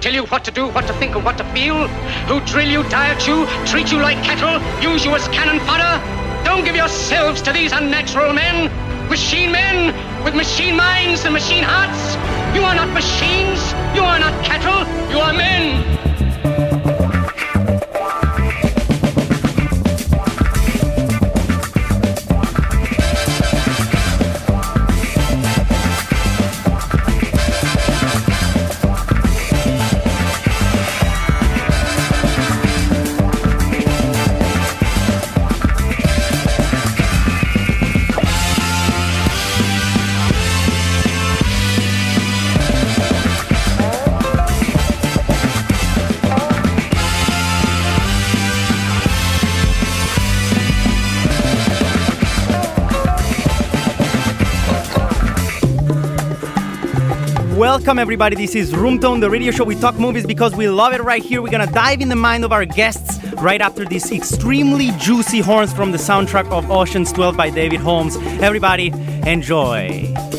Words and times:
tell 0.00 0.14
you 0.14 0.24
what 0.24 0.44
to 0.46 0.50
do, 0.50 0.66
what 0.68 0.86
to 0.86 0.94
think, 0.94 1.14
and 1.14 1.24
what 1.24 1.36
to 1.36 1.44
feel, 1.52 1.86
who 2.26 2.40
drill 2.46 2.68
you, 2.68 2.82
diet 2.88 3.26
you, 3.26 3.46
treat 3.66 3.92
you 3.92 3.98
like 3.98 4.16
cattle, 4.24 4.56
use 4.82 5.04
you 5.04 5.14
as 5.14 5.28
cannon 5.28 5.60
fodder. 5.60 6.02
Don't 6.44 6.64
give 6.64 6.74
yourselves 6.74 7.42
to 7.42 7.52
these 7.52 7.72
unnatural 7.72 8.32
men, 8.32 8.70
machine 9.10 9.52
men 9.52 9.94
with 10.24 10.34
machine 10.34 10.76
minds 10.76 11.24
and 11.24 11.34
machine 11.34 11.64
hearts. 11.64 12.16
You 12.56 12.62
are 12.62 12.74
not 12.74 12.88
machines, 12.94 13.60
you 13.94 14.02
are 14.02 14.18
not 14.18 14.32
cattle, 14.42 14.80
you 15.10 15.18
are 15.18 15.34
men. 15.34 15.99
Welcome, 57.80 57.98
everybody. 57.98 58.36
This 58.36 58.54
is 58.54 58.76
Room 58.76 59.00
Tone, 59.00 59.20
the 59.20 59.30
radio 59.30 59.50
show. 59.50 59.64
We 59.64 59.74
talk 59.74 59.98
movies 59.98 60.26
because 60.26 60.54
we 60.54 60.68
love 60.68 60.92
it 60.92 61.02
right 61.02 61.22
here. 61.22 61.40
We're 61.40 61.48
gonna 61.48 61.66
dive 61.66 62.02
in 62.02 62.10
the 62.10 62.14
mind 62.14 62.44
of 62.44 62.52
our 62.52 62.66
guests 62.66 63.24
right 63.36 63.62
after 63.62 63.86
these 63.86 64.12
extremely 64.12 64.90
juicy 64.98 65.40
horns 65.40 65.72
from 65.72 65.90
the 65.90 65.96
soundtrack 65.96 66.50
of 66.50 66.70
Ocean's 66.70 67.10
12 67.10 67.38
by 67.38 67.48
David 67.48 67.80
Holmes. 67.80 68.18
Everybody, 68.42 68.88
enjoy. 69.26 70.29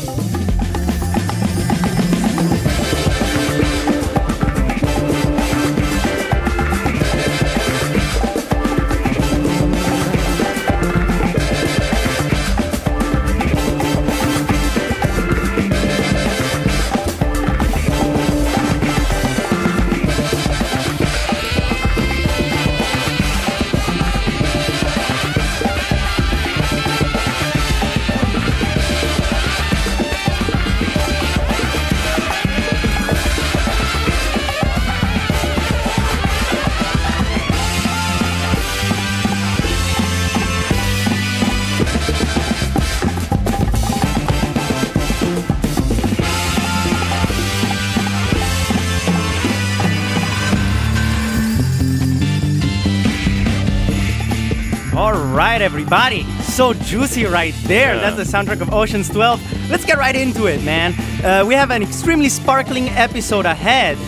Everybody. 55.92 56.24
So 56.42 56.72
juicy 56.72 57.26
right 57.26 57.54
there. 57.64 57.94
Yeah. 57.94 58.10
That's 58.10 58.16
the 58.16 58.36
soundtrack 58.36 58.62
of 58.62 58.72
Ocean's 58.72 59.10
12. 59.10 59.70
Let's 59.70 59.84
get 59.84 59.98
right 59.98 60.16
into 60.16 60.46
it, 60.46 60.64
man. 60.64 60.94
Uh, 61.22 61.44
we 61.46 61.54
have 61.54 61.70
an 61.70 61.82
extremely 61.82 62.30
sparkling 62.30 62.88
episode 62.90 63.44
ahead. 63.44 63.98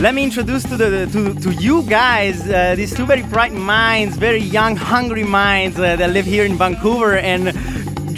Let 0.00 0.14
me 0.14 0.24
introduce 0.24 0.64
to 0.64 0.76
the 0.76 1.06
to, 1.06 1.34
to 1.34 1.52
you 1.52 1.82
guys 1.84 2.48
uh, 2.48 2.74
these 2.76 2.94
two 2.94 3.06
very 3.06 3.22
bright 3.22 3.52
minds, 3.52 4.16
very 4.16 4.40
young, 4.40 4.74
hungry 4.76 5.24
minds 5.24 5.78
uh, 5.78 5.96
that 5.96 6.10
live 6.10 6.24
here 6.24 6.44
in 6.44 6.56
Vancouver 6.56 7.18
and 7.18 7.48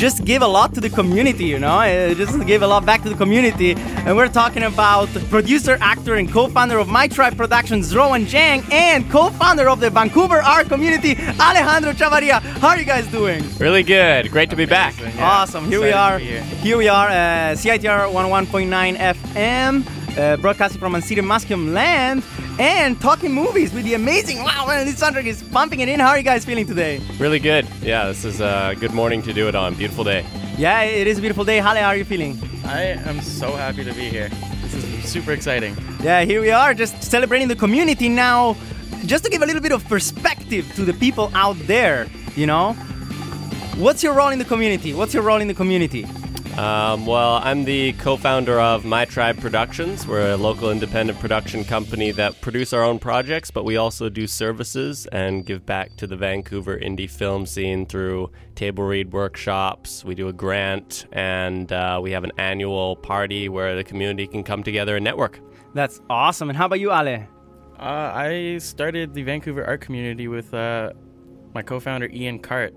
just 0.00 0.24
give 0.24 0.40
a 0.40 0.46
lot 0.48 0.72
to 0.74 0.80
the 0.80 0.88
community, 0.88 1.44
you 1.44 1.58
know, 1.58 1.78
uh, 1.80 2.14
just 2.14 2.46
give 2.46 2.62
a 2.62 2.66
lot 2.66 2.86
back 2.86 3.02
to 3.02 3.10
the 3.10 3.14
community. 3.14 3.74
And 4.06 4.16
we're 4.16 4.28
talking 4.28 4.62
about 4.62 5.08
producer, 5.28 5.76
actor, 5.82 6.14
and 6.14 6.26
co-founder 6.32 6.78
of 6.78 6.88
My 6.88 7.06
Tribe 7.06 7.36
Productions, 7.36 7.94
Rowan 7.94 8.24
Jang, 8.24 8.64
and 8.72 9.08
co-founder 9.10 9.68
of 9.68 9.78
the 9.80 9.90
Vancouver 9.90 10.40
art 10.42 10.68
community, 10.68 11.12
Alejandro 11.38 11.92
Chavarria. 11.92 12.40
How 12.62 12.68
are 12.68 12.78
you 12.78 12.86
guys 12.86 13.06
doing? 13.08 13.44
Really 13.58 13.82
good. 13.82 14.30
Great 14.30 14.48
to 14.48 14.56
be 14.56 14.64
back. 14.64 14.94
Awesome. 15.18 15.66
Here 15.66 15.80
we 15.80 15.88
Excited 15.88 15.92
to 15.92 16.14
are. 16.14 16.18
here. 16.18 16.42
Here 16.64 16.78
we 16.78 16.88
are. 16.88 17.08
Uh, 17.08 17.54
CITR 17.60 18.10
101.9 18.10 18.96
FM. 18.96 19.84
Uh, 20.18 20.36
broadcasting 20.38 20.80
from 20.80 20.96
Ancient 20.96 21.18
Musqueam 21.28 21.72
land 21.74 22.24
and 22.60 23.00
talking 23.00 23.32
movies 23.32 23.72
with 23.72 23.84
the 23.84 23.94
amazing 23.94 24.42
wow 24.44 24.66
man 24.66 24.84
this 24.84 25.00
soundtrack 25.00 25.24
is 25.24 25.42
pumping 25.44 25.80
it 25.80 25.88
in 25.88 25.98
how 25.98 26.08
are 26.08 26.18
you 26.18 26.22
guys 26.22 26.44
feeling 26.44 26.66
today 26.66 27.00
Really 27.18 27.38
good. 27.38 27.66
Yeah, 27.80 28.08
this 28.08 28.24
is 28.26 28.40
a 28.42 28.76
good 28.78 28.92
morning 28.92 29.22
to 29.22 29.32
do 29.32 29.48
it 29.48 29.54
on. 29.54 29.74
Beautiful 29.74 30.04
day. 30.04 30.26
yeah 30.58 30.82
it 30.82 31.06
is 31.06 31.16
a 31.16 31.20
beautiful 31.22 31.44
day 31.44 31.56
Ale, 31.58 31.76
how 31.76 31.88
are 31.88 31.96
you 31.96 32.04
feeling 32.04 32.38
I 32.66 32.82
am 33.10 33.22
so 33.22 33.52
happy 33.52 33.82
to 33.82 33.94
be 33.94 34.10
here. 34.10 34.28
This 34.62 34.74
is 34.74 34.84
super 35.10 35.32
exciting. 35.32 35.74
Yeah, 36.02 36.20
here 36.24 36.40
we 36.40 36.50
are, 36.50 36.74
just 36.74 37.02
celebrating 37.02 37.48
the 37.48 37.56
community 37.56 38.08
now. 38.08 38.54
Just 39.06 39.24
to 39.24 39.30
give 39.30 39.42
a 39.42 39.46
little 39.46 39.62
bit 39.62 39.72
of 39.72 39.82
perspective 39.88 40.70
to 40.76 40.84
the 40.84 40.92
people 40.92 41.32
out 41.34 41.56
there, 41.66 42.06
you 42.36 42.46
know, 42.46 42.74
what's 43.76 44.02
your 44.04 44.12
role 44.12 44.28
in 44.28 44.38
the 44.38 44.44
community? 44.44 44.92
What's 44.94 45.14
your 45.14 45.24
role 45.24 45.40
in 45.40 45.48
the 45.48 45.54
community? 45.54 46.06
Um, 46.60 47.06
well, 47.06 47.40
I'm 47.42 47.64
the 47.64 47.94
co-founder 47.94 48.60
of 48.60 48.84
My 48.84 49.06
Tribe 49.06 49.40
Productions. 49.40 50.06
We're 50.06 50.32
a 50.32 50.36
local 50.36 50.70
independent 50.70 51.18
production 51.18 51.64
company 51.64 52.10
that 52.10 52.38
produce 52.42 52.74
our 52.74 52.82
own 52.82 52.98
projects, 52.98 53.50
but 53.50 53.64
we 53.64 53.78
also 53.78 54.10
do 54.10 54.26
services 54.26 55.06
and 55.06 55.46
give 55.46 55.64
back 55.64 55.96
to 55.96 56.06
the 56.06 56.16
Vancouver 56.16 56.76
indie 56.76 57.08
film 57.08 57.46
scene 57.46 57.86
through 57.86 58.30
table 58.56 58.84
read 58.84 59.10
workshops. 59.10 60.04
We 60.04 60.14
do 60.14 60.28
a 60.28 60.34
grant, 60.34 61.06
and 61.12 61.72
uh, 61.72 61.98
we 62.02 62.10
have 62.10 62.24
an 62.24 62.32
annual 62.36 62.94
party 62.96 63.48
where 63.48 63.74
the 63.74 63.82
community 63.82 64.26
can 64.26 64.44
come 64.44 64.62
together 64.62 64.96
and 64.96 65.02
network. 65.02 65.40
That's 65.72 66.02
awesome. 66.10 66.50
And 66.50 66.58
how 66.58 66.66
about 66.66 66.80
you, 66.80 66.92
Ale? 66.92 67.26
Uh, 67.78 68.12
I 68.14 68.58
started 68.58 69.14
the 69.14 69.22
Vancouver 69.22 69.64
art 69.64 69.80
community 69.80 70.28
with 70.28 70.52
uh, 70.52 70.92
my 71.54 71.62
co-founder 71.62 72.10
Ian 72.12 72.38
Cart, 72.38 72.74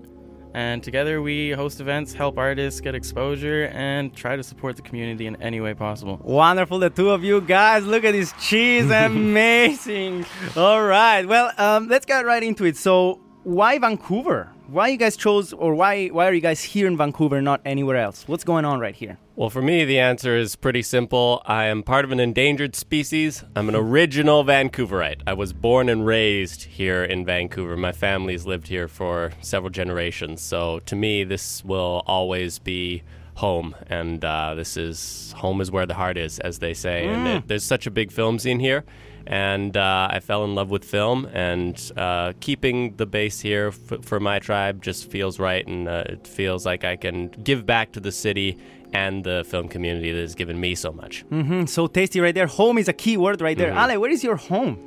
and 0.54 0.82
together 0.82 1.20
we 1.20 1.50
host 1.50 1.80
events, 1.80 2.14
help 2.14 2.38
artists 2.38 2.80
get 2.80 2.94
exposure, 2.94 3.64
and 3.72 4.14
try 4.14 4.36
to 4.36 4.42
support 4.42 4.76
the 4.76 4.82
community 4.82 5.26
in 5.26 5.34
any 5.42 5.60
way 5.60 5.74
possible. 5.74 6.20
Wonderful, 6.22 6.78
the 6.78 6.90
two 6.90 7.10
of 7.10 7.24
you 7.24 7.40
guys. 7.40 7.84
Look 7.84 8.04
at 8.04 8.12
this 8.12 8.32
cheese, 8.40 8.88
amazing. 8.90 10.24
All 10.56 10.82
right, 10.82 11.26
well, 11.26 11.52
um, 11.58 11.88
let's 11.88 12.06
get 12.06 12.24
right 12.24 12.42
into 12.42 12.64
it. 12.64 12.76
So, 12.76 13.20
why 13.44 13.78
Vancouver? 13.78 14.50
Why 14.66 14.88
you 14.88 14.96
guys 14.96 15.16
chose, 15.16 15.52
or 15.52 15.74
why 15.74 16.08
why 16.08 16.26
are 16.26 16.32
you 16.32 16.40
guys 16.40 16.62
here 16.62 16.86
in 16.86 16.96
Vancouver, 16.96 17.42
not 17.42 17.60
anywhere 17.64 17.96
else? 17.96 18.26
What's 18.26 18.44
going 18.44 18.64
on 18.64 18.80
right 18.80 18.94
here? 18.94 19.18
Well, 19.36 19.50
for 19.50 19.60
me, 19.60 19.84
the 19.84 19.98
answer 19.98 20.36
is 20.36 20.56
pretty 20.56 20.80
simple. 20.82 21.42
I 21.44 21.64
am 21.64 21.82
part 21.82 22.06
of 22.06 22.12
an 22.12 22.20
endangered 22.20 22.74
species. 22.74 23.44
I'm 23.54 23.68
an 23.68 23.74
original 23.74 24.44
Vancouverite. 24.44 25.20
I 25.26 25.34
was 25.34 25.52
born 25.52 25.88
and 25.90 26.06
raised 26.06 26.62
here 26.62 27.04
in 27.04 27.26
Vancouver. 27.26 27.76
My 27.76 27.92
family's 27.92 28.46
lived 28.46 28.68
here 28.68 28.88
for 28.88 29.32
several 29.42 29.70
generations. 29.70 30.40
So 30.40 30.78
to 30.86 30.96
me, 30.96 31.24
this 31.24 31.62
will 31.64 32.02
always 32.06 32.58
be 32.58 33.02
home. 33.34 33.74
And 33.88 34.24
uh, 34.24 34.54
this 34.54 34.76
is 34.76 35.34
home 35.36 35.60
is 35.60 35.70
where 35.70 35.84
the 35.84 35.94
heart 35.94 36.16
is, 36.16 36.38
as 36.38 36.60
they 36.60 36.72
say. 36.72 37.06
And 37.08 37.26
it, 37.26 37.48
there's 37.48 37.64
such 37.64 37.86
a 37.86 37.90
big 37.90 38.12
film 38.12 38.38
scene 38.38 38.60
here. 38.60 38.84
And 39.26 39.76
uh, 39.76 40.08
I 40.10 40.20
fell 40.20 40.44
in 40.44 40.54
love 40.54 40.70
with 40.70 40.84
film, 40.84 41.26
and 41.32 41.80
uh, 41.96 42.34
keeping 42.40 42.96
the 42.96 43.06
base 43.06 43.40
here 43.40 43.68
f- 43.68 44.04
for 44.04 44.20
my 44.20 44.38
tribe 44.38 44.82
just 44.82 45.10
feels 45.10 45.38
right, 45.38 45.66
and 45.66 45.88
uh, 45.88 46.04
it 46.06 46.26
feels 46.26 46.66
like 46.66 46.84
I 46.84 46.96
can 46.96 47.28
give 47.28 47.64
back 47.64 47.92
to 47.92 48.00
the 48.00 48.12
city 48.12 48.58
and 48.92 49.24
the 49.24 49.42
film 49.48 49.68
community 49.68 50.12
that 50.12 50.20
has 50.20 50.34
given 50.34 50.60
me 50.60 50.74
so 50.74 50.92
much. 50.92 51.24
Mm, 51.30 51.66
so 51.68 51.86
tasty 51.86 52.20
right 52.20 52.34
there. 52.34 52.46
Home 52.46 52.76
is 52.78 52.86
a 52.86 52.92
key 52.92 53.16
word 53.16 53.40
right 53.40 53.56
there. 53.56 53.72
Ale, 53.72 53.98
where 53.98 54.10
is 54.10 54.22
your 54.22 54.36
home? 54.36 54.78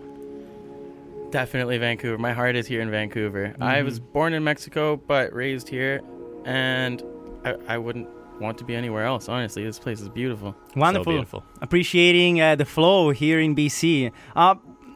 Definitely 1.32 1.78
Vancouver. 1.78 2.18
My 2.18 2.32
heart 2.32 2.56
is 2.56 2.68
here 2.68 2.80
in 2.82 2.90
Vancouver. 2.90 3.54
I 3.60 3.82
was 3.82 4.00
born 4.00 4.34
in 4.34 4.44
Mexico, 4.44 4.96
but 4.96 5.34
raised 5.34 5.68
here, 5.68 6.02
and 6.46 7.04
I, 7.44 7.56
I 7.68 7.78
wouldn't 7.80 8.08
want 8.40 8.58
to 8.60 8.64
be 8.64 8.76
anywhere 8.76 9.06
else. 9.06 9.30
Honestly, 9.30 9.64
this 9.64 9.80
place 9.80 10.02
is 10.02 10.10
beautiful. 10.10 10.56
Wonderful. 10.76 11.12
beautiful. 11.12 11.44
Appreciating 11.62 12.42
uh, 12.42 12.56
the 12.56 12.66
flow 12.66 13.12
here 13.12 13.40
in 13.40 13.56
BC. 13.56 14.12
Uh, 14.36 14.56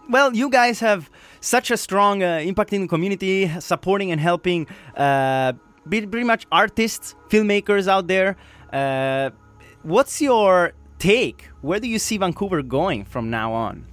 well, 0.09 0.35
you 0.35 0.49
guys 0.49 0.79
have 0.79 1.09
such 1.39 1.71
a 1.71 1.77
strong 1.77 2.21
uh, 2.21 2.41
impact 2.43 2.73
in 2.73 2.81
the 2.81 2.87
community, 2.87 3.49
supporting 3.59 4.11
and 4.11 4.19
helping 4.19 4.67
uh, 4.95 5.53
be- 5.87 6.05
pretty 6.05 6.25
much 6.25 6.45
artists, 6.51 7.15
filmmakers 7.29 7.87
out 7.87 8.07
there. 8.07 8.37
Uh, 8.73 9.29
what's 9.83 10.21
your 10.21 10.73
take? 10.99 11.49
Where 11.61 11.79
do 11.79 11.87
you 11.87 11.99
see 11.99 12.17
Vancouver 12.17 12.61
going 12.61 13.05
from 13.05 13.29
now 13.29 13.53
on? 13.53 13.87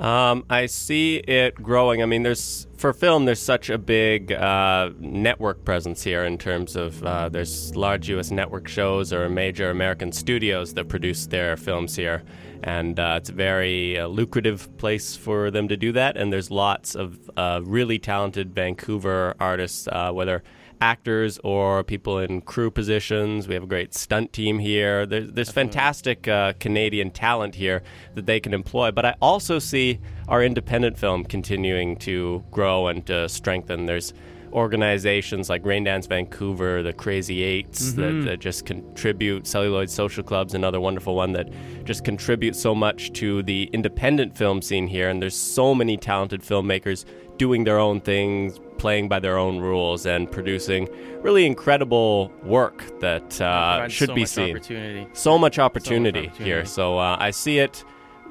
Um, 0.00 0.44
I 0.48 0.66
see 0.66 1.16
it 1.16 1.56
growing. 1.56 2.02
I 2.02 2.06
mean, 2.06 2.22
there's 2.22 2.68
for 2.76 2.92
film. 2.92 3.24
There's 3.24 3.42
such 3.42 3.68
a 3.68 3.78
big 3.78 4.30
uh, 4.30 4.90
network 4.98 5.64
presence 5.64 6.02
here 6.04 6.24
in 6.24 6.38
terms 6.38 6.76
of 6.76 7.02
uh, 7.02 7.28
there's 7.28 7.74
large 7.74 8.08
U.S. 8.10 8.30
network 8.30 8.68
shows 8.68 9.12
or 9.12 9.28
major 9.28 9.70
American 9.70 10.12
studios 10.12 10.74
that 10.74 10.88
produce 10.88 11.26
their 11.26 11.56
films 11.56 11.96
here, 11.96 12.22
and 12.62 13.00
uh, 13.00 13.14
it's 13.18 13.30
a 13.30 13.32
very 13.32 13.98
uh, 13.98 14.06
lucrative 14.06 14.76
place 14.78 15.16
for 15.16 15.50
them 15.50 15.66
to 15.66 15.76
do 15.76 15.90
that. 15.92 16.16
And 16.16 16.32
there's 16.32 16.50
lots 16.50 16.94
of 16.94 17.18
uh, 17.36 17.60
really 17.64 17.98
talented 17.98 18.54
Vancouver 18.54 19.34
artists, 19.40 19.88
uh, 19.90 20.12
whether 20.12 20.44
actors 20.80 21.38
or 21.44 21.84
people 21.84 22.18
in 22.18 22.40
crew 22.40 22.70
positions. 22.70 23.48
We 23.48 23.54
have 23.54 23.64
a 23.64 23.66
great 23.66 23.94
stunt 23.94 24.32
team 24.32 24.58
here. 24.58 25.06
There's, 25.06 25.32
there's 25.32 25.50
fantastic 25.50 26.28
uh, 26.28 26.54
Canadian 26.60 27.10
talent 27.10 27.54
here 27.54 27.82
that 28.14 28.26
they 28.26 28.40
can 28.40 28.54
employ. 28.54 28.90
But 28.90 29.06
I 29.06 29.14
also 29.20 29.58
see 29.58 30.00
our 30.28 30.42
independent 30.42 30.98
film 30.98 31.24
continuing 31.24 31.96
to 31.98 32.44
grow 32.50 32.88
and 32.88 33.04
to 33.06 33.28
strengthen. 33.28 33.86
There's 33.86 34.12
organizations 34.52 35.48
like 35.48 35.62
Raindance 35.62 36.08
Vancouver, 36.08 36.82
the 36.82 36.92
Crazy 36.92 37.62
8s 37.62 37.94
that, 37.96 38.24
that 38.24 38.40
just 38.40 38.64
contribute, 38.66 39.46
Celluloid 39.46 39.90
Social 39.90 40.22
Clubs, 40.22 40.54
another 40.54 40.80
wonderful 40.80 41.14
one 41.14 41.32
that 41.32 41.48
just 41.84 42.04
contribute 42.04 42.56
so 42.56 42.74
much 42.74 43.12
to 43.14 43.42
the 43.42 43.70
independent 43.72 44.36
film 44.36 44.62
scene 44.62 44.86
here. 44.86 45.08
And 45.08 45.22
there's 45.22 45.36
so 45.36 45.74
many 45.74 45.96
talented 45.96 46.42
filmmakers 46.42 47.04
doing 47.36 47.64
their 47.64 47.78
own 47.78 48.00
things, 48.00 48.60
playing 48.78 49.08
by 49.08 49.20
their 49.20 49.38
own 49.38 49.58
rules, 49.58 50.06
and 50.06 50.30
producing 50.30 50.88
really 51.22 51.46
incredible 51.46 52.32
work 52.42 53.00
that 53.00 53.40
uh, 53.40 53.88
should 53.88 54.08
so 54.08 54.14
be 54.14 54.22
much 54.22 54.30
seen. 54.30 54.56
Opportunity. 54.56 55.06
So 55.12 55.38
much 55.38 55.58
opportunity, 55.58 56.26
opportunity. 56.28 56.44
here. 56.44 56.64
So 56.64 56.98
uh, 56.98 57.16
I 57.18 57.30
see 57.30 57.58
it. 57.58 57.84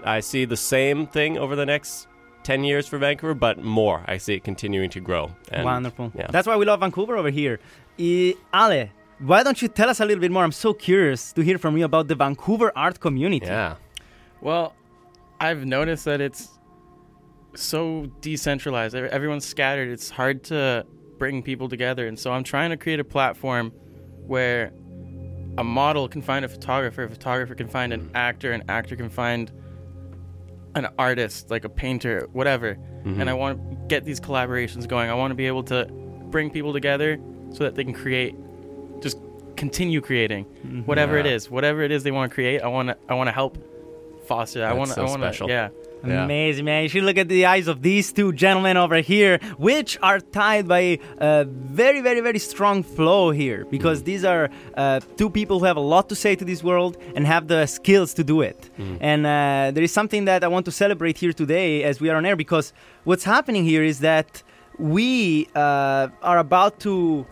I 0.03 0.19
see 0.19 0.45
the 0.45 0.57
same 0.57 1.07
thing 1.07 1.37
over 1.37 1.55
the 1.55 1.65
next 1.65 2.07
10 2.47 2.63
years 2.63 2.87
for 2.87 2.97
Vancouver, 2.97 3.33
but 3.33 3.61
more. 3.61 4.05
I 4.07 4.17
see 4.17 4.35
it 4.35 4.43
continuing 4.45 4.89
to 4.91 5.01
grow. 5.01 5.31
And, 5.51 5.65
Wonderful. 5.65 6.13
Yeah. 6.15 6.27
That's 6.29 6.47
why 6.47 6.55
we 6.55 6.63
love 6.63 6.79
Vancouver 6.79 7.17
over 7.17 7.29
here. 7.29 7.59
Ale, 7.99 8.87
why 9.19 9.43
don't 9.43 9.61
you 9.61 9.67
tell 9.67 9.89
us 9.89 9.99
a 9.99 10.05
little 10.05 10.21
bit 10.21 10.31
more? 10.31 10.45
I'm 10.45 10.53
so 10.53 10.73
curious 10.73 11.33
to 11.33 11.41
hear 11.41 11.57
from 11.57 11.75
you 11.75 11.83
about 11.83 12.07
the 12.07 12.15
Vancouver 12.15 12.71
art 12.73 13.01
community. 13.01 13.47
yeah. 13.47 13.75
Well, 14.39 14.75
I've 15.41 15.65
noticed 15.65 16.05
that 16.05 16.21
it's 16.21 16.57
so 17.53 18.05
decentralized. 18.21 18.95
Everyone's 18.95 19.45
scattered. 19.45 19.89
It's 19.89 20.09
hard 20.09 20.45
to 20.45 20.85
bring 21.17 21.43
people 21.43 21.67
together. 21.67 22.07
And 22.07 22.17
so 22.17 22.31
I'm 22.31 22.45
trying 22.45 22.69
to 22.69 22.77
create 22.77 23.01
a 23.01 23.09
platform 23.17 23.73
where 24.25 24.71
a 25.57 25.65
model 25.65 26.07
can 26.07 26.21
find 26.21 26.45
a 26.45 26.47
photographer, 26.47 27.03
a 27.03 27.09
photographer 27.09 27.55
can 27.55 27.67
find 27.67 27.91
an 27.91 28.09
actor, 28.15 28.53
an 28.53 28.63
actor 28.69 28.95
can 28.95 29.09
find 29.09 29.51
an 30.77 30.87
artist, 30.97 31.49
like 31.49 31.65
a 31.65 31.69
painter, 31.69 32.27
whatever. 32.33 32.77
And 33.03 33.21
I 33.21 33.25
mm-hmm. 33.25 33.37
want 33.37 33.71
to 33.71 33.77
get 33.87 34.03
these 34.03 34.19
collaborations 34.19 34.87
going. 34.87 35.09
I 35.09 35.13
want 35.13 35.31
to 35.31 35.35
be 35.35 35.47
able 35.47 35.63
to 35.63 35.85
bring 36.29 36.49
people 36.49 36.73
together 36.73 37.19
so 37.51 37.63
that 37.63 37.75
they 37.75 37.83
can 37.83 37.93
create, 37.93 38.35
just 39.01 39.17
continue 39.55 40.01
creating 40.01 40.45
mm-hmm. 40.45 40.81
whatever 40.81 41.17
it 41.17 41.25
Yeah. 41.25 41.33
is, 41.33 41.49
whatever 41.49 41.81
it 41.81 41.91
is 41.91 42.03
they 42.03 42.11
want 42.11 42.29
to 42.29 42.33
create. 42.33 42.61
I 42.61 42.67
want 42.67 42.89
to, 42.89 42.97
I 43.07 43.13
want 43.13 43.27
to 43.27 43.31
help 43.31 43.57
foster. 44.25 44.59
that. 44.59 44.69
I 44.69 44.73
want 44.73 44.89
to, 44.89 44.95
so 44.95 45.05
I 45.05 45.09
want 45.09 45.33
to, 45.33 45.45
yeah. 45.47 45.69
Yeah. 46.05 46.23
Amazing, 46.25 46.65
man. 46.65 46.83
You 46.83 46.89
should 46.89 47.03
look 47.03 47.17
at 47.17 47.27
the 47.27 47.45
eyes 47.45 47.67
of 47.67 47.81
these 47.81 48.13
two 48.13 48.31
gentlemen 48.31 48.77
over 48.77 48.97
here, 48.97 49.39
which 49.57 49.97
are 50.01 50.19
tied 50.19 50.67
by 50.67 50.99
a 51.19 51.45
very, 51.45 52.01
very, 52.01 52.21
very 52.21 52.39
strong 52.39 52.83
flow 52.83 53.31
here, 53.31 53.65
because 53.69 54.03
these 54.03 54.23
are 54.23 54.49
uh, 54.75 54.99
two 55.17 55.29
people 55.29 55.59
who 55.59 55.65
have 55.65 55.77
a 55.77 55.81
lot 55.81 56.07
to 56.09 56.15
say 56.15 56.35
to 56.35 56.45
this 56.45 56.63
world 56.63 56.97
and 57.15 57.25
have 57.25 57.47
the 57.47 57.65
skills 57.65 58.13
to 58.13 58.23
do 58.23 58.41
it. 58.41 58.69
And 59.01 59.25
uh, 59.25 59.71
there 59.73 59.83
is 59.83 59.91
something 59.91 60.25
that 60.25 60.43
I 60.43 60.47
want 60.47 60.65
to 60.65 60.71
celebrate 60.71 61.17
here 61.17 61.33
today 61.33 61.83
as 61.83 61.99
we 61.99 62.09
are 62.09 62.15
on 62.15 62.25
air, 62.25 62.35
because 62.35 62.73
what's 63.03 63.23
happening 63.23 63.63
here 63.65 63.83
is 63.83 63.99
that 63.99 64.43
we 64.77 65.47
uh, 65.55 66.09
are 66.21 66.37
about 66.37 66.79
to 66.81 67.25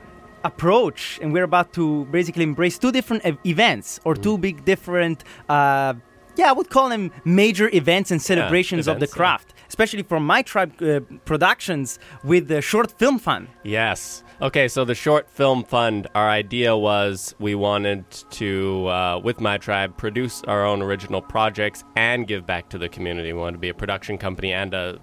approach 0.43 1.19
and 1.21 1.33
we're 1.33 1.43
about 1.43 1.73
to 1.73 2.05
basically 2.05 2.43
embrace 2.43 2.77
two 2.77 2.91
different 2.91 3.23
ev- 3.25 3.37
events 3.45 3.99
or 4.03 4.15
two 4.15 4.37
big 4.37 4.63
different 4.63 5.23
uh, 5.49 5.93
yeah 6.37 6.49
i 6.49 6.53
would 6.53 6.69
call 6.69 6.89
them 6.89 7.11
major 7.23 7.69
events 7.73 8.11
and 8.11 8.21
celebrations 8.21 8.87
of 8.87 8.95
the 8.99 9.05
events, 9.05 9.13
yeah. 9.13 9.17
craft 9.17 9.53
especially 9.67 10.03
from 10.03 10.25
my 10.25 10.41
tribe 10.41 10.73
uh, 10.81 10.99
productions 11.25 11.99
with 12.23 12.47
the 12.47 12.61
short 12.61 12.91
film 12.99 13.19
fund 13.19 13.47
Yes. 13.63 14.23
Okay, 14.41 14.67
so 14.67 14.83
the 14.83 14.95
short 14.95 15.29
film 15.29 15.63
fund, 15.63 16.07
our 16.13 16.29
idea 16.29 16.75
was 16.75 17.33
we 17.39 17.55
wanted 17.55 18.03
to, 18.31 18.85
uh, 18.89 19.17
with 19.23 19.39
my 19.39 19.57
tribe, 19.57 19.95
produce 19.95 20.43
our 20.43 20.65
own 20.65 20.81
original 20.81 21.21
projects 21.21 21.85
and 21.95 22.27
give 22.27 22.45
back 22.45 22.67
to 22.69 22.77
the 22.77 22.89
community. 22.89 23.31
We 23.31 23.39
wanted 23.39 23.53
to 23.53 23.59
be 23.59 23.69
a 23.69 23.73
production 23.73 24.17
company 24.17 24.51
and 24.51 24.73
a 24.73 24.99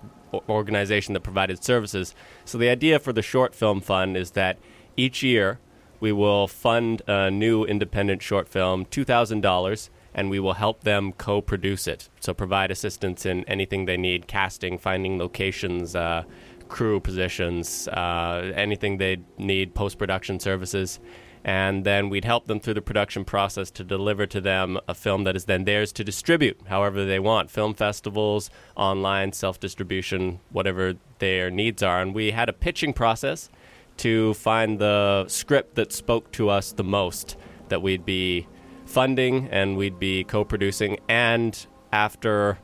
organization 0.48 1.14
that 1.14 1.20
provided 1.20 1.64
services. 1.64 2.14
So 2.44 2.58
the 2.58 2.68
idea 2.68 2.98
for 2.98 3.12
the 3.14 3.22
short 3.22 3.54
film 3.54 3.80
fund 3.80 4.18
is 4.18 4.32
that 4.32 4.58
each 4.98 5.22
year 5.22 5.58
we 5.98 6.12
will 6.12 6.46
fund 6.46 7.00
a 7.06 7.30
new 7.30 7.64
independent 7.64 8.22
short 8.22 8.48
film, 8.48 8.84
two 8.84 9.04
thousand 9.04 9.40
dollars, 9.40 9.88
and 10.14 10.30
we 10.30 10.40
will 10.40 10.54
help 10.54 10.84
them 10.84 11.12
co-produce 11.12 11.86
it. 11.86 12.08
So 12.20 12.34
provide 12.34 12.70
assistance 12.70 13.26
in 13.26 13.44
anything 13.44 13.86
they 13.86 13.96
need, 13.96 14.26
casting, 14.26 14.78
finding 14.78 15.18
locations, 15.18 15.96
uh, 15.96 16.24
crew 16.68 17.00
positions, 17.00 17.88
uh, 17.88 18.52
anything 18.54 18.98
they 18.98 19.18
need, 19.38 19.74
post-production 19.74 20.40
services. 20.40 21.00
And 21.44 21.84
then 21.84 22.08
we'd 22.08 22.24
help 22.24 22.46
them 22.46 22.60
through 22.60 22.74
the 22.74 22.82
production 22.82 23.24
process 23.24 23.70
to 23.72 23.84
deliver 23.84 24.26
to 24.26 24.40
them 24.40 24.78
a 24.86 24.94
film 24.94 25.24
that 25.24 25.34
is 25.34 25.46
then 25.46 25.64
theirs 25.64 25.92
to 25.94 26.04
distribute 26.04 26.60
however 26.68 27.04
they 27.04 27.18
want 27.18 27.50
film 27.50 27.74
festivals, 27.74 28.48
online, 28.76 29.32
self 29.32 29.58
distribution, 29.58 30.38
whatever 30.50 30.94
their 31.18 31.50
needs 31.50 31.82
are. 31.82 32.00
And 32.00 32.14
we 32.14 32.30
had 32.30 32.48
a 32.48 32.52
pitching 32.52 32.92
process 32.92 33.50
to 33.98 34.34
find 34.34 34.78
the 34.78 35.26
script 35.28 35.74
that 35.74 35.92
spoke 35.92 36.30
to 36.32 36.48
us 36.48 36.72
the 36.72 36.84
most 36.84 37.36
that 37.68 37.82
we'd 37.82 38.04
be 38.04 38.46
funding 38.92 39.48
and 39.48 39.76
we'd 39.76 39.98
be 39.98 40.22
co 40.22 40.44
producing. 40.44 40.98
And 41.08 41.66
after 41.92 42.58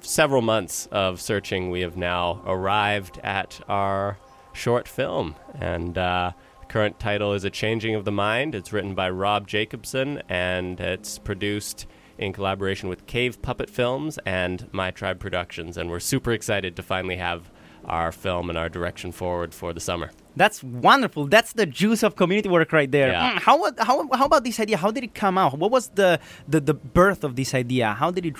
several 0.00 0.42
months 0.42 0.86
of 0.92 1.20
searching, 1.20 1.70
we 1.70 1.80
have 1.80 1.96
now 1.96 2.42
arrived 2.46 3.18
at 3.22 3.60
our 3.68 4.18
short 4.52 4.86
film. 4.86 5.34
And 5.58 5.96
uh, 5.96 6.32
the 6.60 6.66
current 6.66 7.00
title 7.00 7.32
is 7.32 7.44
A 7.44 7.50
Changing 7.50 7.94
of 7.94 8.04
the 8.04 8.12
Mind. 8.12 8.54
It's 8.54 8.72
written 8.72 8.94
by 8.94 9.10
Rob 9.10 9.48
Jacobsen 9.48 10.22
and 10.28 10.78
it's 10.78 11.18
produced 11.18 11.86
in 12.18 12.32
collaboration 12.32 12.88
with 12.88 13.06
Cave 13.06 13.42
Puppet 13.42 13.68
Films 13.68 14.18
and 14.24 14.68
My 14.72 14.90
Tribe 14.90 15.18
Productions. 15.18 15.76
And 15.76 15.90
we're 15.90 16.00
super 16.00 16.32
excited 16.32 16.76
to 16.76 16.82
finally 16.82 17.16
have 17.16 17.50
our 17.84 18.12
film 18.12 18.48
and 18.48 18.58
our 18.58 18.68
direction 18.68 19.12
forward 19.12 19.54
for 19.54 19.72
the 19.72 19.80
summer. 19.80 20.10
That's 20.36 20.62
wonderful. 20.62 21.26
That's 21.26 21.52
the 21.54 21.66
juice 21.66 22.02
of 22.02 22.16
community 22.16 22.48
work 22.48 22.72
right 22.72 22.90
there. 22.90 23.08
Yeah. 23.08 23.32
Mm, 23.32 23.38
how, 23.40 23.72
how, 23.78 24.08
how 24.12 24.26
about 24.26 24.44
this 24.44 24.60
idea? 24.60 24.76
How 24.76 24.90
did 24.90 25.02
it 25.04 25.14
come 25.14 25.38
out? 25.38 25.58
What 25.58 25.70
was 25.70 25.88
the, 25.88 26.20
the, 26.46 26.60
the 26.60 26.74
birth 26.74 27.24
of 27.24 27.36
this 27.36 27.54
idea? 27.54 27.92
How 27.94 28.10
did 28.10 28.26
it 28.26 28.36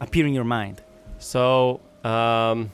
appear 0.00 0.26
in 0.26 0.34
your 0.34 0.44
mind? 0.44 0.82
So, 1.18 1.80
um, 2.04 2.70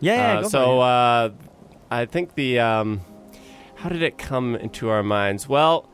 yeah, 0.00 0.14
yeah 0.16 0.38
Uh, 0.38 0.42
go 0.42 0.48
so 0.48 0.80
uh, 0.80 1.30
I 1.90 2.06
think 2.06 2.34
the 2.34 2.58
um, 2.58 3.00
how 3.76 3.88
did 3.88 4.02
it 4.02 4.18
come 4.18 4.54
into 4.54 4.88
our 4.88 5.02
minds? 5.02 5.48
Well, 5.48 5.88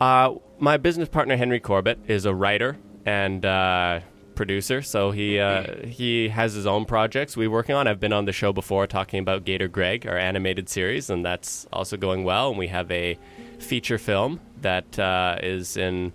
uh, 0.00 0.34
my 0.58 0.76
business 0.76 1.08
partner 1.08 1.36
Henry 1.36 1.60
Corbett 1.60 1.98
is 2.06 2.24
a 2.24 2.34
writer 2.34 2.76
and 3.04 3.44
uh, 3.44 4.00
producer, 4.34 4.82
so 4.82 5.10
he 5.10 5.38
uh, 5.38 5.86
he 5.86 6.28
has 6.28 6.54
his 6.54 6.66
own 6.66 6.84
projects 6.84 7.36
we're 7.36 7.50
working 7.50 7.74
on. 7.74 7.86
I've 7.86 8.00
been 8.00 8.12
on 8.12 8.24
the 8.24 8.32
show 8.32 8.52
before 8.52 8.86
talking 8.86 9.20
about 9.20 9.44
Gator 9.44 9.68
Greg, 9.68 10.06
our 10.06 10.18
animated 10.18 10.68
series, 10.68 11.10
and 11.10 11.24
that's 11.24 11.66
also 11.72 11.96
going 11.96 12.24
well. 12.24 12.50
And 12.50 12.58
we 12.58 12.68
have 12.68 12.90
a 12.90 13.18
feature 13.58 13.98
film 13.98 14.40
that 14.60 14.98
uh, 14.98 15.38
is 15.42 15.76
in 15.76 16.12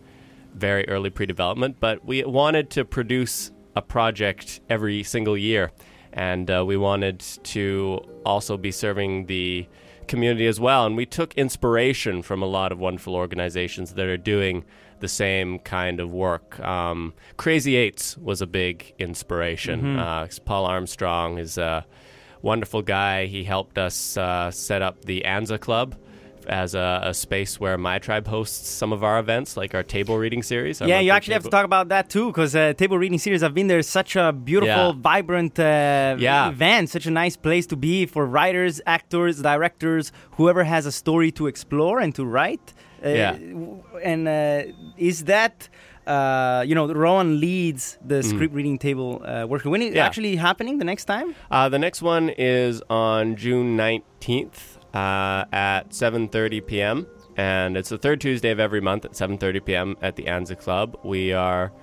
very 0.54 0.88
early 0.90 1.10
pre-development, 1.10 1.78
but 1.80 2.04
we 2.04 2.24
wanted 2.24 2.70
to 2.72 2.84
produce 2.84 3.52
a 3.76 3.82
project 3.82 4.60
every 4.70 5.04
single 5.04 5.38
year, 5.38 5.72
and 6.12 6.50
uh, 6.50 6.64
we 6.66 6.78
wanted 6.78 7.20
to 7.44 8.02
also 8.26 8.58
be 8.58 8.72
serving 8.72 9.28
the 9.28 9.68
community 10.08 10.48
as 10.48 10.60
well. 10.60 10.86
And 10.86 10.98
we 10.98 11.06
took 11.06 11.34
inspiration 11.36 12.22
from 12.22 12.42
a 12.42 12.46
lot 12.46 12.72
of 12.72 12.80
wonderful 12.80 13.16
organizations 13.16 13.94
that 13.94 14.06
are 14.06 14.18
doing 14.18 14.66
the 15.00 15.08
same 15.08 15.60
kind 15.60 16.00
of 16.00 16.12
work. 16.12 16.60
Um, 16.60 17.13
Crazy 17.38 17.75
Eights 17.75 18.18
was 18.18 18.42
a 18.42 18.48
big 18.48 18.94
inspiration. 19.00 19.98
Uh, 20.00 20.27
Paul 20.46 20.66
Armstrong 20.66 21.38
is 21.38 21.58
a 21.58 21.86
wonderful 22.42 22.82
guy. 22.82 23.25
He 23.25 23.44
helped 23.44 23.77
us 23.77 24.18
uh, 24.18 24.51
set 24.51 24.82
up 24.82 25.06
the 25.06 25.24
Anza 25.25 25.60
Club 25.60 25.96
as 26.48 26.75
a, 26.75 27.01
a 27.04 27.13
space 27.13 27.60
where 27.60 27.77
my 27.77 28.00
tribe 28.00 28.25
hosts 28.25 28.70
some 28.70 28.94
of 28.94 29.04
our 29.04 29.20
events, 29.20 29.58
like 29.58 29.75
our 29.75 29.84
table 29.84 30.18
reading 30.18 30.42
series. 30.42 30.80
Yeah, 30.80 31.00
you 31.01 31.12
actually 31.12 31.34
have 31.34 31.44
to 31.44 31.50
talk 31.50 31.66
about 31.66 31.89
that 31.89 32.10
too, 32.10 32.27
because 32.27 32.56
uh, 32.56 32.72
table 32.74 32.98
reading 32.98 33.20
series. 33.20 33.44
I've 33.44 33.54
been 33.54 33.68
there. 33.68 33.82
Such 33.82 34.16
a 34.16 34.32
beautiful, 34.32 34.94
Yeah. 34.96 35.01
vibrant 35.01 35.60
uh, 35.60 36.16
Yeah. 36.18 36.48
event. 36.50 36.89
Such 36.89 37.06
a 37.06 37.12
nice 37.12 37.36
place 37.36 37.66
to 37.68 37.75
be 37.75 38.06
for 38.06 38.25
writers, 38.25 38.80
actors, 38.86 39.42
directors, 39.42 40.13
whoever 40.38 40.63
has 40.63 40.86
a 40.86 40.92
story 40.92 41.32
to 41.34 41.48
explore 41.48 42.00
and 42.00 42.16
to 42.16 42.24
write. 42.25 42.74
Uh, 43.04 43.10
Yeah. 43.10 43.38
And 44.04 44.27
uh, 44.27 44.63
is 44.98 45.24
that? 45.25 45.70
Uh, 46.06 46.63
you 46.66 46.74
know, 46.74 46.88
Rowan 46.88 47.42
leads 47.42 47.98
the 48.06 48.24
script 48.24 48.54
reading 48.54 48.77
table 48.77 49.22
uh, 49.25 49.46
workshop. 49.46 49.72
When 49.74 49.82
is 49.82 49.89
it. 49.89 49.96
Yeah. 49.96 50.06
actually 50.06 50.38
happening? 50.38 50.77
The 50.77 50.86
next 50.86 51.04
time? 51.04 51.36
Uh, 51.51 51.68
the 51.68 51.80
next 51.80 52.01
one 52.01 52.30
is 52.30 52.82
on 52.89 53.36
June 53.36 53.75
19th 53.77 54.77
uh, 54.94 55.44
at 55.51 55.89
7:30 55.89 56.66
p.m. 56.66 57.08
and 57.36 57.75
it's 57.75 57.89
the 57.89 57.98
third 57.98 58.22
Tuesday 58.22 58.51
of 58.51 58.60
every 58.60 58.80
month 58.80 59.04
at 59.04 59.12
7:30 59.12 59.66
p.m. 59.66 59.98
at 60.01 60.16
the 60.16 60.24
Anza 60.24 60.58
Club. 60.58 60.98
We 61.04 61.34
are 61.34 61.74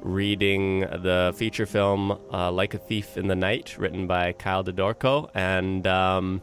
reading 0.00 0.80
the 0.80 1.32
feature 1.36 1.66
film 1.66 2.18
uh, 2.32 2.52
"Like 2.52 2.74
a 2.74 2.78
Thief 2.78 3.16
in 3.16 3.26
the 3.26 3.36
Night," 3.36 3.76
written 3.78 4.06
by 4.06 4.32
Kyle 4.32 4.62
DeDorco, 4.62 5.28
and 5.34 5.86
um, 5.88 6.40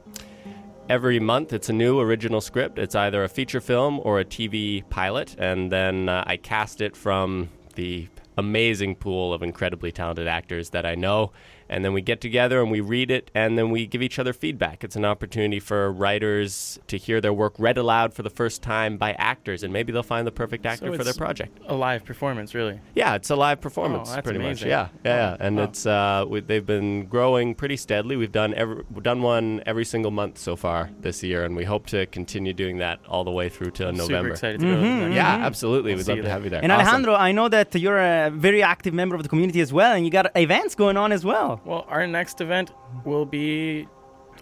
every 0.89 1.19
month 1.19 1.53
it's 1.53 1.69
a 1.69 1.73
new 1.73 1.99
original 1.99 2.41
script. 2.41 2.79
It's 2.79 2.95
either 2.95 3.23
a 3.23 3.29
feature 3.29 3.61
film 3.61 4.01
or 4.03 4.19
a 4.19 4.25
TV 4.25 4.87
pilot, 4.89 5.35
and 5.37 5.71
then 5.71 6.09
uh, 6.09 6.23
I 6.25 6.37
cast 6.37 6.81
it 6.81 6.97
from 6.97 7.49
the 7.75 8.07
amazing 8.37 8.95
pool 8.95 9.33
of 9.33 9.43
incredibly 9.43 9.91
talented 9.91 10.27
actors 10.27 10.71
that 10.71 10.85
I 10.85 10.95
know. 10.95 11.31
And 11.69 11.85
then 11.85 11.93
we 11.93 12.01
get 12.01 12.19
together 12.21 12.61
and 12.61 12.71
we 12.71 12.81
read 12.81 13.11
it, 13.11 13.29
and 13.35 13.57
then 13.57 13.69
we 13.69 13.85
give 13.85 14.01
each 14.01 14.17
other 14.19 14.33
feedback. 14.33 14.83
It's 14.83 14.95
an 14.95 15.05
opportunity 15.05 15.59
for 15.59 15.91
writers 15.91 16.79
to 16.87 16.97
hear 16.97 17.21
their 17.21 17.33
work 17.33 17.53
read 17.59 17.77
aloud 17.77 18.13
for 18.13 18.23
the 18.23 18.29
first 18.29 18.61
time 18.61 18.97
by 18.97 19.13
actors, 19.13 19.63
and 19.63 19.71
maybe 19.71 19.91
they'll 19.91 20.03
find 20.03 20.25
the 20.25 20.31
perfect 20.31 20.65
actor 20.65 20.91
for 20.95 21.03
their 21.03 21.13
project. 21.13 21.57
A 21.67 21.75
live 21.75 22.03
performance, 22.05 22.53
really. 22.55 22.79
Yeah, 22.95 23.15
it's 23.15 23.29
a 23.29 23.35
live 23.35 23.61
performance, 23.61 24.09
Oh, 24.09 24.15
that's 24.15 24.23
pretty 24.25 24.39
amazing. 24.39 24.69
much. 24.69 24.71
Yeah, 24.71 24.87
yeah, 25.05 25.29
yeah. 25.31 25.37
and 25.39 25.57
wow. 25.57 25.63
it's 25.63 25.85
uh, 25.85 26.25
we, 26.27 26.39
they've 26.41 26.65
been 26.65 27.05
growing 27.05 27.53
pretty 27.55 27.77
steadily. 27.77 28.15
We've 28.15 28.31
done 28.31 28.53
every, 28.55 28.83
we've 28.91 29.03
done 29.03 29.21
one 29.21 29.61
every 29.65 29.85
single 29.85 30.11
month 30.11 30.37
so 30.37 30.55
far 30.55 30.89
this 30.99 31.21
year, 31.23 31.43
and 31.45 31.55
we 31.55 31.65
hope 31.65 31.85
to 31.87 32.05
continue 32.07 32.53
doing 32.53 32.77
that 32.79 32.99
all 33.07 33.23
the 33.23 33.31
way 33.31 33.49
through 33.49 33.71
to 33.71 33.83
Super 33.83 33.91
November. 33.93 34.29
excited 34.31 34.59
to 34.61 34.65
go. 34.65 34.71
to 34.75 34.77
the 34.81 34.85
next 34.87 35.15
Yeah, 35.15 35.33
one. 35.37 35.41
absolutely. 35.45 35.91
We'll 35.91 35.97
We'd 35.99 36.07
love 36.07 36.17
to 36.17 36.23
there. 36.23 36.31
have 36.31 36.43
you 36.43 36.49
there. 36.49 36.63
And 36.63 36.71
Awesome. 36.71 36.85
Alejandro, 36.87 37.15
I 37.15 37.31
know 37.31 37.47
that 37.49 37.75
you're 37.75 37.99
a 37.99 38.29
very 38.31 38.63
active 38.63 38.93
member 38.93 39.15
of 39.15 39.23
the 39.23 39.29
community 39.29 39.61
as 39.61 39.71
well, 39.71 39.93
and 39.93 40.05
you 40.05 40.11
got 40.11 40.31
events 40.35 40.75
going 40.75 40.97
on 40.97 41.11
as 41.11 41.23
well. 41.23 41.58
Well, 41.65 41.85
our 41.87 42.07
next 42.07 42.41
event 42.41 42.71
will 43.05 43.25
be 43.25 43.87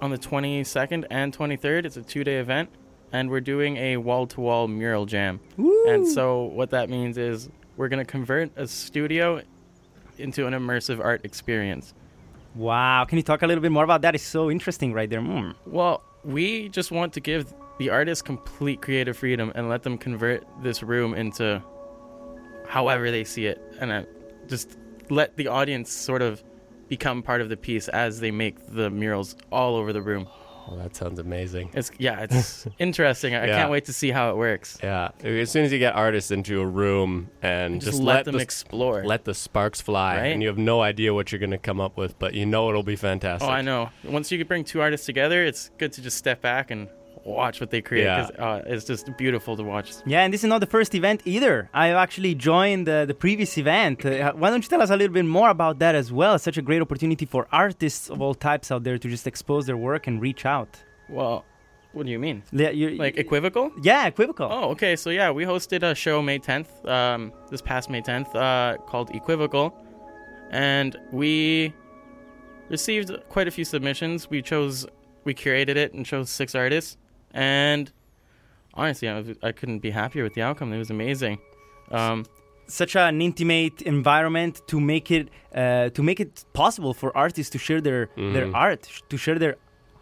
on 0.02 0.12
the 0.12 0.18
22nd 0.18 1.06
and 1.10 1.36
23rd. 1.36 1.86
It's 1.86 1.98
a 1.98 2.02
two 2.02 2.24
day 2.24 2.38
event, 2.38 2.70
and 3.12 3.30
we're 3.30 3.42
doing 3.42 3.78
a 3.78 3.98
wall 3.98 4.28
to 4.28 4.42
wall 4.42 4.68
mural 4.68 5.06
jam. 5.06 5.40
And 5.58 6.08
so, 6.08 6.44
what 6.44 6.70
that 6.72 6.90
means 6.90 7.18
is 7.18 7.50
we're 7.76 7.88
going 7.88 8.04
to 8.06 8.10
convert 8.10 8.52
a 8.58 8.68
studio 8.68 9.42
into 10.18 10.48
an 10.48 10.54
immersive 10.54 11.04
art 11.04 11.24
experience. 11.24 11.94
Wow, 12.56 13.06
can 13.06 13.18
you 13.18 13.24
talk 13.24 13.44
a 13.44 13.48
little 13.48 13.62
bit 13.62 13.72
more 13.72 13.84
about 13.84 14.02
that? 14.02 14.16
It's 14.16 14.24
so 14.24 14.50
interesting 14.50 14.94
right 14.94 15.10
there. 15.10 15.22
Mm. 15.22 15.54
Well, 15.66 16.04
we 16.24 16.70
just 16.70 16.92
want 16.92 17.14
to 17.14 17.20
give 17.20 17.54
the 17.78 17.90
artists 17.90 18.22
complete 18.22 18.82
creative 18.82 19.16
freedom 19.16 19.52
and 19.54 19.70
let 19.70 19.84
them 19.84 19.98
convert 19.98 20.44
this 20.64 20.82
room 20.82 21.14
into 21.14 21.62
however 22.68 23.12
they 23.12 23.24
see 23.24 23.46
it, 23.46 23.62
and 23.80 23.92
uh, 23.92 24.04
just 24.48 24.78
let 25.10 25.36
the 25.38 25.48
audience 25.48 25.92
sort 25.92 26.22
of 26.22 26.44
become 26.90 27.22
part 27.24 27.42
of 27.42 27.50
the 27.50 27.58
piece 27.58 27.88
as 27.90 28.20
they 28.20 28.32
make 28.32 28.56
the 28.74 28.90
murals 28.90 29.36
all 29.52 29.76
over 29.76 29.94
the 29.94 30.02
room. 30.02 30.28
Oh, 30.70 30.76
that 30.76 30.98
sounds 30.98 31.18
amazing. 31.18 31.70
It's 31.74 31.92
yeah, 31.98 32.26
it's 32.30 32.68
interesting. 32.80 33.34
I 33.36 33.48
Yeah. 33.48 33.56
can't 33.58 33.72
wait 33.72 33.86
to 33.86 33.94
see 33.94 34.12
how 34.12 34.32
it 34.32 34.36
works. 34.36 34.78
Yeah, 34.84 35.12
as 35.24 35.50
soon 35.50 35.64
as 35.64 35.72
you 35.72 35.80
get 35.80 35.96
artists 35.96 36.30
into 36.30 36.60
a 36.60 36.66
room 36.66 37.30
and 37.42 37.76
Just, 37.80 37.94
just, 37.94 38.04
let, 38.04 38.26
them 38.26 38.36
the, 38.36 38.42
explore. 38.44 39.06
let 39.06 39.24
the 39.24 39.34
sparks 39.34 39.80
fly, 39.80 40.18
Right? 40.18 40.26
and 40.28 40.42
you 40.42 40.50
have 40.50 40.58
no 40.58 40.82
idea 40.82 41.14
what 41.14 41.32
you're 41.32 41.40
going 41.40 41.52
to 41.52 41.58
come 41.58 41.80
up 41.80 41.96
with, 41.96 42.20
but 42.20 42.34
you 42.34 42.46
know 42.46 42.68
it'll 42.68 42.84
be 42.84 42.98
fantastic. 42.98 43.48
oh, 43.48 43.52
I 43.52 43.62
know. 43.62 43.92
Once 44.04 44.30
you 44.30 44.44
bring 44.44 44.66
two 44.66 44.82
artists 44.82 45.06
together, 45.06 45.42
it's 45.42 45.72
good 45.78 45.94
to 45.94 46.02
just 46.02 46.18
step 46.18 46.42
back 46.42 46.70
and 46.70 46.90
watch 47.28 47.60
what 47.62 47.70
they 47.72 47.82
create. 47.82 48.06
Yeah. 48.06 48.22
'cause, 48.22 48.32
uh, 48.40 48.62
it's 48.74 48.86
just 48.86 49.06
beautiful 49.18 49.54
to 49.58 49.64
watch. 49.74 49.88
Yeah, 50.06 50.24
and 50.24 50.34
this 50.34 50.44
is 50.44 50.50
not 50.54 50.60
the 50.66 50.72
first 50.78 50.92
event 50.96 51.20
either. 51.26 51.70
I 51.74 51.88
actually 52.06 52.34
joined 52.36 52.88
uh, 52.90 53.06
the 53.06 53.14
previous 53.26 53.58
event. 53.58 54.06
Uh, 54.06 54.34
why 54.42 54.50
don't 54.52 54.64
you 54.64 54.70
tell 54.70 54.82
us 54.82 54.90
a 54.90 54.98
little 55.02 55.14
bit 55.14 55.26
more 55.26 55.50
about 55.50 55.80
that 55.80 55.94
as 55.96 56.12
well? 56.12 56.40
Such 56.40 56.58
a 56.58 56.62
great 56.62 56.82
opportunity 56.82 57.26
for 57.26 57.42
artists 57.52 58.10
of 58.10 58.22
all 58.22 58.34
types 58.50 58.72
out 58.72 58.84
there 58.84 58.98
to 58.98 59.08
just 59.16 59.28
expose 59.28 59.66
their 59.70 59.78
work 59.90 60.08
and 60.08 60.22
reach 60.22 60.46
out. 60.46 60.72
Well, 61.10 61.44
what 61.94 62.06
do 62.06 62.12
you 62.12 62.20
mean? 62.20 62.44
Yeah, 62.52 62.70
you, 62.70 62.90
Like 63.06 63.18
equivocal? 63.18 63.72
yeah, 63.82 64.08
equivocal. 64.08 64.48
Oh, 64.52 64.70
okay. 64.72 64.96
So 64.96 65.10
yeah, 65.10 65.30
we 65.32 65.44
hosted 65.46 65.82
a 65.84 65.94
show 65.96 66.22
May 66.22 66.40
10th, 66.40 66.70
um, 66.98 67.32
this 67.52 67.62
past 67.62 67.90
May 67.90 68.02
10th, 68.02 68.30
uh, 68.36 68.78
called 68.90 69.10
Equivocal, 69.16 69.74
and 70.52 70.96
we 71.12 71.74
received 72.70 73.12
quite 73.30 73.48
a 73.48 73.52
few 73.52 73.66
submissions. 73.66 74.30
We 74.30 74.42
chose, 74.42 74.86
we 75.24 75.34
curated 75.34 75.76
it 75.76 75.94
and 75.94 76.06
chose 76.06 76.30
six 76.30 76.56
artists, 76.56 76.98
and 77.38 77.86
honestly, 78.82 79.08
I, 79.08 79.14
was, 79.20 79.28
I 79.50 79.52
couldn't 79.60 79.80
be 79.88 79.92
happier 80.02 80.24
with 80.28 80.34
the 80.38 80.44
outcome. 80.48 80.68
It 80.74 80.80
was 80.86 80.92
amazing. 81.00 81.36
Um, 82.00 82.26
Such 82.82 82.94
an 82.98 83.22
intimate 83.22 83.78
environment 83.96 84.54
to 84.72 84.78
make 84.94 85.08
it 85.18 85.26
uh, 85.56 85.90
to 85.98 86.02
make 86.10 86.20
it 86.26 86.34
possible 86.62 86.94
for 87.02 87.10
artists 87.26 87.52
to 87.56 87.60
share 87.68 87.82
their 87.88 88.04
their 88.36 88.48
art, 88.66 88.82
to 89.12 89.16
share 89.26 89.40
their 89.44 89.56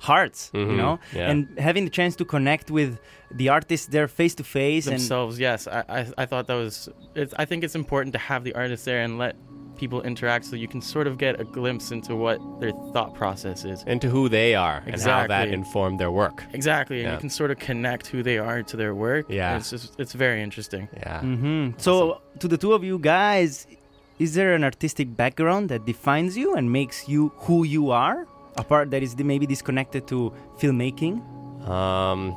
hearts, 0.10 0.39
you 0.54 0.60
Mhm, 0.65 0.77
know, 0.82 0.94
yeah. 1.13 1.30
and 1.32 1.38
having 1.68 1.84
the 1.88 1.94
chance 2.00 2.13
to 2.22 2.25
connect 2.36 2.68
with 2.80 2.92
the 3.39 3.48
artists 3.58 3.88
there 3.96 4.08
face 4.22 4.36
to 4.39 4.44
face 4.44 4.84
and 4.88 4.94
themselves, 4.96 5.34
yes. 5.48 5.60
I, 5.68 5.80
I, 5.98 6.01
I 6.22 6.25
thought 6.30 6.46
that 6.50 6.60
was. 6.65 6.89
It's, 7.22 7.34
I 7.42 7.46
think 7.50 7.60
it's 7.65 7.75
important 7.84 8.12
to 8.18 8.22
have 8.30 8.42
the 8.48 8.54
artists 8.62 8.86
there 8.89 9.01
and 9.06 9.12
let 9.24 9.34
people 9.77 10.01
interact 10.01 10.46
so 10.46 10.55
you 10.55 10.67
can 10.67 10.82
sort 10.82 11.08
of 11.08 11.17
get 11.17 11.39
a 11.39 11.44
glimpse 11.44 11.91
into 11.91 12.15
what 12.15 12.39
their 12.60 12.72
thought 12.94 13.13
process 13.13 13.65
is. 13.65 13.84
Into 13.88 14.10
who 14.10 14.29
they 14.29 14.55
are 14.55 14.77
and 14.86 15.00
how 15.01 15.27
that 15.27 15.48
Exactly. 15.48 15.53
informed 15.53 16.00
their 16.00 16.12
work. 16.12 16.44
Exactly, 16.53 16.98
and 17.00 17.05
Yeah. 17.08 17.13
you 17.13 17.20
can 17.20 17.29
sort 17.29 17.51
of 17.51 17.58
connect 17.60 18.08
who 18.08 18.24
they 18.24 18.38
are 18.38 18.63
to 18.63 18.75
their 18.77 18.94
work. 18.96 19.25
Yeah. 19.29 19.58
it's 19.58 19.70
just 19.70 20.00
it's 20.00 20.13
very 20.13 20.41
interesting. 20.41 20.88
Yeah. 20.98 21.22
hmm 21.22 21.70
So, 21.77 22.22
to 22.39 22.48
the 22.48 22.58
two 22.58 22.74
of 22.74 22.84
you 22.84 22.98
guys, 23.00 23.67
is 24.20 24.34
there 24.34 24.53
an 24.55 24.63
artistic 24.63 25.08
background 25.15 25.70
that 25.70 25.86
defines 25.86 26.38
you 26.38 26.55
and 26.55 26.72
makes 26.72 27.08
you 27.10 27.32
who 27.46 27.63
you 27.65 27.91
are? 27.91 28.25
A 28.58 28.63
part 28.63 28.89
that 28.91 29.03
is 29.03 29.12
maybe 29.17 29.46
disconnected 29.46 30.08
to 30.08 30.32
filmmaking? 30.60 31.15
Um, 31.67 32.34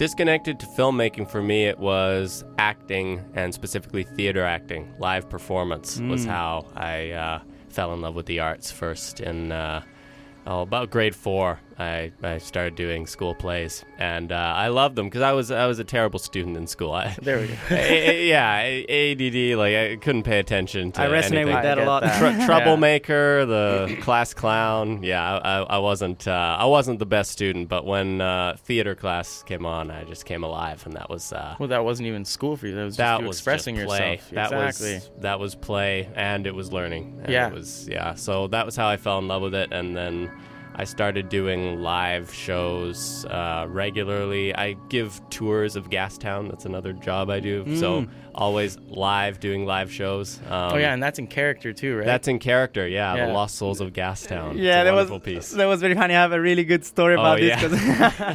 disconnected 0.00 0.58
to 0.58 0.64
filmmaking 0.64 1.28
for 1.28 1.42
me, 1.42 1.66
it 1.66 1.78
was 1.78 2.42
acting 2.56 3.22
and 3.34 3.52
specifically 3.52 4.02
theater 4.02 4.42
acting. 4.42 4.90
Live 4.98 5.28
performance 5.28 6.00
was 6.00 6.24
how 6.24 6.64
I 6.74 7.10
uh, 7.10 7.40
fell 7.68 7.92
in 7.92 8.00
love 8.00 8.14
with 8.14 8.24
the 8.24 8.40
arts 8.40 8.70
first. 8.70 9.20
In 9.20 9.52
uh, 9.52 9.82
oh, 10.46 10.62
about 10.62 10.88
grade 10.88 11.14
four, 11.14 11.60
I, 11.80 12.12
I 12.22 12.36
started 12.36 12.74
doing 12.74 13.06
school 13.06 13.34
plays, 13.34 13.86
and 13.98 14.32
uh, 14.32 14.34
I 14.34 14.68
loved 14.68 14.96
them 14.96 15.06
because 15.06 15.22
I 15.22 15.32
was 15.32 15.50
I 15.50 15.66
was 15.66 15.78
a 15.78 15.84
terrible 15.84 16.18
student 16.18 16.58
in 16.58 16.66
school. 16.66 16.92
I, 16.92 17.16
There 17.22 17.40
we 17.40 17.46
go. 17.46 17.54
A- 17.70 18.10
a- 18.10 18.28
yeah, 18.28 18.56
ADD. 18.60 19.56
Like 19.58 19.74
I 19.74 19.96
couldn't 19.96 20.24
pay 20.24 20.38
attention 20.38 20.92
to 20.92 21.00
I 21.00 21.06
resonate 21.06 21.24
anything. 21.24 21.46
with 21.46 21.62
that 21.62 21.78
a 21.78 21.84
lot. 21.84 22.02
that. 22.02 22.18
Tr- 22.38 22.44
troublemaker, 22.46 23.46
the 23.46 23.96
class 24.02 24.34
clown. 24.34 25.02
Yeah, 25.02 25.22
I, 25.22 25.38
I, 25.38 25.62
I 25.62 25.78
wasn't 25.78 26.28
uh, 26.28 26.56
I 26.60 26.66
wasn't 26.66 26.98
the 26.98 27.06
best 27.06 27.30
student, 27.32 27.70
but 27.70 27.86
when 27.86 28.20
uh, 28.20 28.56
theater 28.58 28.94
class 28.94 29.42
came 29.44 29.64
on, 29.64 29.90
I 29.90 30.04
just 30.04 30.26
came 30.26 30.44
alive, 30.44 30.84
and 30.84 30.94
that 30.96 31.08
was 31.08 31.32
uh, 31.32 31.56
Well, 31.58 31.70
that 31.70 31.82
wasn't 31.82 32.08
even 32.08 32.26
school 32.26 32.58
for 32.58 32.66
you. 32.66 32.74
That 32.74 32.84
was 32.84 32.96
just 32.96 32.98
that 32.98 33.20
you 33.22 33.26
was 33.26 33.38
expressing 33.38 33.76
yourself. 33.76 34.28
That 34.32 34.52
exactly. 34.52 34.94
was 34.94 35.10
that 35.20 35.40
was 35.40 35.54
play, 35.54 36.10
and 36.14 36.46
it 36.46 36.54
was 36.54 36.70
learning. 36.70 37.24
Yeah. 37.26 37.48
it 37.48 37.54
was 37.54 37.88
yeah. 37.88 38.14
So 38.16 38.48
that 38.48 38.66
was 38.66 38.76
how 38.76 38.86
I 38.86 38.98
fell 38.98 39.18
in 39.18 39.28
love 39.28 39.40
with 39.40 39.54
it, 39.54 39.72
and 39.72 39.96
then. 39.96 40.30
I 40.80 40.84
started 40.84 41.28
doing 41.28 41.82
live 41.82 42.32
shows 42.32 43.26
uh, 43.26 43.66
regularly. 43.68 44.54
I 44.54 44.76
give 44.88 45.20
tours 45.28 45.76
of 45.76 45.90
Gastown. 45.90 46.48
That's 46.48 46.64
another 46.64 46.94
job 46.94 47.28
I 47.28 47.38
do. 47.38 47.76
So 47.76 48.06
always 48.34 48.78
live, 48.88 49.40
doing 49.40 49.66
live 49.66 49.92
shows. 49.92 50.38
Um, 50.48 50.72
oh 50.72 50.76
yeah, 50.78 50.94
and 50.94 51.02
that's 51.02 51.18
in 51.18 51.26
character 51.26 51.74
too, 51.74 51.98
right? 51.98 52.06
that's 52.06 52.28
in 52.28 52.38
character, 52.38 52.88
yeah. 52.88 53.14
Yeah. 53.14 53.26
The 53.26 53.32
Lost 53.34 53.56
Souls 53.56 53.82
of 53.82 53.92
Gastown. 53.92 54.56
Yeah, 54.56 54.80
it's 54.80 54.82
a 54.82 54.84
that 54.84 54.94
was 54.94 55.10
wonderful 55.10 55.20
piece. 55.20 55.50
that 55.50 55.66
was 55.66 55.82
very 55.82 55.94
funny. 55.94 56.14
I 56.14 56.22
have 56.22 56.32
a 56.32 56.40
really 56.40 56.64
good 56.64 56.82
story 56.86 57.12
about 57.12 57.36
Oh, 57.36 57.40
this 57.42 57.60
yeah. 57.60 57.60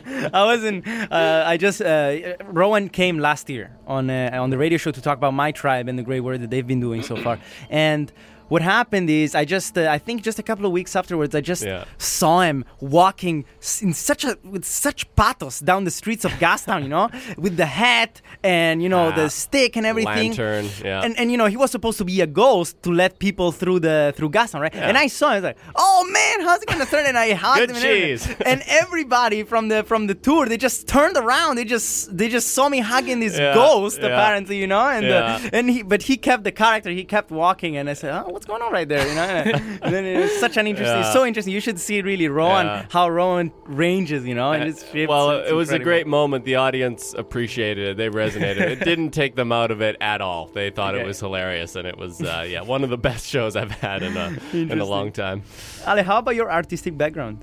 because 0.05 0.29
I 0.33 0.43
was 0.45 0.63
in. 0.63 0.83
Uh, 0.87 1.43
I 1.47 1.57
just 1.57 1.81
uh, 1.81 2.35
Rowan 2.43 2.89
came 2.89 3.17
last 3.17 3.49
year 3.49 3.75
on 3.87 4.11
uh, 4.11 4.29
on 4.39 4.51
the 4.51 4.59
radio 4.59 4.77
show 4.77 4.91
to 4.91 5.01
talk 5.01 5.17
about 5.17 5.33
my 5.33 5.51
tribe 5.51 5.87
and 5.87 5.97
the 5.97 6.03
great 6.03 6.19
work 6.19 6.39
that 6.41 6.51
they've 6.51 6.67
been 6.67 6.79
doing 6.79 7.01
so 7.01 7.15
far. 7.15 7.39
And 7.71 8.11
what 8.49 8.61
happened 8.61 9.09
is 9.09 9.35
I 9.35 9.45
just 9.45 9.77
uh, 9.77 9.87
I 9.89 9.97
think 9.97 10.21
just 10.23 10.37
a 10.39 10.43
couple 10.43 10.65
of 10.65 10.71
weeks 10.71 10.95
afterwards 10.95 11.33
I 11.35 11.41
just 11.41 11.63
Yeah. 11.63 11.85
saw 11.97 12.41
him 12.41 12.65
walking 12.79 13.45
in 13.81 13.93
such 13.93 14.23
a 14.23 14.37
with 14.43 14.65
such 14.65 14.99
pathos 15.15 15.59
down 15.59 15.83
the 15.83 15.91
streets 15.91 16.23
of 16.25 16.31
Gastown, 16.33 16.83
you 16.83 16.89
know, 16.89 17.09
with 17.37 17.57
the 17.57 17.65
hat 17.65 18.21
and 18.43 18.81
you 18.83 18.89
know 18.89 19.07
Ah, 19.09 19.15
the 19.15 19.29
stick 19.29 19.75
and 19.77 19.85
everything. 19.85 20.29
lantern, 20.31 20.65
yeah. 20.83 21.01
And 21.05 21.17
and 21.19 21.31
you 21.31 21.37
know 21.37 21.47
he 21.47 21.57
was 21.57 21.71
supposed 21.71 21.97
to 21.97 22.05
be 22.05 22.21
a 22.21 22.27
ghost 22.27 22.81
to 22.83 22.91
let 22.91 23.19
people 23.19 23.51
through 23.51 23.79
the 23.79 24.13
through 24.15 24.29
Gastown, 24.29 24.61
right? 24.61 24.75
And 24.75 24.97
I 24.97 25.07
saw 25.07 25.27
him 25.27 25.33
I 25.33 25.35
was 25.39 25.43
like, 25.43 25.57
oh 25.75 25.99
man, 26.17 26.45
how's 26.45 26.61
it 26.61 26.67
gonna 26.69 26.85
turn? 26.85 27.05
And 27.05 27.17
I 27.17 27.33
hugged 27.45 27.59
Good 27.59 27.69
him 27.71 27.75
and 27.77 28.37
And 28.45 28.63
everybody 28.83 29.43
from 29.43 29.67
the 29.69 29.83
from 29.83 30.07
the 30.07 30.15
tour 30.15 30.45
they 30.47 30.57
just 30.57 30.87
turned 30.87 31.17
around. 31.17 31.55
They 31.57 31.65
just 31.65 32.15
they 32.17 32.27
just 32.29 32.47
saw 32.55 32.69
me 32.69 32.79
hugging 32.79 33.19
this 33.19 33.37
Yeah, 33.37 33.53
ghost 33.53 33.99
yeah. 33.99 34.07
apparently, 34.07 34.57
you 34.57 34.67
know, 34.67 34.87
and 34.97 35.05
uh, 35.05 35.39
and 35.53 35.69
he 35.69 35.81
but 35.83 36.03
he 36.03 36.15
kept 36.17 36.43
the 36.43 36.51
character. 36.51 36.89
He 36.91 37.03
kept 37.03 37.29
walking, 37.31 37.75
and 37.77 37.89
I 37.89 37.93
said, 37.93 38.11
"Oh, 38.13 38.34
what's 38.35 38.45
going 38.45 38.61
on 38.61 38.71
right 38.71 38.87
there?" 38.87 39.07
You 39.07 39.15
know. 39.15 39.59
and 39.83 39.93
then 39.93 40.05
it 40.05 40.19
was 40.21 40.31
such 40.39 40.57
an 40.57 40.67
interesting, 40.67 41.01
Yeah. 41.01 41.11
so 41.13 41.25
interesting. 41.25 41.53
You 41.53 41.59
should 41.61 41.79
see 41.79 42.01
really 42.01 42.27
Rowan 42.27 42.65
Yeah. 42.67 42.85
how 42.89 43.09
Rowan 43.09 43.51
ranges, 43.65 44.25
you 44.27 44.35
know, 44.35 44.51
and 44.51 44.63
it's, 44.69 44.83
it's 44.93 45.09
well, 45.09 45.31
it's 45.31 45.49
it 45.49 45.53
was 45.53 45.71
a 45.71 45.79
great 45.79 46.05
moment. 46.05 46.45
The 46.45 46.55
audience 46.55 47.15
appreciated 47.17 47.87
it. 47.87 47.97
They 47.97 48.09
resonated. 48.09 48.59
it 48.75 48.79
didn't 48.83 49.11
take 49.11 49.35
them 49.35 49.51
out 49.51 49.71
of 49.71 49.81
it 49.81 49.95
at 50.01 50.21
all. 50.21 50.47
They 50.53 50.69
thought 50.69 50.93
it 50.95 51.05
was 51.05 51.19
hilarious, 51.19 51.75
and 51.75 51.87
it 51.87 51.97
was 51.97 52.21
uh, 52.21 52.45
yeah 52.47 52.61
one 52.61 52.83
of 52.83 52.89
the 52.89 52.97
best 53.09 53.25
shows 53.27 53.55
I've 53.55 53.71
had 53.71 54.03
in 54.03 54.15
a 54.17 54.37
in 54.53 54.79
a 54.79 54.85
long 54.95 55.11
time. 55.11 55.41
Ale, 55.87 56.03
how 56.03 56.17
about 56.19 56.35
your 56.35 56.51
artistic 56.51 56.97
background? 56.97 57.37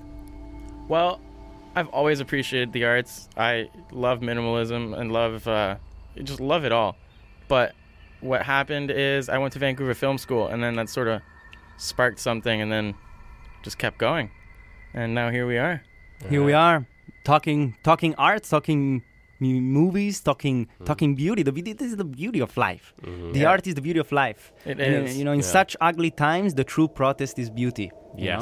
Well, 0.87 1.19
I've 1.75 1.87
always 1.89 2.19
appreciated 2.19 2.71
the 2.71 2.85
arts. 2.85 3.27
I 3.35 3.69
love 3.91 4.19
minimalism 4.19 4.95
and 4.97 5.11
love 5.11 5.47
uh, 5.47 5.77
just 6.23 6.39
love 6.39 6.65
it 6.65 6.71
all. 6.71 6.95
But 7.47 7.73
what 8.23 8.41
happened 8.43 8.89
is 8.91 9.29
I 9.29 9.37
went 9.37 9.53
to 9.53 9.59
Vancouver 9.59 9.93
Film 9.93 10.17
School, 10.17 10.47
and 10.47 10.63
then 10.63 10.75
that 10.75 10.89
sort 10.89 11.07
of 11.07 11.21
sparked 11.77 12.19
something, 12.19 12.61
and 12.61 12.71
then 12.71 12.95
just 13.63 13.77
kept 13.77 13.97
going, 13.97 14.29
and 14.93 15.13
now 15.13 15.29
here 15.29 15.45
we 15.47 15.57
are. 15.57 15.81
Here 16.29 16.43
we 16.43 16.53
are, 16.53 16.85
talking 17.25 17.75
talking 17.83 18.15
arts, 18.15 18.49
talking 18.49 19.03
mu- 19.39 19.61
movies, 19.61 20.21
talking 20.21 20.67
Hmm. 20.77 20.85
talking 20.85 21.15
beauty. 21.15 21.43
The 21.43 21.51
beauty, 21.51 21.73
this 21.73 21.89
is 21.91 21.97
the 21.97 22.05
beauty 22.21 22.39
of 22.39 22.55
life. 22.55 22.93
Mm-hmm. 23.01 23.31
The 23.33 23.39
Yeah. 23.41 23.49
art 23.51 23.67
is 23.67 23.75
the 23.75 23.81
beauty 23.81 23.99
of 23.99 24.11
life. 24.11 24.53
It 24.65 24.79
And, 24.79 25.07
is. 25.07 25.17
You 25.17 25.25
know, 25.25 25.33
in 25.33 25.39
Yeah. 25.39 25.57
such 25.57 25.75
ugly 25.81 26.11
times, 26.11 26.53
the 26.55 26.63
true 26.63 26.87
protest 26.87 27.37
is 27.39 27.49
beauty. 27.49 27.91
you 28.15 28.29
know? 28.29 28.33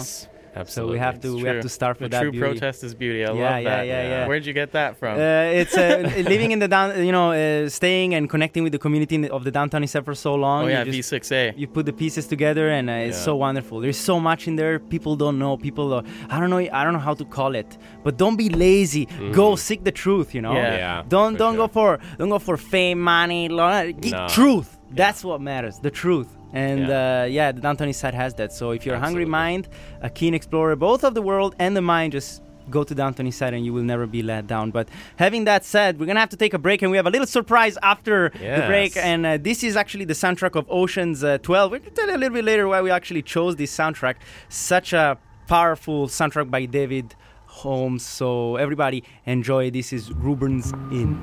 Yes, 0.54 0.56
So 0.56 0.62
absolutely. 0.62 0.94
we 0.94 1.00
have 1.00 1.20
to 1.22 1.28
It's 1.36 1.44
we 1.44 1.48
have 1.50 1.62
to 1.62 1.70
start 1.70 1.98
the 1.98 2.04
with 2.06 2.12
that 2.12 2.22
true 2.22 2.32
beauty. 2.32 2.46
protest 2.60 2.84
is 2.84 2.94
beauty. 2.94 3.22
I 3.24 3.28
Yeah, 3.28 3.32
love 3.32 3.40
yeah, 3.40 3.64
that. 3.64 3.88
yeah, 3.88 4.02
yeah. 4.04 4.10
yeah. 4.10 4.28
Where'd 4.28 4.46
you 4.46 4.54
get 4.54 4.72
that 4.74 4.98
from? 4.98 5.14
Uh, 5.18 5.60
it's 5.62 5.76
uh, 5.78 6.12
living 6.34 6.52
in 6.52 6.60
the 6.60 6.68
down, 6.68 6.88
you 7.06 7.12
know, 7.12 7.32
uh, 7.32 7.70
staying 7.70 8.14
and 8.16 8.30
connecting 8.30 8.64
with 8.64 8.74
the 8.74 8.80
community 8.80 9.16
in 9.16 9.22
the- 9.22 9.32
of 9.34 9.44
the 9.46 9.52
downtown 9.52 9.82
East 9.84 9.94
Side 9.94 10.04
for 10.06 10.14
so 10.16 10.36
long. 10.36 10.66
oh 10.66 10.68
yeah, 10.68 10.84
V6A. 10.84 11.54
you 11.58 11.68
put 11.68 11.86
the 11.86 11.94
pieces 11.94 12.28
together 12.28 12.70
and 12.70 12.90
uh, 12.90 12.94
it's 13.08 13.18
Yeah. 13.18 13.24
so 13.30 13.36
wonderful 13.38 13.80
there's 13.80 13.98
so 14.12 14.20
much 14.20 14.42
in 14.50 14.56
there 14.58 14.78
people 14.80 15.16
don't 15.24 15.38
know 15.44 15.54
people 15.68 15.88
uh, 15.94 16.02
i 16.34 16.36
don't 16.40 16.50
know 16.50 16.60
i 16.80 16.84
don't 16.84 16.94
know 16.98 17.06
how 17.10 17.14
to 17.22 17.26
call 17.38 17.56
it 17.56 17.70
but 18.04 18.18
don't 18.18 18.38
be 18.44 18.50
lazy 18.50 19.04
go 19.42 19.56
seek 19.56 19.82
the 19.90 19.92
truth 20.04 20.28
you 20.36 20.42
know 20.46 20.54
Yeah. 20.54 20.66
Mm-hmm. 20.66 20.78
Yeah, 20.78 21.04
don't 21.16 21.38
don't 21.44 21.56
go 21.64 21.68
for 21.78 21.90
don't 22.18 22.30
go 22.36 22.40
for 22.40 22.58
fame 22.58 23.00
money 23.18 23.44
lo- 23.50 23.92
get 24.06 24.12
No. 24.14 24.28
truth 24.28 24.70
that's 25.02 25.22
what 25.24 25.40
matters 25.52 25.76
the 25.88 25.92
truth 26.04 26.30
and 26.54 26.88
Yeah. 26.88 27.22
Uh, 27.22 27.26
yeah 27.26 27.52
the 27.52 27.62
downtown 27.62 27.90
east 27.90 28.00
side 28.00 28.14
has 28.14 28.34
that 28.36 28.52
so 28.54 28.72
if 28.72 28.86
you're 28.86 28.96
a 28.96 29.00
hungry 29.00 29.26
mind 29.26 29.68
a 30.02 30.10
keen 30.10 30.34
explorer 30.34 30.76
both 30.76 31.04
of 31.04 31.14
the 31.14 31.22
world 31.22 31.56
and 31.60 31.76
the 31.76 31.82
mind 31.82 32.12
just 32.14 32.42
go 32.70 32.84
to 32.84 32.94
downtown 32.96 33.28
east 33.28 33.40
side 33.40 33.54
and 33.54 33.66
you 33.66 33.74
will 33.74 33.84
never 33.84 34.06
be 34.08 34.22
let 34.22 34.48
down 34.48 34.72
but 34.72 34.88
having 35.18 35.44
that 35.46 35.66
said 35.66 36.00
we're 36.00 36.06
gonna 36.06 36.20
have 36.20 36.30
to 36.30 36.38
take 36.38 36.54
a 36.54 36.60
break 36.60 36.82
and 36.82 36.92
we 36.92 36.98
have 36.98 37.08
a 37.08 37.10
little 37.10 37.28
surprise 37.28 37.78
after 37.84 38.30
the 38.62 38.68
break 38.68 38.96
and 38.98 39.26
uh, 39.26 39.38
this 39.38 39.64
is 39.64 39.76
actually 39.76 40.06
the 40.06 40.14
soundtrack 40.14 40.56
of 40.56 40.66
Ocean's 40.70 41.24
uh, 41.24 41.38
12. 41.40 41.72
We'll 41.72 41.80
tell 41.96 42.08
you 42.08 42.16
a 42.16 42.18
little 42.18 42.34
bit 42.36 42.46
later 42.46 42.68
why 42.68 42.82
we 42.82 42.92
actually 42.92 43.24
chose 43.24 43.56
this 43.56 43.76
soundtrack. 43.76 44.16
Such 44.50 44.94
a 44.94 45.18
powerful 45.48 46.08
soundtrack 46.08 46.50
by 46.50 46.66
David 46.66 47.16
Holmes. 47.46 48.06
So 48.06 48.56
everybody 48.58 49.04
enjoy. 49.26 49.70
This 49.72 49.92
is 49.92 50.12
Ruben's 50.14 50.72
Inn. 50.92 51.16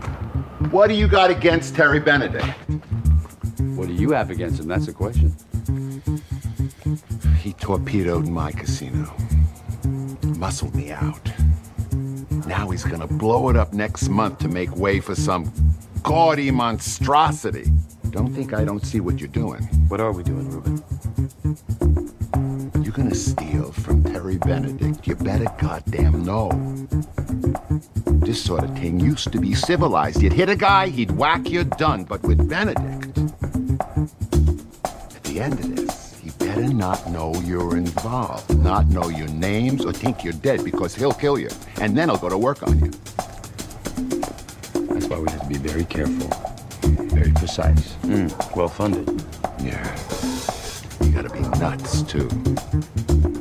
What 0.70 0.88
do 0.88 0.94
you 0.94 1.06
got 1.08 1.30
against 1.30 1.74
Terry 1.76 2.00
Benedict? 2.00 2.44
What 3.58 3.88
do 3.88 3.94
you 3.94 4.12
have 4.12 4.30
against 4.30 4.60
him? 4.60 4.68
That's 4.68 4.86
the 4.86 4.92
question. 4.92 5.34
He 7.40 7.52
torpedoed 7.54 8.28
my 8.28 8.52
casino, 8.52 9.12
muscled 10.36 10.74
me 10.74 10.90
out. 10.92 11.32
Now 12.46 12.70
he's 12.70 12.84
gonna 12.84 13.06
blow 13.06 13.48
it 13.48 13.56
up 13.56 13.72
next 13.72 14.08
month 14.08 14.38
to 14.40 14.48
make 14.48 14.74
way 14.76 15.00
for 15.00 15.14
some 15.14 15.52
gaudy 16.02 16.50
monstrosity. 16.50 17.66
Don't 18.10 18.32
think 18.32 18.54
I 18.54 18.64
don't 18.64 18.84
see 18.84 19.00
what 19.00 19.18
you're 19.18 19.28
doing. 19.28 19.62
What 19.88 20.00
are 20.00 20.12
we 20.12 20.22
doing, 20.22 20.50
Reuben? 20.50 20.82
You're 22.88 22.96
gonna 22.96 23.14
steal 23.14 23.70
from 23.70 24.02
Terry 24.02 24.38
Benedict. 24.38 25.06
You 25.06 25.14
better 25.14 25.44
goddamn 25.58 26.24
know. 26.24 26.48
This 28.06 28.42
sort 28.42 28.64
of 28.64 28.74
thing 28.78 28.98
used 28.98 29.30
to 29.32 29.38
be 29.38 29.52
civilized. 29.54 30.22
You'd 30.22 30.32
hit 30.32 30.48
a 30.48 30.56
guy, 30.56 30.88
he'd 30.88 31.10
whack 31.10 31.50
you, 31.50 31.64
done. 31.64 32.04
But 32.04 32.22
with 32.22 32.48
Benedict, 32.48 33.18
at 34.88 35.22
the 35.24 35.38
end 35.38 35.60
of 35.60 35.76
this, 35.76 36.18
he 36.22 36.30
better 36.38 36.66
not 36.66 37.10
know 37.10 37.34
you're 37.44 37.76
involved, 37.76 38.58
not 38.58 38.86
know 38.86 39.10
your 39.10 39.28
names, 39.28 39.84
or 39.84 39.92
think 39.92 40.24
you're 40.24 40.32
dead 40.32 40.64
because 40.64 40.94
he'll 40.94 41.12
kill 41.12 41.38
you. 41.38 41.50
And 41.82 41.94
then 41.94 42.08
he'll 42.08 42.16
go 42.16 42.30
to 42.30 42.38
work 42.38 42.62
on 42.62 42.78
you. 42.78 42.90
That's 44.88 45.08
why 45.08 45.18
we 45.18 45.30
have 45.30 45.42
to 45.42 45.46
be 45.46 45.58
very 45.58 45.84
careful. 45.84 46.30
Very 47.08 47.32
precise. 47.32 47.92
Hmm. 47.96 48.28
Well 48.56 48.68
funded. 48.68 49.22
Yeah. 49.62 49.94
You 51.18 51.24
gotta 51.24 51.42
be 51.42 51.58
nuts, 51.58 52.02
too. 52.02 52.28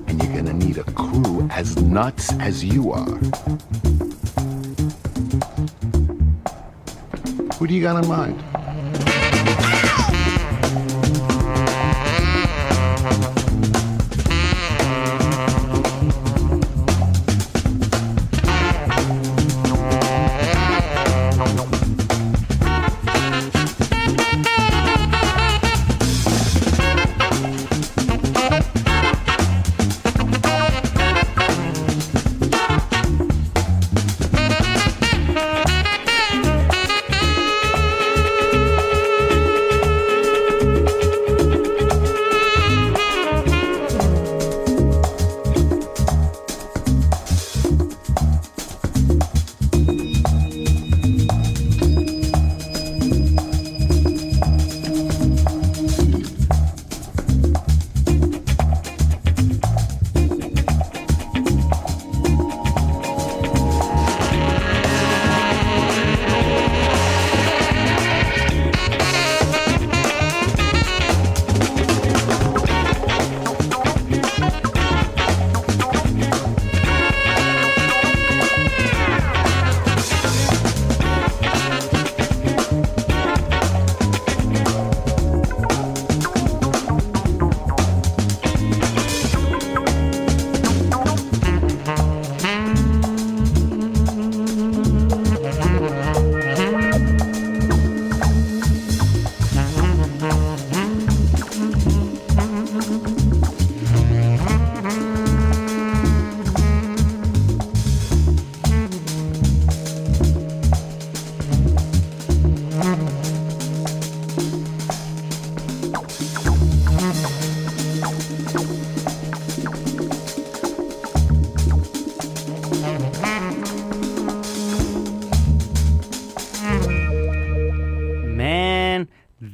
And 0.07 0.23
you're 0.23 0.33
gonna 0.33 0.51
need 0.51 0.79
a 0.79 0.83
crew 0.83 1.47
as 1.51 1.75
nuts 1.79 2.33
as 2.39 2.65
you 2.65 2.91
are. 2.91 3.05
Who 7.53 7.67
do 7.67 7.75
you 7.75 7.83
got 7.83 8.03
in 8.03 8.09
mind? 8.09 8.66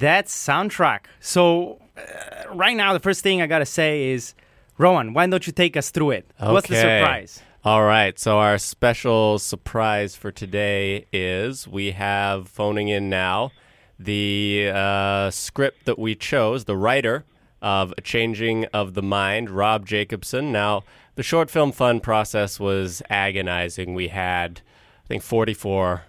That 0.04 0.26
soundtrack. 0.26 1.06
So, 1.22 1.80
uh, 1.98 2.54
right 2.54 2.76
now, 2.76 2.92
the 2.92 3.00
first 3.00 3.22
thing 3.22 3.42
I 3.42 3.48
gotta 3.48 3.66
say 3.66 4.10
is, 4.10 4.36
Rowan, 4.78 5.13
why 5.13 5.26
don't 5.28 5.48
you 5.48 5.54
take 5.54 5.78
us 5.78 5.92
through 5.92 6.12
it? 6.12 6.30
What's 6.39 6.68
the 6.68 6.76
surprise? 6.76 7.42
All 7.63 7.86
right. 7.86 8.20
So 8.20 8.39
our 8.39 8.58
special 8.58 9.39
surprise 9.39 10.18
for 10.18 10.30
today 10.30 11.06
is 11.13 11.70
we 11.70 11.92
have 11.92 12.50
phoning 12.50 12.89
in 12.89 13.10
now 13.10 13.54
the 13.98 14.72
uh, 14.74 15.32
script 15.32 15.86
that 15.86 15.98
we 15.98 16.16
chose, 16.16 16.66
the 16.66 16.76
writer 16.76 17.24
of 17.62 17.94
A 17.98 18.02
Changing 18.02 18.66
of 18.74 18.96
the 18.96 19.02
Mind, 19.02 19.50
Rob 19.50 19.86
Jacobsen. 19.86 20.52
Now, 20.52 20.84
the 21.16 21.24
short 21.24 21.50
film 21.50 21.72
fund 21.72 22.04
process 22.04 22.60
was 22.60 23.02
agonizing. 23.10 23.94
We 23.94 24.10
had, 24.10 24.60
I 25.06 25.08
think, 25.08 25.24
44 25.24 26.04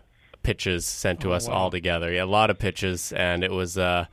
pitches 0.44 0.86
sent 0.86 1.20
to 1.22 1.32
us 1.32 1.48
all 1.48 1.70
together. 1.70 2.12
Yeah, 2.12 2.22
a 2.22 2.26
lot 2.26 2.50
of 2.50 2.58
pitches, 2.60 3.12
and 3.12 3.42
it 3.42 3.50
was 3.50 3.76
uh, 3.76 4.06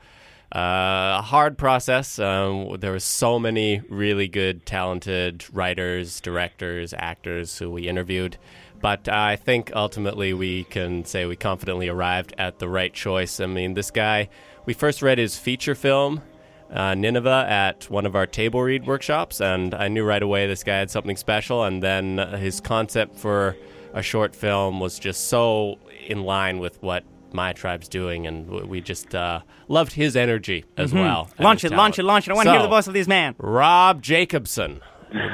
uh, 0.54 1.18
a 1.18 1.22
hard 1.22 1.56
process. 1.56 2.18
Um, 2.18 2.76
there 2.80 2.90
were 2.90 2.98
so 2.98 3.38
many 3.38 3.80
really 3.88 4.26
good, 4.26 4.66
talented 4.66 5.44
writers, 5.52 6.20
directors, 6.20 6.92
actors 6.92 7.58
who 7.58 7.70
we 7.70 7.88
interviewed. 7.88 8.36
But 8.80 9.08
I 9.08 9.36
think 9.36 9.70
ultimately 9.76 10.34
we 10.34 10.64
can 10.64 11.04
say 11.04 11.24
we 11.24 11.36
confidently 11.36 11.88
arrived 11.88 12.34
at 12.36 12.58
the 12.58 12.68
right 12.68 12.92
choice. 12.92 13.38
I 13.38 13.46
mean, 13.46 13.74
this 13.74 13.92
guy, 13.92 14.28
we 14.66 14.74
first 14.74 15.02
read 15.02 15.18
his 15.18 15.38
feature 15.38 15.76
film, 15.76 16.20
uh, 16.68 16.94
Nineveh, 16.94 17.46
at 17.48 17.88
one 17.88 18.06
of 18.06 18.16
our 18.16 18.26
table 18.26 18.60
read 18.60 18.86
workshops, 18.86 19.40
and 19.40 19.72
I 19.72 19.86
knew 19.88 20.04
right 20.04 20.22
away 20.22 20.48
this 20.48 20.64
guy 20.64 20.78
had 20.78 20.90
something 20.90 21.16
special. 21.16 21.62
And 21.62 21.82
then 21.82 22.18
uh, 22.18 22.36
his 22.36 22.60
concept 22.60 23.16
for 23.16 23.56
a 23.92 24.02
short 24.02 24.34
film 24.34 24.80
was 24.80 24.98
just 24.98 25.28
so 25.28 25.78
in 26.06 26.22
line 26.22 26.58
with 26.58 26.82
what 26.82 27.04
my 27.32 27.52
tribe's 27.52 27.88
doing, 27.88 28.26
and 28.26 28.48
we 28.68 28.80
just 28.80 29.14
uh, 29.14 29.40
loved 29.68 29.92
his 29.92 30.16
energy 30.16 30.64
as 30.76 30.92
well. 30.92 31.26
Mm-hmm. 31.26 31.42
Launch 31.42 31.62
his 31.62 31.72
it, 31.72 31.76
launch 31.76 31.98
it, 31.98 32.02
launch 32.02 32.28
it. 32.28 32.32
I 32.32 32.34
want 32.34 32.46
to 32.46 32.52
hear 32.52 32.62
the 32.62 32.68
voice 32.68 32.86
of 32.86 32.94
this 32.94 33.08
man. 33.08 33.34
Rob 33.38 34.02
Jacobsen. 34.02 34.80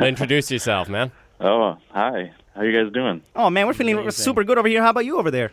Introduce 0.01 0.51
yourself, 0.51 0.88
man. 0.88 1.12
Oh, 1.40 1.77
hi. 1.90 2.33
How 2.55 2.62
you 2.62 2.73
guys 2.73 2.92
doing? 2.92 3.23
Oh 3.37 3.51
man, 3.51 3.66
we're 3.68 3.73
feeling 3.73 3.99
Amazing. 3.99 4.25
super 4.25 4.42
good 4.42 4.59
over 4.59 4.66
here. 4.66 4.83
How 4.83 4.90
about 4.90 5.05
you 5.05 5.18
over 5.18 5.31
there? 5.31 5.53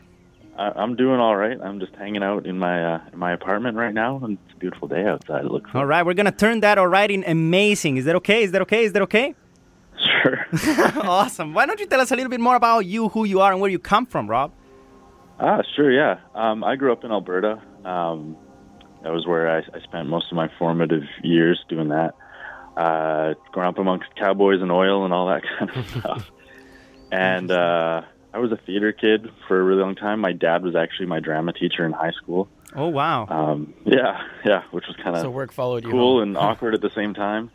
I, 0.57 0.71
I'm 0.75 0.95
doing 0.95 1.19
all 1.19 1.35
right. 1.35 1.59
I'm 1.61 1.79
just 1.79 1.93
hanging 1.95 2.23
out 2.23 2.47
in 2.47 2.57
my 2.57 2.95
uh, 2.95 3.01
in 3.13 3.19
my 3.19 3.31
apartment 3.31 3.77
right 3.77 3.93
now, 3.93 4.19
and 4.23 4.39
it's 4.45 4.55
a 4.55 4.57
beautiful 4.57 4.87
day 4.87 5.05
outside. 5.05 5.45
It 5.45 5.51
looks 5.51 5.69
All 5.75 5.85
right, 5.85 6.03
we're 6.03 6.15
gonna 6.15 6.31
turn 6.31 6.61
that 6.61 6.79
all 6.79 6.87
right 6.87 7.11
in 7.11 7.23
amazing. 7.27 7.97
Is 7.97 8.05
that 8.05 8.15
okay? 8.15 8.41
Is 8.41 8.53
that 8.53 8.61
okay? 8.63 8.85
Is 8.85 8.93
that 8.93 9.03
okay? 9.03 9.35
Sure. 10.21 10.45
awesome. 11.03 11.53
Why 11.53 11.65
don't 11.65 11.79
you 11.79 11.85
tell 11.87 12.01
us 12.01 12.11
a 12.11 12.15
little 12.15 12.29
bit 12.29 12.39
more 12.39 12.55
about 12.55 12.85
you, 12.85 13.09
who 13.09 13.23
you 13.25 13.41
are, 13.41 13.51
and 13.51 13.59
where 13.61 13.69
you 13.71 13.79
come 13.79 14.05
from, 14.05 14.29
Rob? 14.29 14.51
ah, 15.39 15.61
sure. 15.75 15.91
Yeah. 15.91 16.19
Um, 16.33 16.63
I 16.63 16.75
grew 16.77 16.91
up 16.93 17.03
in 17.03 17.11
Alberta. 17.11 17.61
Um, 17.83 18.37
that 19.03 19.11
was 19.11 19.25
where 19.27 19.49
I, 19.49 19.59
I 19.59 19.81
spent 19.83 20.07
most 20.07 20.31
of 20.31 20.35
my 20.35 20.49
formative 20.57 21.03
years 21.23 21.63
doing 21.69 21.89
that. 21.89 22.13
Uh, 22.77 23.33
growing 23.51 23.67
up 23.69 23.77
amongst 23.77 24.13
cowboys 24.15 24.61
and 24.61 24.71
oil 24.71 25.05
and 25.05 25.13
all 25.13 25.27
that 25.27 25.43
kind 25.59 25.71
of 25.71 25.87
stuff. 25.89 26.31
And 27.11 27.51
uh, 27.51 28.01
I 28.33 28.37
was 28.39 28.51
a 28.51 28.57
theater 28.65 28.91
kid 28.91 29.29
for 29.47 29.59
a 29.59 29.63
really 29.63 29.81
long 29.81 29.95
time. 29.95 30.19
My 30.19 30.31
dad 30.33 30.63
was 30.63 30.75
actually 30.75 31.05
my 31.07 31.19
drama 31.19 31.53
teacher 31.53 31.85
in 31.85 31.91
high 31.93 32.11
school. 32.11 32.47
Oh 32.75 32.87
wow. 32.87 33.27
Um, 33.29 33.73
yeah, 33.85 34.19
yeah, 34.45 34.63
which 34.71 34.85
was 34.87 34.97
kind 34.97 35.15
of 35.15 35.21
So 35.21 35.29
work 35.29 35.53
followed 35.53 35.85
you. 35.85 35.91
cool 35.91 36.19
home. 36.19 36.23
and 36.29 36.37
awkward 36.37 36.73
at 36.73 36.81
the 36.81 36.89
same 36.89 37.13
time. 37.13 37.49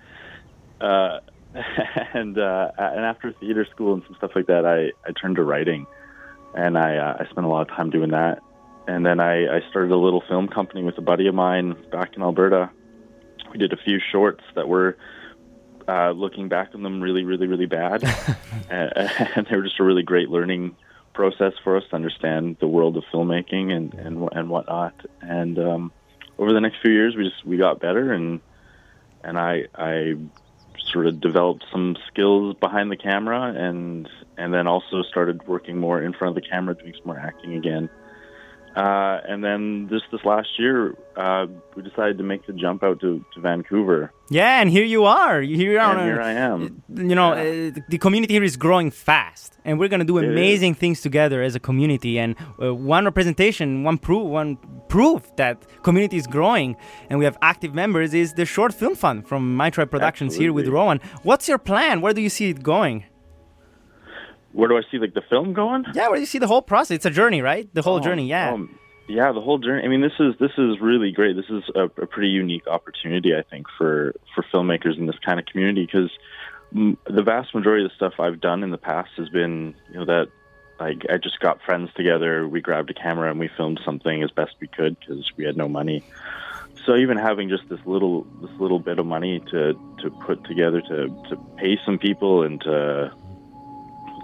Uh, 0.80 1.18
and 2.14 2.38
uh, 2.38 2.70
and 2.78 3.04
after 3.04 3.32
theater 3.32 3.66
school 3.70 3.94
and 3.94 4.02
some 4.06 4.14
stuff 4.16 4.32
like 4.34 4.46
that, 4.46 4.64
I, 4.64 4.92
I 5.08 5.12
turned 5.12 5.36
to 5.36 5.42
writing, 5.42 5.86
and 6.54 6.78
I 6.78 6.96
uh, 6.96 7.16
I 7.20 7.30
spent 7.30 7.46
a 7.46 7.48
lot 7.48 7.62
of 7.62 7.68
time 7.68 7.90
doing 7.90 8.10
that. 8.10 8.42
And 8.86 9.04
then 9.06 9.20
I, 9.20 9.58
I 9.58 9.60
started 9.68 9.92
a 9.92 9.96
little 9.96 10.22
film 10.26 10.48
company 10.48 10.82
with 10.82 10.98
a 10.98 11.02
buddy 11.02 11.28
of 11.28 11.34
mine 11.34 11.76
back 11.92 12.16
in 12.16 12.22
Alberta. 12.22 12.70
We 13.52 13.58
did 13.58 13.72
a 13.72 13.76
few 13.76 14.00
shorts 14.10 14.42
that 14.56 14.68
were, 14.68 14.96
uh, 15.86 16.10
looking 16.10 16.48
back 16.48 16.70
on 16.74 16.82
them, 16.82 17.00
really, 17.00 17.24
really, 17.24 17.46
really 17.46 17.66
bad, 17.66 18.02
and, 18.70 18.92
and 19.36 19.46
they 19.46 19.56
were 19.56 19.62
just 19.62 19.78
a 19.80 19.84
really 19.84 20.02
great 20.02 20.28
learning 20.28 20.76
process 21.12 21.52
for 21.62 21.76
us 21.76 21.84
to 21.90 21.96
understand 21.96 22.56
the 22.60 22.68
world 22.68 22.96
of 22.96 23.04
filmmaking 23.12 23.72
and 23.72 23.94
and 23.94 24.28
and 24.32 24.50
whatnot. 24.50 24.94
And 25.20 25.58
um, 25.58 25.92
over 26.38 26.52
the 26.52 26.60
next 26.60 26.76
few 26.80 26.92
years, 26.92 27.16
we 27.16 27.24
just 27.24 27.44
we 27.44 27.56
got 27.56 27.80
better, 27.80 28.12
and 28.12 28.40
and 29.22 29.38
I 29.38 29.66
I 29.74 30.14
sort 30.92 31.06
of 31.06 31.20
developed 31.20 31.64
some 31.70 31.96
skills 32.08 32.56
behind 32.60 32.90
the 32.90 32.96
camera, 32.96 33.52
and 33.56 34.08
and 34.36 34.54
then 34.54 34.66
also 34.66 35.02
started 35.02 35.46
working 35.46 35.78
more 35.78 36.02
in 36.02 36.12
front 36.12 36.36
of 36.36 36.42
the 36.42 36.48
camera, 36.48 36.74
doing 36.74 36.94
some 36.94 37.06
more 37.06 37.18
acting 37.18 37.54
again. 37.54 37.90
Uh, 38.76 39.20
and 39.28 39.42
then 39.42 39.88
this 39.90 40.02
this 40.12 40.24
last 40.24 40.48
year, 40.58 40.94
uh, 41.16 41.46
we 41.74 41.82
decided 41.82 42.16
to 42.18 42.24
make 42.24 42.46
the 42.46 42.52
jump 42.52 42.82
out 42.84 43.00
to, 43.00 43.24
to 43.34 43.40
Vancouver, 43.40 44.12
Yeah, 44.28 44.60
and 44.60 44.70
here 44.70 44.84
you 44.84 45.04
are. 45.06 45.40
Here 45.40 45.72
you 45.72 45.78
are. 45.78 45.96
and 45.96 46.02
here 46.02 46.20
I 46.22 46.32
am. 46.32 46.82
you 46.94 47.16
know, 47.16 47.32
uh, 47.32 47.70
the 47.88 47.98
community 47.98 48.34
here 48.34 48.44
is 48.44 48.56
growing 48.56 48.92
fast, 48.92 49.58
and 49.64 49.78
we're 49.80 49.88
gonna 49.88 50.04
do 50.04 50.18
amazing 50.18 50.74
things 50.74 51.00
together 51.00 51.42
as 51.42 51.56
a 51.56 51.60
community. 51.60 52.16
And 52.20 52.36
uh, 52.62 52.72
one 52.72 53.04
representation, 53.04 53.82
one 53.82 53.98
proof, 53.98 54.24
one 54.28 54.56
proof 54.88 55.34
that 55.36 55.66
community 55.82 56.16
is 56.16 56.28
growing, 56.28 56.76
and 57.08 57.18
we 57.18 57.24
have 57.24 57.36
active 57.42 57.74
members 57.74 58.14
is 58.14 58.34
the 58.34 58.44
Short 58.46 58.72
Film 58.72 58.94
Fund 58.94 59.26
from 59.26 59.56
My 59.56 59.70
Tribe 59.70 59.90
Productions 59.90 60.36
here 60.36 60.52
with 60.52 60.68
Rowan. 60.68 61.00
What's 61.24 61.48
your 61.48 61.58
plan? 61.58 62.00
Where 62.02 62.12
do 62.14 62.20
you 62.20 62.28
see 62.30 62.50
it 62.50 62.62
going? 62.62 63.04
Where 64.52 64.68
do 64.68 64.76
I 64.76 64.82
see 64.90 64.98
like 64.98 65.14
the 65.14 65.22
film 65.22 65.52
going? 65.52 65.84
Yeah, 65.94 66.08
where 66.08 66.16
do 66.16 66.20
you 66.20 66.26
see 66.26 66.38
the 66.38 66.46
whole 66.48 66.62
process? 66.62 66.96
It's 66.96 67.06
a 67.06 67.10
journey, 67.10 67.40
right? 67.42 67.72
The 67.74 67.82
whole 67.82 67.96
Oh, 67.96 68.00
journey. 68.00 68.26
Yeah. 68.28 68.52
um, 68.52 68.78
yeah, 69.08 69.32
the 69.32 69.40
whole 69.40 69.58
journey. 69.58 69.84
I 69.84 69.88
mean, 69.88 70.00
this 70.00 70.12
is 70.20 70.34
this 70.38 70.52
is 70.58 70.80
really 70.80 71.12
great. 71.12 71.36
This 71.36 71.48
is 71.50 71.62
a, 71.74 71.84
a 71.84 72.06
pretty 72.06 72.28
unique 72.28 72.66
opportunity, 72.66 73.34
I 73.34 73.42
think, 73.42 73.66
for 73.78 74.14
for 74.34 74.44
filmmakers 74.52 74.96
in 74.98 75.06
this 75.06 75.18
kind 75.24 75.38
of 75.40 75.46
community 75.46 75.84
because 75.86 76.10
mm, 76.74 76.96
the 77.06 77.22
vast 77.22 77.54
majority 77.54 77.84
of 77.84 77.90
the 77.90 77.96
stuff 77.96 78.14
I've 78.20 78.40
done 78.40 78.62
in 78.62 78.70
the 78.70 78.78
past 78.78 79.10
has 79.16 79.28
been, 79.28 79.74
you 79.92 79.98
know, 79.98 80.04
that 80.06 80.28
like 80.78 81.04
I 81.10 81.16
just 81.18 81.40
got 81.40 81.60
friends 81.62 81.90
together, 81.94 82.48
we 82.48 82.60
grabbed 82.60 82.90
a 82.90 82.94
camera 82.94 83.30
and 83.30 83.38
we 83.38 83.48
filmed 83.56 83.80
something 83.84 84.22
as 84.22 84.30
best 84.30 84.52
we 84.60 84.66
could 84.68 84.96
because 85.00 85.30
we 85.36 85.44
had 85.44 85.56
no 85.56 85.68
money. 85.68 86.02
So 86.86 86.96
even 86.96 87.18
having 87.18 87.48
just 87.50 87.68
this 87.68 87.80
little 87.84 88.22
this 88.40 88.50
little 88.58 88.78
bit 88.78 88.98
of 88.98 89.06
money 89.06 89.40
to 89.50 89.74
to 90.02 90.10
put 90.24 90.42
together 90.44 90.80
to 90.80 91.08
to 91.28 91.36
pay 91.56 91.78
some 91.84 91.98
people 91.98 92.42
and 92.44 92.60
to 92.62 93.12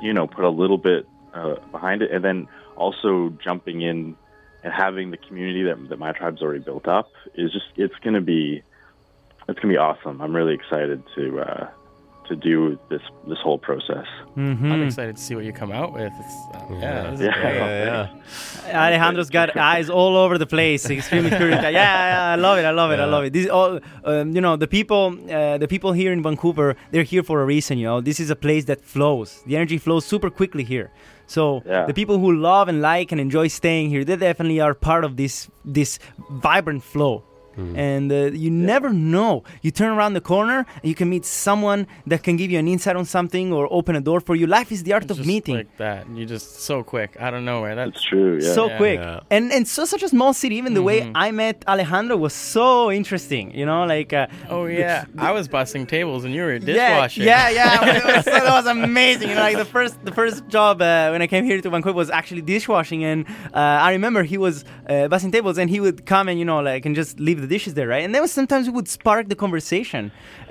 you 0.03 0.13
know 0.13 0.27
put 0.27 0.45
a 0.45 0.51
little 0.51 0.79
bit 0.79 1.09
uh, 1.35 1.57
behind 1.71 2.03
it, 2.03 2.11
and 2.11 2.25
then 2.25 2.49
also 2.77 3.31
jumping 3.43 3.83
in 3.83 4.17
and 4.63 4.73
having 4.73 5.11
the 5.11 5.17
community 5.17 5.63
that 5.65 5.89
that 5.89 5.99
my 5.99 6.13
tribe's 6.13 6.43
already 6.43 6.61
built 6.61 6.89
up 6.89 7.11
is 7.35 7.53
just 7.53 7.67
it's 7.77 7.95
going 8.03 8.15
to 8.15 8.21
be 8.21 8.63
it's 9.49 9.59
going 9.61 9.73
to 9.73 9.75
be 9.75 9.79
awesome. 9.79 10.21
I'm 10.21 10.35
really 10.35 10.55
excited 10.55 11.03
to 11.15 11.41
uh, 11.41 11.71
to 12.29 12.37
do 12.37 12.79
this 12.89 13.03
this 13.29 13.39
whole 13.43 13.59
process. 13.59 14.07
Mm-hmm. 14.37 14.73
I'm 14.73 14.83
excited 14.83 15.17
to 15.17 15.23
see 15.23 15.35
what 15.35 15.45
you 15.45 15.53
come 15.53 15.73
out 15.73 15.93
with. 15.93 16.13
It's, 16.23 16.35
uh, 16.55 16.75
yeah, 16.81 17.11
this 17.11 17.21
Yeah. 17.21 17.53
Yeah, 17.53 18.11
yeah. 18.67 18.85
Alejandro's 18.87 19.31
got 19.31 19.57
eyes 19.57 19.89
all 19.91 20.17
over 20.17 20.39
the 20.39 20.47
place. 20.47 20.89
Extremely 20.91 21.31
curious. 21.31 21.63
Yeah, 21.63 21.71
yeah, 21.71 22.33
I 22.33 22.37
love 22.37 22.59
it. 22.59 22.65
I 22.65 22.71
love 22.71 22.91
it. 22.93 23.01
I 23.01 23.05
love 23.05 23.25
it. 23.25 23.33
This 23.33 23.49
all, 23.49 23.81
um, 24.05 24.33
you 24.35 24.41
know, 24.41 24.57
the 24.57 24.67
people, 24.67 25.17
uh, 25.31 25.59
the 25.59 25.69
people 25.69 25.93
here 25.93 26.13
in 26.13 26.23
Vancouver, 26.23 26.77
they're 26.91 27.03
here 27.15 27.23
for 27.23 27.43
a 27.43 27.45
reason. 27.45 27.79
You 27.79 27.87
know, 27.87 28.01
this 28.01 28.19
is 28.21 28.31
a 28.31 28.37
place 28.37 28.65
that 28.67 28.81
flows. 28.85 29.43
The 29.47 29.57
energy 29.57 29.79
flows 29.79 30.05
super 30.05 30.31
quickly 30.31 30.65
here. 30.65 30.91
So 31.27 31.63
Yeah. 31.67 31.87
the 31.87 31.95
people 31.95 32.19
who 32.19 32.33
love 32.37 32.69
and 32.69 32.81
like 32.81 33.11
and 33.13 33.21
enjoy 33.21 33.49
staying 33.49 33.91
here, 33.91 34.05
they 34.05 34.17
definitely 34.17 34.61
are 34.61 34.75
part 34.75 35.05
of 35.05 35.17
this 35.17 35.49
this 35.65 35.99
vibrant 36.31 36.83
flow. 36.83 37.23
And 37.57 38.13
uh, 38.13 38.17
you 38.45 38.51
never 38.51 38.91
know. 38.93 39.43
You 39.63 39.71
turn 39.71 39.91
around 39.97 40.13
the 40.15 40.21
corner 40.21 40.59
and 40.83 40.85
you 40.85 40.95
can 40.95 41.09
meet 41.09 41.25
someone 41.25 41.87
that 42.07 42.23
can 42.23 42.37
give 42.37 42.51
you 42.51 42.59
an 42.59 42.69
insight 42.69 42.97
on 42.97 43.05
something 43.05 43.53
or 43.53 43.67
open 43.73 43.97
a 43.97 44.01
door 44.01 44.21
for 44.21 44.35
you. 44.37 44.47
Life 44.47 44.71
is 44.73 44.83
the 44.83 44.93
art 44.93 45.05
It's 45.05 45.13
of 45.13 45.17
just 45.19 45.27
meeting. 45.27 45.57
like 45.57 45.77
that. 45.79 46.09
You 46.11 46.27
just 46.27 46.61
so 46.61 46.83
quick 46.83 47.17
out 47.19 47.35
of 47.35 47.43
nowhere. 47.43 47.73
It's 47.73 47.95
That's 47.95 48.03
true. 48.05 48.39
Yeah. 48.43 48.53
so 48.55 48.67
Yeah. 48.69 48.77
quick 48.77 48.99
Yeah. 49.01 49.21
and 49.31 49.53
and 49.53 49.67
so 49.67 49.85
such 49.85 50.03
a 50.03 50.09
small 50.09 50.33
city 50.43 50.57
even 50.57 50.75
the 50.75 50.83
way 50.91 50.99
Mhm. 51.01 51.13
i 51.27 51.29
met 51.31 51.57
alejandro 51.67 52.17
was 52.17 52.33
so 52.57 52.91
interesting 53.01 53.45
you 53.61 53.65
know 53.71 53.85
like 53.95 54.13
uh, 54.13 54.27
oh 54.55 54.65
yeah. 54.67 55.05
I 55.19 55.31
was 55.33 55.49
busting 55.49 55.87
tables 55.87 56.25
and 56.25 56.35
you 56.35 56.43
were 56.43 56.59
dishwashing. 56.59 57.25
yeah 57.25 57.49
yeah 57.49 57.85
yeah 57.87 57.97
it 57.99 58.05
was, 58.17 58.25
that 58.25 58.45
was 58.59 58.67
amazing 58.67 59.29
you 59.31 59.35
know 59.35 59.47
like 59.51 59.57
the 59.57 59.71
first 59.77 59.95
the 60.05 60.13
first 60.21 60.39
job 60.49 60.75
uh, 60.83 61.09
when 61.13 61.23
i 61.23 61.27
came 61.27 61.45
here 61.45 61.61
to 61.61 61.69
vancouver 61.71 61.97
was 61.97 62.11
actually 62.11 62.43
dishwashing 62.43 63.05
and 63.05 63.27
uh, 63.55 63.89
i 63.89 63.91
remember 63.93 64.23
he 64.23 64.39
was 64.47 64.65
uh, 64.89 65.09
busting 65.09 65.31
tables 65.37 65.57
and 65.59 65.71
he 65.71 65.79
would 65.85 65.99
come 66.07 66.29
and 66.31 66.39
you 66.39 66.45
know 66.45 66.61
like 66.61 66.85
and 66.87 66.95
just 67.03 67.19
leave 67.21 67.46
the 67.47 67.53
dishes 67.55 67.73
there 67.79 67.89
right 67.95 68.05
and 68.07 68.13
then 68.15 68.23
sometimes 68.39 68.65
we 68.69 68.73
would 68.79 68.89
spark 68.99 69.25
the 69.33 69.39
conversation 69.45 70.03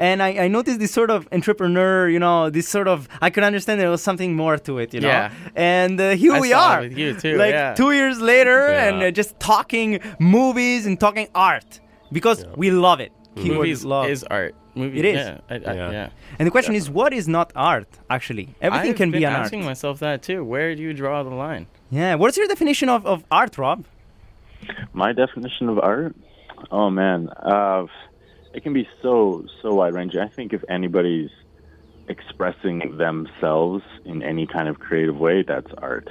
and 0.08 0.17
I, 0.27 0.29
I 0.45 0.47
noticed 0.58 0.79
this 0.84 0.93
sort 0.99 1.10
of 1.15 1.19
entrepreneur 1.38 2.10
you 2.15 2.19
know 2.25 2.49
this 2.58 2.67
sort 2.77 2.88
of 2.93 2.99
i 3.21 3.29
could 3.34 3.43
understand 3.51 3.75
there 3.79 3.89
was 3.97 4.03
something 4.10 4.31
more 4.43 4.58
to 4.67 4.71
it 4.84 4.89
you 4.95 5.01
know 5.05 5.13
Yeah. 5.15 5.31
and 5.77 5.95
uh, 5.99 6.05
here 6.23 6.34
I 6.34 6.39
we 6.45 6.49
saw 6.51 6.73
it 6.73 6.75
are 6.77 6.81
with 6.88 6.97
you, 7.01 7.10
too, 7.23 7.36
like 7.43 7.53
yeah. 7.53 7.73
two 7.81 7.91
years 7.99 8.17
later 8.34 8.60
Yeah. 8.69 8.86
and 8.88 8.95
uh, 9.03 9.12
just 9.21 9.31
talking 9.53 9.89
movies 10.38 10.81
and 10.88 10.95
talking 11.05 11.27
art 11.51 11.69
because 12.17 12.39
we 12.62 12.67
love 12.88 12.99
it 13.08 13.12
Keyword 13.36 13.58
Movies 13.67 13.84
love. 13.84 14.08
is 14.15 14.23
art. 14.39 14.53
Movie, 14.75 14.99
It 14.99 15.05
is. 15.13 15.17
Yeah. 15.17 15.39
I, 15.53 15.55
I, 15.55 15.58
Yeah. 15.79 15.91
yeah. 15.99 16.10
and 16.39 16.43
the 16.47 16.51
question 16.58 16.73
is 16.79 16.89
what 16.99 17.12
is 17.19 17.25
not 17.38 17.47
art 17.73 17.89
actually 18.17 18.45
everything 18.67 18.91
I've 18.91 18.99
can 19.01 19.10
been 19.12 19.21
be 19.21 19.25
an 19.25 19.34
art 19.34 19.45
asking 19.45 19.63
myself 19.71 19.95
that 20.05 20.17
too. 20.27 20.39
Where 20.53 20.69
do 20.75 20.81
you 20.88 20.93
draw 21.01 21.17
the 21.23 21.36
line? 21.45 21.65
yeah 21.99 22.15
what's 22.21 22.38
your 22.39 22.47
definition 22.55 22.88
of, 22.95 23.01
of 23.13 23.17
art 23.41 23.53
rob 23.63 23.79
My 24.93 25.12
definition 25.23 25.65
of 25.69 25.77
art, 25.79 26.15
Oh 26.71 26.89
man, 26.89 27.30
uh, 27.30 27.86
it 28.54 28.63
can 28.63 28.73
be 28.73 28.88
so 29.01 29.45
so 29.62 29.73
wide 29.75 29.93
ranging. 29.93 30.21
I 30.21 30.28
think 30.28 30.54
if 30.54 30.63
anybody's 30.69 31.30
expressing 32.08 32.97
themselves 32.97 33.84
in 34.06 34.21
any 34.21 34.47
kind 34.47 34.67
of 34.67 34.80
creative 34.80 35.17
way, 35.17 35.43
that's 35.43 35.71
art. 35.78 36.10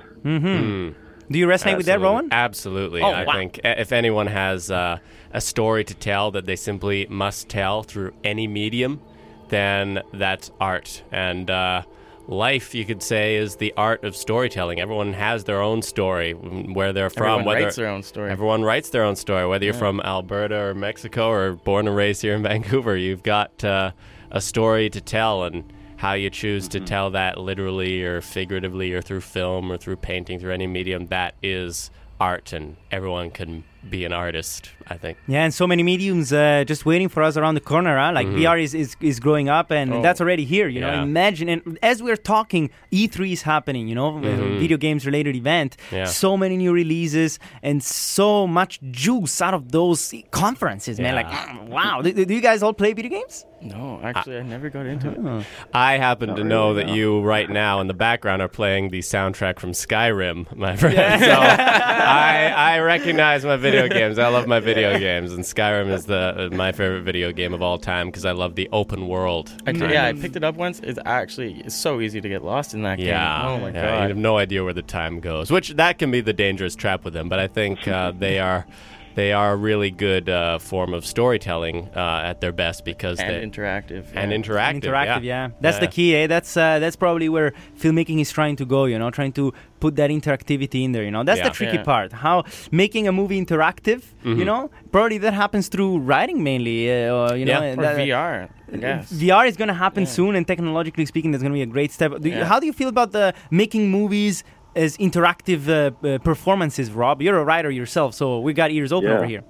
Do 1.31 1.39
you 1.39 1.47
resonate 1.47 1.79
with 1.79 1.87
that, 1.87 1.95
Absolutely. 1.95 2.03
Rowan? 2.03 2.29
Absolutely. 2.33 3.03
Oh, 3.03 3.11
I 3.11 3.25
wow. 3.25 3.33
think 3.33 3.61
if 3.65 3.93
anyone 3.93 4.27
has 4.27 4.71
uh, 4.71 4.99
a 5.33 5.41
story 5.41 5.83
to 5.85 5.95
tell 5.95 6.31
that 6.33 6.45
they 6.45 6.57
simply 6.57 7.07
must 7.09 7.49
tell 7.49 7.83
through 7.83 8.13
any 8.23 8.47
medium, 8.47 9.01
then 9.49 10.03
that's 10.13 10.51
art. 10.61 11.03
And 11.11 11.49
uh, 11.49 11.83
life, 12.27 12.75
you 12.75 12.85
could 12.85 13.03
say, 13.03 13.37
is 13.37 13.57
the 13.57 13.73
art 13.77 14.05
of 14.05 14.17
storytelling. 14.17 14.81
Everyone 14.81 15.13
has 15.13 15.45
their 15.45 15.61
own 15.61 15.83
story, 15.83 16.33
where 16.33 16.93
they're 16.93 17.11
from. 17.11 17.41
Everyone 17.41 17.45
whether 17.47 17.65
writes 17.65 17.77
their 17.77 17.89
own 17.89 18.03
story. 18.03 18.31
Everyone 18.31 18.63
writes 18.63 18.89
their 18.91 19.05
own 19.05 19.17
story, 19.17 19.47
whether 19.47 19.65
you're 19.65 19.75
from 19.75 20.01
Alberta 20.01 20.57
or 20.57 20.75
Mexico 20.75 21.29
or 21.29 21.53
born 21.53 21.87
and 21.87 21.97
raised 21.97 22.23
here 22.23 22.35
in 22.35 22.43
Vancouver. 22.51 22.97
You've 22.97 23.23
got 23.23 23.63
uh, 23.65 23.93
a 24.31 24.41
story 24.41 24.91
to 24.91 25.01
tell, 25.01 25.45
and 25.45 25.65
how 25.97 26.13
you 26.15 26.29
choose 26.31 26.69
Mm-hmm. 26.69 26.85
to 26.85 26.89
tell 26.89 27.11
that 27.11 27.39
literally 27.39 28.03
or 28.03 28.21
figuratively 28.21 28.93
or 28.93 29.01
through 29.01 29.21
film 29.21 29.71
or 29.71 29.77
through 29.77 29.97
painting, 29.97 30.39
through 30.39 30.53
any 30.53 30.67
medium, 30.67 31.07
that 31.07 31.35
is 31.43 31.91
art, 32.21 32.53
and 32.53 32.77
everyone 32.91 33.31
can 33.31 33.65
be 33.91 34.05
an 34.05 34.13
artist, 34.13 34.71
I 34.89 34.97
think. 34.97 35.19
Yeah, 35.27 35.45
and 35.45 35.53
so 35.55 35.67
many 35.67 35.83
mediums 35.83 36.33
uh, 36.33 36.65
just 36.67 36.85
waiting 36.87 37.09
for 37.09 37.23
us 37.23 37.37
around 37.37 37.55
the 37.55 37.61
corner. 37.61 37.99
Huh? 37.99 38.13
Like 38.13 38.27
VR 38.29 38.63
is, 38.63 38.75
is, 38.75 38.97
is 39.01 39.21
growing 39.21 39.49
up, 39.49 39.71
and 39.71 39.93
Oh. 39.95 40.03
that's 40.03 40.21
already 40.21 40.45
here. 40.45 40.69
You 40.69 40.81
know, 40.81 41.03
imagine. 41.03 41.49
And 41.49 41.79
as 41.83 42.03
we're 42.03 42.17
talking, 42.17 42.71
E3 42.93 43.33
is 43.33 43.43
happening. 43.43 43.89
You 43.89 43.95
know, 43.95 44.19
a 44.19 44.59
video 44.59 44.77
games 44.77 45.07
related 45.07 45.37
event. 45.37 45.77
Yeah. 45.93 46.05
So 46.05 46.37
many 46.37 46.57
new 46.57 46.73
releases 46.73 47.39
and 47.63 47.83
so 47.83 48.47
much 48.47 48.81
juice 48.91 49.41
out 49.43 49.55
of 49.55 49.73
those 49.73 50.13
conferences, 50.31 50.99
man. 50.99 51.15
Like, 51.15 51.27
Yeah. 51.31 51.49
mm, 51.59 51.69
wow. 51.69 52.01
Do, 52.03 52.25
do 52.25 52.35
you 52.35 52.41
guys 52.41 52.63
all 52.63 52.73
play 52.73 52.93
video 52.93 53.11
games? 53.11 53.45
No, 53.65 53.99
actually, 54.03 54.37
I 54.39 54.43
never 54.43 54.69
got 54.69 54.85
into 54.87 55.11
it. 55.11 55.47
I 55.73 55.97
happen 55.97 56.37
to 56.37 56.45
know 56.45 56.69
really, 56.69 56.83
that 56.83 56.87
no. 56.89 56.95
you 56.95 57.21
right 57.23 57.49
now 57.49 57.81
in 57.81 57.87
the 57.87 57.95
background 57.95 58.43
are 58.43 58.49
playing 58.49 58.91
the 58.91 58.99
soundtrack 59.01 59.59
from 59.59 59.73
Skyrim, 59.73 60.55
my 60.55 60.77
friend. 60.77 60.95
So 61.23 61.31
I, 61.33 62.53
I 62.55 62.79
recognize 62.81 63.45
my 63.45 63.57
video 63.57 63.89
games. 63.89 64.19
I 64.19 64.29
love 64.29 64.47
my 64.47 64.61
video 64.61 64.99
games, 64.99 65.33
and 65.33 65.43
Skyrim 65.45 65.91
is 65.91 66.05
the 66.07 66.51
my 66.53 66.73
favorite 66.73 67.03
video 67.03 67.33
game 67.33 67.55
of 67.55 67.63
all 67.63 67.79
time 67.79 68.09
because 68.09 68.25
I 68.27 68.33
love 68.33 68.55
the 68.55 68.69
open 68.73 69.09
world. 69.09 69.51
I 69.67 69.73
did- 69.73 69.81
kind 69.81 69.93
yeah, 69.93 70.05
I 70.07 70.13
picked 70.13 70.37
it 70.37 70.45
up 70.45 70.57
once. 70.57 70.81
It's 70.81 70.99
actually 71.07 71.61
it's 71.61 71.75
so 71.75 72.01
easy 72.01 72.21
to 72.21 72.29
get 72.29 72.45
lost 72.45 72.75
in 72.75 72.83
that 72.83 72.99
game. 72.99 73.07
Yeah. 73.09 73.49
Oh 73.49 73.59
my 73.61 73.71
yeah, 73.71 73.83
You 73.85 73.99
god. 74.01 74.09
have 74.09 74.17
no 74.19 74.37
idea 74.37 74.63
where 74.63 74.73
the 74.75 74.83
time 74.83 75.21
goes, 75.21 75.51
which 75.51 75.71
that 75.71 75.99
can 75.99 76.11
be 76.11 76.21
the 76.21 76.33
dangerous 76.35 76.75
trap 76.77 77.05
with 77.05 77.15
them. 77.15 77.29
But 77.29 77.39
I 77.39 77.47
think 77.47 77.89
uh, 77.89 78.13
they 78.13 78.39
are 78.39 78.67
they 79.15 79.33
are 79.33 79.53
a 79.53 79.57
really 79.57 79.91
good 79.91 80.29
uh, 80.29 80.59
form 80.59 80.93
of 80.95 81.05
storytelling 81.07 81.89
uh, 81.95 82.23
at 82.31 82.41
their 82.41 82.53
best 82.53 82.85
because 82.85 83.19
and 83.21 83.29
they 83.31 83.41
interactive. 83.47 84.07
and 84.15 84.31
yeah. 84.33 84.39
interactive. 84.39 84.83
Interactive, 84.83 85.23
yeah. 85.23 85.49
That's 85.61 85.79
the 85.79 85.87
key, 85.87 86.15
eh? 86.17 86.27
That's 86.27 86.57
uh, 86.57 86.79
that's 86.79 86.97
probably 86.97 87.29
where 87.29 87.53
filmmaking 87.79 88.21
is 88.21 88.31
trying 88.33 88.57
to 88.57 88.65
go. 88.65 88.85
You 88.87 88.99
know, 88.99 89.11
trying 89.11 89.33
to 89.33 89.53
put 89.81 89.97
that 89.97 90.11
interactivity 90.11 90.85
in 90.85 90.93
there. 90.93 91.05
You 91.05 91.11
know, 91.11 91.25
that's 91.25 91.39
Yeah. 91.39 91.49
the 91.49 91.55
tricky 91.55 91.77
Yeah. 91.77 91.83
part. 91.85 92.13
How 92.13 92.45
making 92.71 93.07
a 93.09 93.13
movie 93.13 93.39
interactive. 93.45 94.03
Mm-hmm. 94.25 94.39
You 94.39 94.45
know, 94.45 94.71
probably 94.93 95.19
that 95.19 95.35
happens 95.35 95.69
through 95.69 95.99
writing 95.99 96.43
mainly. 96.43 96.91
Uh, 96.91 97.15
or, 97.15 97.37
you 97.37 97.45
know, 97.45 97.61
Yeah. 97.61 97.71
and 97.71 97.79
or 97.81 97.83
that- 97.83 97.97
VR. 97.99 98.49
I 98.73 98.77
guess. 98.79 99.13
VR 99.13 99.47
is 99.47 99.57
going 99.57 99.69
to 99.69 99.75
happen 99.75 100.03
Yeah. 100.05 100.09
soon, 100.19 100.35
and 100.35 100.45
technologically 100.47 101.07
speaking, 101.07 101.31
that's 101.31 101.43
going 101.43 101.53
to 101.53 101.57
be 101.57 101.63
a 101.63 101.67
great 101.67 101.93
step. 101.93 102.11
Do 102.21 102.29
you, 102.29 102.37
Yeah. 102.37 102.45
How 102.47 102.59
do 102.59 102.67
you 102.67 102.73
feel 102.73 102.89
about 102.89 103.13
the 103.13 103.33
making 103.51 103.91
movies 103.91 104.43
as 104.77 104.97
interactive 104.99 105.69
uh, 105.69 106.07
uh, 106.07 106.19
performances, 106.19 106.91
Rob? 106.91 107.23
You're 107.23 107.39
a 107.39 107.45
writer 107.45 107.71
yourself, 107.71 108.15
so 108.15 108.41
we 108.41 108.53
got 108.53 108.71
ears 108.71 108.93
open 108.93 109.09
Yeah. 109.11 109.17
over 109.17 109.27
here. 109.27 109.43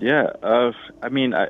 Yeah, 0.00 0.24
uh, 0.42 0.72
I 1.00 1.08
mean, 1.10 1.32
I, 1.32 1.46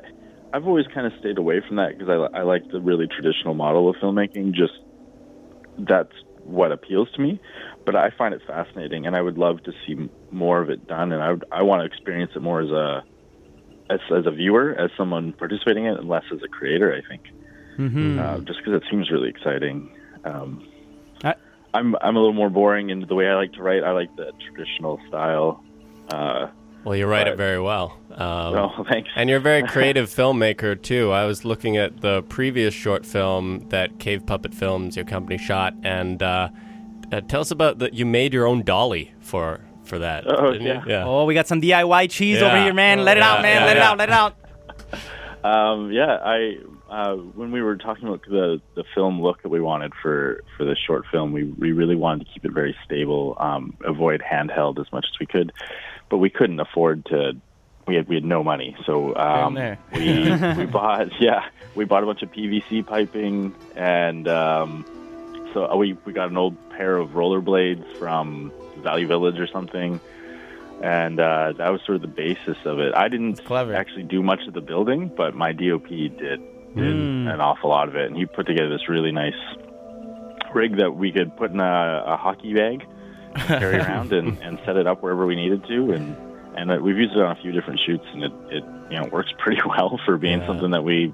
I've 0.53 0.67
always 0.67 0.85
kind 0.93 1.07
of 1.07 1.13
stayed 1.19 1.37
away 1.39 1.61
from 1.67 1.77
that 1.77 1.97
because 1.97 2.09
I, 2.33 2.39
I 2.39 2.41
like 2.43 2.69
the 2.71 2.79
really 2.79 3.07
traditional 3.07 3.55
model 3.55 3.89
of 3.89 3.95
filmmaking. 3.95 4.53
Just 4.53 4.73
that's 5.79 6.11
what 6.43 6.71
appeals 6.71 7.09
to 7.15 7.21
me. 7.21 7.39
But 7.85 7.95
I 7.95 8.11
find 8.17 8.33
it 8.33 8.41
fascinating, 8.45 9.05
and 9.07 9.15
I 9.15 9.21
would 9.21 9.37
love 9.37 9.63
to 9.63 9.73
see 9.85 10.09
more 10.31 10.61
of 10.61 10.69
it 10.69 10.87
done. 10.87 11.11
And 11.11 11.21
I 11.21 11.31
would, 11.31 11.45
I 11.51 11.63
want 11.63 11.81
to 11.81 11.85
experience 11.85 12.31
it 12.35 12.41
more 12.41 12.61
as 12.61 12.69
a 12.69 13.03
as, 13.89 13.99
as 14.15 14.25
a 14.25 14.31
viewer, 14.31 14.73
as 14.79 14.91
someone 14.95 15.33
participating 15.33 15.85
in 15.85 15.93
it, 15.95 15.99
and 15.99 16.07
less 16.07 16.23
as 16.31 16.41
a 16.43 16.47
creator. 16.47 16.93
I 16.93 17.01
think, 17.09 17.23
Mm-hmm. 17.79 18.19
uh, 18.19 18.37
just 18.41 18.59
because 18.59 18.75
it 18.75 18.83
seems 18.91 19.09
really 19.09 19.29
exciting. 19.29 19.89
Um, 20.25 20.63
I- 20.63 20.72
I'm 21.73 21.95
I'm 22.01 22.15
a 22.15 22.19
little 22.19 22.33
more 22.33 22.49
boring 22.49 22.89
in 22.89 23.01
the 23.07 23.15
way 23.15 23.27
I 23.27 23.35
like 23.35 23.53
to 23.53 23.63
write. 23.63 23.83
I 23.83 23.91
like 23.91 24.15
the 24.15 24.31
traditional 24.47 24.99
style. 25.07 25.63
Uh, 26.11 26.47
Well, 26.83 26.95
you 26.95 27.07
write 27.07 27.27
it 27.27 27.37
very 27.37 27.59
well. 27.59 27.97
Um, 28.11 28.53
well, 28.53 28.85
thanks. 28.91 29.09
And 29.15 29.29
you're 29.29 29.39
a 29.39 29.41
very 29.41 29.63
creative 29.63 30.09
filmmaker 30.09 30.79
too. 30.81 31.11
I 31.11 31.25
was 31.25 31.45
looking 31.45 31.77
at 31.77 32.01
the 32.01 32.23
previous 32.23 32.73
short 32.73 33.05
film 33.05 33.67
that 33.69 33.99
Cave 33.99 34.25
Puppet 34.25 34.53
Films, 34.53 34.95
your 34.95 35.05
company, 35.05 35.37
shot, 35.37 35.73
and 35.83 36.21
uh, 36.21 36.49
uh, 37.11 37.21
tell 37.21 37.41
us 37.41 37.51
about 37.51 37.79
that. 37.79 37.93
You 37.93 38.05
made 38.05 38.33
your 38.33 38.45
own 38.45 38.63
dolly 38.63 39.13
for 39.19 39.61
for 39.83 39.99
that. 39.99 40.25
Oh, 40.27 40.53
yeah. 40.53 40.83
yeah. 40.87 41.03
Oh, 41.05 41.25
we 41.25 41.33
got 41.33 41.47
some 41.47 41.61
DIY 41.61 42.09
cheese 42.09 42.41
over 42.41 42.57
here, 42.61 42.73
man. 42.73 43.03
Let 43.03 43.17
it 43.17 43.23
out, 43.23 43.41
man. 43.41 43.61
yeah, 43.61 43.65
let 43.65 43.77
it 43.77 43.83
out. 43.83 43.97
Let 43.97 44.09
it 44.09 44.13
out. 44.13 44.35
Um, 45.43 45.91
yeah, 45.91 46.19
I 46.23 46.55
uh, 46.93 47.15
when 47.15 47.51
we 47.51 47.59
were 47.59 47.75
talking 47.75 48.07
about 48.07 48.21
the 48.29 48.61
the 48.75 48.83
film 48.93 49.19
look 49.19 49.41
that 49.41 49.49
we 49.49 49.59
wanted 49.59 49.93
for 49.99 50.43
for 50.55 50.63
the 50.63 50.75
short 50.75 51.05
film, 51.11 51.31
we 51.31 51.43
we 51.43 51.71
really 51.71 51.95
wanted 51.95 52.27
to 52.27 52.33
keep 52.33 52.45
it 52.45 52.51
very 52.51 52.75
stable, 52.85 53.35
um, 53.39 53.75
avoid 53.83 54.21
handheld 54.21 54.79
as 54.79 54.91
much 54.93 55.05
as 55.11 55.19
we 55.19 55.25
could, 55.25 55.51
but 56.09 56.19
we 56.19 56.29
couldn't 56.29 56.59
afford 56.59 57.05
to. 57.07 57.33
We 57.87 57.95
had 57.95 58.07
we 58.07 58.15
had 58.15 58.23
no 58.23 58.43
money, 58.43 58.77
so 58.85 59.15
um, 59.15 59.55
we 59.91 60.31
we 60.57 60.65
bought 60.67 61.19
yeah 61.19 61.49
we 61.73 61.83
bought 61.83 62.03
a 62.03 62.05
bunch 62.05 62.21
of 62.21 62.31
PVC 62.31 62.85
piping 62.85 63.55
and 63.75 64.27
um, 64.27 64.85
so 65.53 65.65
uh, 65.65 65.75
we 65.75 65.97
we 66.05 66.13
got 66.13 66.29
an 66.29 66.37
old 66.37 66.55
pair 66.69 66.95
of 66.95 67.09
rollerblades 67.09 67.97
from 67.97 68.53
Value 68.77 69.07
Village 69.07 69.39
or 69.39 69.47
something. 69.47 69.99
And 70.81 71.19
uh, 71.19 71.53
that 71.57 71.71
was 71.71 71.81
sort 71.85 71.95
of 71.95 72.01
the 72.01 72.07
basis 72.07 72.57
of 72.65 72.79
it. 72.79 72.93
I 72.93 73.07
didn't 73.07 73.39
actually 73.49 74.03
do 74.03 74.21
much 74.21 74.41
of 74.47 74.53
the 74.53 74.59
building, 74.59 75.09
but 75.15 75.33
my 75.33 75.53
DOP 75.53 75.87
did 75.87 76.41
did 76.75 76.93
Hmm. 76.95 77.27
an 77.27 77.39
awful 77.41 77.69
lot 77.69 77.87
of 77.87 77.95
it, 77.95 78.07
and 78.07 78.17
he 78.17 78.25
put 78.25 78.45
together 78.47 78.69
this 78.69 78.87
really 78.89 79.11
nice 79.11 79.33
rig 80.53 80.77
that 80.77 80.95
we 80.95 81.11
could 81.11 81.35
put 81.37 81.51
in 81.51 81.59
a, 81.59 82.03
a 82.07 82.17
hockey 82.17 82.53
bag, 82.53 82.83
carry 83.47 83.77
around, 83.79 84.11
and, 84.13 84.37
and 84.41 84.59
set 84.65 84.75
it 84.77 84.87
up 84.87 85.01
wherever 85.01 85.25
we 85.25 85.35
needed 85.35 85.63
to, 85.67 85.91
and 85.91 86.15
and 86.55 86.71
uh, 86.71 86.77
we've 86.81 86.97
used 86.97 87.13
it 87.13 87.19
on 87.19 87.35
a 87.35 87.41
few 87.41 87.51
different 87.51 87.79
shoots, 87.85 88.05
and 88.13 88.23
it, 88.23 88.31
it 88.51 88.63
you 88.91 88.97
know 88.99 89.05
works 89.11 89.31
pretty 89.39 89.61
well 89.67 89.99
for 90.05 90.17
being 90.17 90.39
Yeah. 90.39 90.47
something 90.47 90.71
that 90.71 90.83
we 90.83 91.13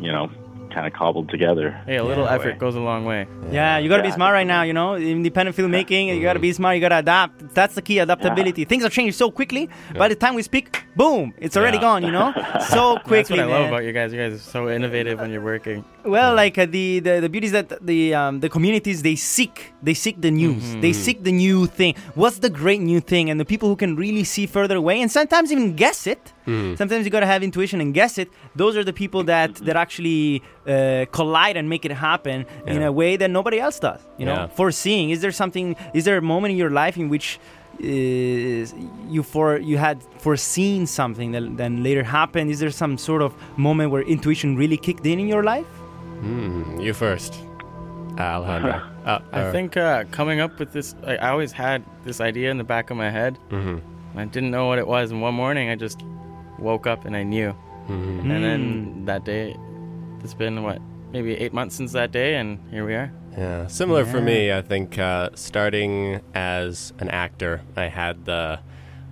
you 0.00 0.12
know 0.12 0.30
kind 0.76 0.86
of 0.86 0.92
cobbled 0.92 1.28
together. 1.34 1.68
Hey, 1.88 1.96
a 1.96 2.04
little 2.04 2.26
Yeah. 2.26 2.34
effort 2.36 2.54
goes 2.64 2.74
a 2.82 2.84
long 2.90 3.02
way. 3.10 3.20
Yeah, 3.50 3.78
you 3.80 3.88
gotta 3.92 4.02
be 4.10 4.14
smart 4.20 4.32
right 4.38 4.46
now. 4.56 4.62
You 4.68 4.74
know, 4.78 4.88
independent 4.96 5.56
filmmaking. 5.56 6.04
You 6.14 6.20
gotta 6.28 6.38
be 6.48 6.52
smart. 6.52 6.72
You 6.76 6.82
gotta 6.86 6.98
adapt. 6.98 7.54
That's 7.58 7.74
the 7.78 7.80
key. 7.88 7.98
Adaptability. 7.98 8.62
Things 8.72 8.84
are 8.84 8.90
changing 8.96 9.16
so 9.24 9.30
quickly. 9.38 9.64
By 10.02 10.08
the 10.12 10.14
time 10.24 10.34
we 10.34 10.42
speak, 10.42 10.66
boom, 11.00 11.32
it's 11.44 11.56
already 11.56 11.78
Yeah. 11.78 11.88
gone. 11.88 12.00
You 12.08 12.12
know, 12.18 12.28
so 12.74 12.82
quickly. 13.10 13.16
That's 13.16 13.30
what 13.30 13.40
I 13.40 13.44
love 13.56 13.68
about 13.72 13.84
you 13.88 13.92
guys. 13.98 14.12
You 14.12 14.18
guys 14.24 14.32
are 14.38 14.46
so 14.56 14.60
innovative 14.68 15.16
when 15.20 15.30
you're 15.32 15.46
working. 15.54 15.78
Well, 16.04 16.34
like 16.42 16.56
uh, 16.58 16.66
the, 16.76 16.86
the 17.06 17.14
the 17.24 17.30
beauty 17.34 17.46
is 17.50 17.54
that 17.58 17.68
the 17.92 18.00
um, 18.20 18.40
the 18.44 18.50
communities 18.56 18.98
they 19.08 19.16
seek 19.16 19.72
they 19.82 19.94
seek 20.04 20.16
the 20.26 20.30
news 20.42 20.64
they 20.84 20.92
seek 20.92 21.18
the 21.28 21.32
new 21.44 21.58
thing. 21.78 21.92
What's 22.20 22.38
the 22.46 22.50
great 22.62 22.82
new 22.92 23.00
thing? 23.12 23.24
And 23.30 23.36
the 23.40 23.48
people 23.52 23.68
who 23.70 23.76
can 23.84 23.96
really 24.04 24.24
see 24.34 24.44
further 24.56 24.76
away 24.82 24.96
and 25.02 25.08
sometimes 25.18 25.46
even 25.54 25.66
guess 25.84 26.06
it. 26.14 26.22
Sometimes 26.76 27.04
you 27.04 27.10
gotta 27.10 27.26
have 27.34 27.42
intuition 27.42 27.80
and 27.80 27.92
guess 27.92 28.18
it. 28.18 28.28
Those 28.54 28.76
are 28.78 28.84
the 28.84 28.92
people 29.02 29.24
that 29.24 29.50
that 29.66 29.76
actually 29.76 30.42
uh, 30.66 31.04
collide 31.18 31.56
and 31.56 31.68
make 31.68 31.84
it 31.84 31.92
happen 31.92 32.46
in 32.66 32.82
a 32.82 32.92
way 33.00 33.16
that 33.16 33.30
nobody 33.38 33.58
else 33.58 33.78
does. 33.80 34.00
You 34.18 34.26
know, 34.26 34.34
Yeah. 34.34 34.46
foreseeing. 34.60 35.10
Is 35.10 35.20
there 35.22 35.32
something? 35.32 35.74
Is 35.98 36.04
there 36.06 36.16
a 36.18 36.22
moment 36.34 36.50
in 36.52 36.58
your 36.64 36.70
life 36.82 36.96
in 37.02 37.08
which 37.08 37.38
is 37.80 38.74
you 39.08 39.22
for 39.22 39.58
you 39.58 39.76
had 39.78 39.96
foreseen 40.18 40.86
something 40.86 41.32
that 41.32 41.56
then 41.56 41.82
later 41.82 42.04
happened? 42.04 42.50
Is 42.50 42.58
there 42.60 42.70
some 42.70 42.96
sort 42.98 43.22
of 43.22 43.34
moment 43.56 43.90
where 43.92 44.02
intuition 44.02 44.56
really 44.56 44.76
kicked 44.76 45.04
in 45.06 45.18
in 45.20 45.28
your 45.28 45.42
life? 45.42 45.66
Hmm, 46.22 46.80
you 46.80 46.92
first, 46.94 47.32
Alejandro. 48.18 48.82
Uh, 49.06 49.20
I 49.30 49.52
think 49.52 49.76
uh, 49.76 50.02
coming 50.10 50.40
up 50.40 50.58
with 50.58 50.72
this, 50.72 50.96
I, 51.06 51.14
I 51.16 51.28
always 51.30 51.52
had 51.52 51.84
this 52.02 52.20
idea 52.20 52.50
in 52.50 52.58
the 52.58 52.64
back 52.64 52.90
of 52.90 52.96
my 52.96 53.08
head. 53.08 53.38
mhm. 53.50 53.80
I 54.16 54.24
didn't 54.24 54.50
know 54.50 54.66
what 54.66 54.78
it 54.80 54.86
was, 54.88 55.12
and 55.12 55.22
one 55.22 55.34
morning 55.34 55.70
I 55.70 55.76
just 55.76 56.00
woke 56.58 56.86
up 56.86 57.04
and 57.04 57.16
I 57.16 57.22
knew. 57.22 57.54
Mm-hmm. 57.88 58.30
And 58.30 58.44
then 58.44 59.04
that 59.06 59.24
day, 59.24 59.56
it's 60.22 60.34
been 60.34 60.62
what, 60.62 60.80
maybe 61.12 61.34
eight 61.36 61.52
months 61.52 61.76
since 61.76 61.92
that 61.92 62.10
day, 62.12 62.34
and 62.36 62.58
here 62.70 62.84
we 62.84 62.94
are. 62.94 63.12
Yeah, 63.36 63.66
similar 63.66 64.04
for 64.06 64.20
me. 64.20 64.50
I 64.52 64.62
think 64.62 64.98
uh, 64.98 65.30
starting 65.34 66.20
as 66.34 66.92
an 66.98 67.10
actor, 67.10 67.62
I 67.76 67.84
had 67.88 68.24
the 68.24 68.58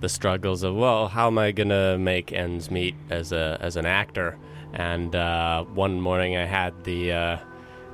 the 0.01 0.09
struggles 0.09 0.63
of 0.63 0.75
well, 0.75 1.07
how 1.07 1.27
am 1.27 1.37
I 1.37 1.51
gonna 1.51 1.97
make 1.97 2.33
ends 2.33 2.69
meet 2.71 2.95
as 3.09 3.31
a 3.31 3.57
as 3.61 3.75
an 3.77 3.85
actor? 3.85 4.37
And 4.73 5.15
uh, 5.15 5.63
one 5.63 6.01
morning, 6.01 6.35
I 6.35 6.45
had 6.45 6.83
the 6.83 7.11
uh, 7.13 7.37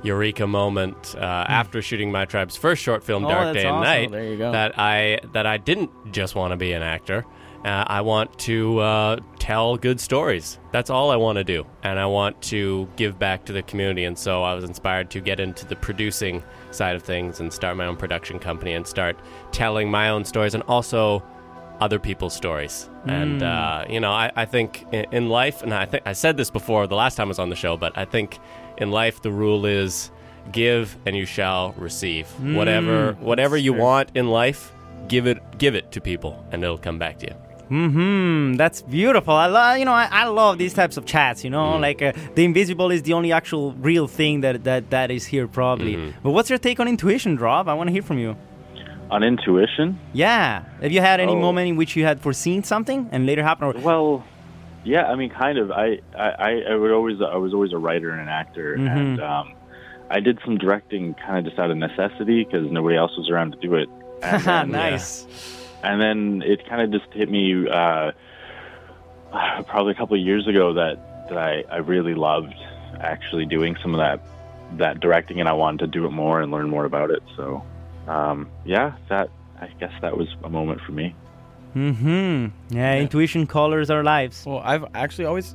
eureka 0.02 0.46
moment 0.48 1.14
uh, 1.16 1.20
after 1.20 1.80
shooting 1.82 2.10
my 2.10 2.24
tribe's 2.24 2.56
first 2.56 2.82
short 2.82 3.04
film, 3.04 3.24
Oh, 3.26 3.28
Dark 3.28 3.54
Day 3.54 3.60
and 3.60 3.68
awesome. 3.68 3.82
Night, 3.84 4.10
There 4.10 4.24
you 4.24 4.36
go. 4.38 4.50
that 4.52 4.78
I 4.78 5.20
that 5.32 5.46
I 5.46 5.58
didn't 5.58 5.90
just 6.12 6.34
want 6.34 6.52
to 6.52 6.56
be 6.56 6.72
an 6.72 6.82
actor. 6.82 7.24
Uh, 7.64 7.84
I 7.86 8.00
want 8.00 8.36
to 8.40 8.80
uh, 8.80 9.16
tell 9.38 9.76
good 9.76 10.00
stories. 10.00 10.58
That's 10.72 10.90
all 10.90 11.10
I 11.10 11.16
want 11.16 11.36
to 11.36 11.44
do. 11.44 11.64
And 11.84 11.98
I 11.98 12.06
want 12.06 12.40
to 12.42 12.88
give 12.96 13.18
back 13.18 13.44
to 13.44 13.52
the 13.52 13.62
community. 13.62 14.04
And 14.04 14.18
so 14.18 14.42
I 14.42 14.54
was 14.54 14.64
inspired 14.64 15.10
to 15.10 15.20
get 15.20 15.38
into 15.38 15.64
the 15.66 15.76
producing 15.76 16.42
side 16.72 16.96
of 16.96 17.02
things 17.04 17.38
and 17.38 17.52
start 17.52 17.76
my 17.76 17.86
own 17.86 17.96
production 17.96 18.38
company 18.40 18.72
and 18.74 18.86
start 18.86 19.16
telling 19.52 19.90
my 19.90 20.08
own 20.08 20.24
stories 20.24 20.54
and 20.54 20.62
also 20.64 21.22
other 21.80 21.98
people's 21.98 22.34
stories. 22.34 22.88
And, 23.06 23.42
uh, 23.42 23.84
you 23.88 24.00
know, 24.00 24.10
I, 24.12 24.30
I 24.36 24.44
think 24.44 24.84
in, 24.92 25.06
in 25.12 25.28
life, 25.28 25.62
and 25.62 25.72
I 25.72 25.86
think 25.86 26.02
I 26.06 26.12
said 26.12 26.36
this 26.36 26.50
before 26.50 26.86
the 26.86 26.94
last 26.96 27.16
time 27.16 27.26
I 27.26 27.28
was 27.28 27.38
on 27.38 27.48
the 27.50 27.56
show, 27.56 27.76
but 27.76 27.96
I 27.96 28.04
think 28.04 28.38
in 28.78 28.90
life 28.90 29.22
the 29.22 29.32
rule 29.32 29.66
is 29.66 30.10
give 30.50 30.96
and 31.06 31.16
you 31.16 31.26
shall 31.26 31.72
receive. 31.76 32.26
whatever 32.56 33.12
whatever 33.20 33.56
you 33.56 33.72
want 33.72 34.10
in 34.14 34.28
life, 34.28 34.72
give 35.08 35.26
it 35.26 35.38
give 35.58 35.74
it 35.76 35.92
to 35.92 36.00
people 36.00 36.44
and 36.50 36.62
it'll 36.62 36.78
come 36.78 36.98
back 36.98 37.18
to 37.20 37.26
you. 37.26 37.51
Hmm, 37.72 38.52
that's 38.54 38.82
beautiful. 38.82 39.34
I 39.34 39.46
love, 39.46 39.78
you 39.78 39.86
know, 39.86 39.92
I, 39.92 40.06
I 40.10 40.24
love 40.26 40.58
these 40.58 40.74
types 40.74 40.96
of 40.98 41.06
chats. 41.06 41.42
You 41.42 41.48
know, 41.50 41.78
like 41.78 42.02
uh, 42.02 42.12
the 42.34 42.44
invisible 42.44 42.90
is 42.90 43.02
the 43.02 43.14
only 43.14 43.32
actual 43.32 43.72
real 43.74 44.06
thing 44.06 44.42
that 44.42 44.64
that 44.64 44.90
that 44.90 45.10
is 45.10 45.24
here 45.24 45.48
probably. 45.48 46.12
But 46.22 46.32
what's 46.32 46.50
your 46.50 46.58
take 46.58 46.80
on 46.80 46.86
intuition, 46.88 47.36
Rob? 47.38 47.68
I 47.68 47.74
want 47.74 47.88
to 47.88 47.92
hear 47.92 48.02
from 48.02 48.18
you. 48.18 48.36
On 49.10 49.22
intuition, 49.22 49.98
Yeah, 50.12 50.64
have 50.80 50.90
you 50.92 51.00
had 51.00 51.20
any 51.20 51.32
Oh. 51.32 51.40
moment 51.40 51.68
in 51.68 51.76
which 51.76 51.96
you 51.96 52.04
had 52.04 52.20
foreseen 52.20 52.62
something 52.62 53.08
and 53.12 53.26
later 53.26 53.42
happened? 53.42 53.74
Or 53.76 53.80
Well, 53.80 54.24
yeah, 54.84 55.04
I 55.12 55.14
mean, 55.16 55.30
kind 55.30 55.58
of. 55.58 55.70
I, 55.70 56.00
I, 56.18 56.62
I 56.70 56.74
would 56.74 56.90
always, 56.90 57.20
I 57.20 57.36
was 57.36 57.52
always 57.52 57.72
a 57.72 57.78
writer 57.78 58.10
and 58.10 58.20
an 58.22 58.28
actor, 58.28 58.74
and 58.74 59.20
um, 59.20 59.52
I 60.10 60.20
did 60.20 60.38
some 60.44 60.56
directing 60.58 61.14
kind 61.14 61.38
of 61.38 61.44
just 61.44 61.58
out 61.58 61.70
of 61.70 61.76
necessity 61.76 62.44
because 62.44 62.70
nobody 62.70 62.96
else 62.96 63.12
was 63.18 63.28
around 63.30 63.52
to 63.52 63.58
do 63.58 63.74
it. 63.74 63.88
Then, 64.44 64.70
nice. 64.70 65.26
And 65.82 66.00
then 66.00 66.42
it 66.44 66.66
kind 66.68 66.82
of 66.82 66.90
just 67.00 67.12
hit 67.12 67.30
me 67.30 67.68
uh, 67.68 68.12
probably 69.66 69.92
a 69.92 69.96
couple 69.96 70.16
of 70.16 70.24
years 70.24 70.46
ago 70.46 70.74
that 70.74 71.28
that 71.28 71.38
I, 71.38 71.64
I 71.70 71.76
really 71.78 72.14
loved 72.14 72.54
actually 73.00 73.46
doing 73.46 73.76
some 73.82 73.94
of 73.94 73.98
that 73.98 74.20
that 74.78 75.00
directing, 75.00 75.40
and 75.40 75.48
I 75.48 75.52
wanted 75.52 75.80
to 75.80 75.86
do 75.86 76.06
it 76.06 76.10
more 76.10 76.40
and 76.40 76.50
learn 76.50 76.68
more 76.68 76.84
about 76.84 77.10
it. 77.10 77.22
So, 77.36 77.62
um, 78.08 78.50
yeah, 78.64 78.94
that 79.08 79.30
I 79.60 79.68
guess 79.78 79.92
that 80.00 80.16
was 80.16 80.28
a 80.44 80.48
moment 80.48 80.80
for 80.80 80.92
me. 80.92 81.14
Hmm. 81.72 82.48
Yeah, 82.68 82.96
intuition 82.96 83.46
colors 83.46 83.90
our 83.90 84.04
lives. 84.04 84.44
Well, 84.44 84.60
I've 84.64 84.84
actually 84.94 85.24
always. 85.24 85.54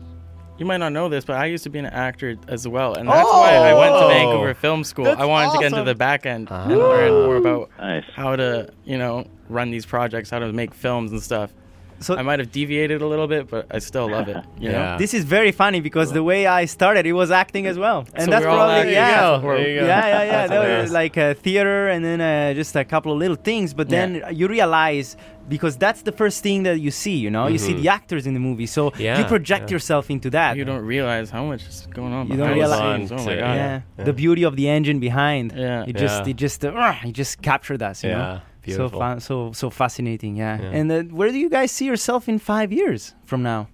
You 0.57 0.65
might 0.65 0.77
not 0.77 0.91
know 0.91 1.07
this, 1.07 1.23
but 1.23 1.35
I 1.35 1.45
used 1.45 1.63
to 1.65 1.69
be 1.69 1.77
an 1.79 1.85
actor 1.85 2.35
as 2.47 2.67
well, 2.67 2.95
and 2.95 3.07
that's 3.07 3.29
why 3.29 3.53
I 3.55 3.73
went 3.73 3.93
to 3.93 4.05
Oh! 4.05 4.07
Vancouver 4.07 4.53
Film 4.55 4.83
School. 4.83 5.07
I 5.07 5.25
wanted 5.25 5.51
to 5.53 5.57
get 5.59 5.71
into 5.71 5.83
the 5.83 5.93
back 5.95 6.25
end 6.25 6.47
ah. 6.49 6.63
and 6.63 6.77
learn 6.77 7.11
more 7.11 7.35
about 7.35 7.69
Nice. 7.77 8.03
how 8.15 8.35
to, 8.35 8.69
you 8.83 8.97
know, 8.97 9.25
run 9.49 9.69
these 9.69 9.85
projects, 9.85 10.29
how 10.31 10.39
to 10.39 10.51
make 10.51 10.73
films 10.73 11.11
and 11.11 11.21
stuff. 11.21 11.53
So 11.99 12.15
I 12.15 12.21
might 12.21 12.39
have 12.39 12.51
deviated 12.51 13.01
a 13.01 13.07
little 13.07 13.27
bit, 13.27 13.49
but 13.49 13.65
I 13.71 13.79
still 13.79 14.07
love 14.10 14.27
it. 14.29 14.38
You 14.60 14.69
know? 14.71 14.77
Yeah. 14.79 14.97
this 14.97 15.13
is 15.13 15.23
very 15.23 15.51
funny 15.51 15.79
because 15.81 16.12
the 16.13 16.23
way 16.23 16.47
I 16.47 16.65
started, 16.65 17.05
it 17.05 17.13
was 17.13 17.29
acting 17.31 17.65
as 17.67 17.77
well, 17.77 17.99
and 18.13 18.25
So 18.25 18.31
that's 18.31 18.45
we're 18.45 18.51
probably 18.51 18.75
actors. 18.75 18.93
yeah. 18.93 19.12
That's 19.12 19.31
what 19.31 19.43
we're- 19.43 19.57
There 19.63 19.69
you 19.73 19.79
go. 19.81 19.86
Yeah, 19.88 20.07
yeah, 20.07 20.23
yeah. 20.23 20.31
That's 20.31 20.49
That 20.51 20.81
was 20.83 20.91
like 20.91 21.17
uh, 21.17 21.33
theater, 21.36 21.88
and 21.89 22.03
then 22.05 22.19
uh, 22.21 22.53
just 22.53 22.75
a 22.75 22.83
couple 22.86 23.12
of 23.13 23.17
little 23.17 23.36
things. 23.49 23.73
But 23.73 23.89
then 23.89 24.15
Yeah. 24.15 24.29
you 24.29 24.47
realize 24.47 25.15
because 25.49 25.77
that's 25.77 26.01
the 26.01 26.12
first 26.12 26.43
thing 26.43 26.63
that 26.63 26.79
you 26.79 26.91
see. 26.91 27.15
You 27.25 27.31
know, 27.31 27.47
you 27.47 27.57
see 27.57 27.73
the 27.73 27.88
actors 27.89 28.27
in 28.27 28.33
the 28.33 28.39
movie, 28.39 28.65
so 28.67 28.91
you 28.97 29.23
project 29.25 29.69
yeah. 29.69 29.75
yourself 29.75 30.10
into 30.10 30.29
that. 30.31 30.57
You 30.57 30.65
don't 30.65 30.86
realize 30.86 31.29
how 31.29 31.45
much 31.45 31.63
is 31.67 31.88
going 31.93 32.13
on. 32.13 32.27
You 32.27 32.36
don't 32.38 32.47
behind 32.53 32.55
the 32.55 32.60
realize- 32.62 32.97
scenes. 33.10 33.12
Oh 33.12 33.25
my 33.25 33.33
Yeah. 33.33 33.39
god. 33.45 33.55
yeah. 33.55 33.81
Yeah. 33.97 34.03
the 34.10 34.13
beauty 34.13 34.43
of 34.43 34.55
the 34.55 34.67
engine 34.69 34.99
behind. 34.99 35.53
Yeah. 35.55 35.86
it 35.89 35.95
just, 35.95 36.25
Yeah. 36.25 36.31
it 36.31 36.36
just, 36.36 36.65
uh, 36.65 36.69
uh, 36.69 36.95
it 37.10 37.13
just 37.13 37.41
captured 37.41 37.81
us. 37.81 38.03
You 38.03 38.10
Yeah, 38.12 38.17
know, 38.17 38.39
beautiful. 38.67 38.99
so 38.99 39.06
fun, 39.06 39.19
so 39.19 39.51
so 39.53 39.69
fascinating. 39.69 40.36
Yeah. 40.38 40.62
Yeah. 40.62 40.77
And 40.77 40.91
uh, 40.91 41.03
where 41.03 41.32
do 41.32 41.38
you 41.38 41.49
guys 41.49 41.71
see 41.71 41.86
yourself 41.86 42.27
in 42.30 42.39
five 42.39 42.71
years 42.71 43.13
from 43.25 43.41
now? 43.43 43.67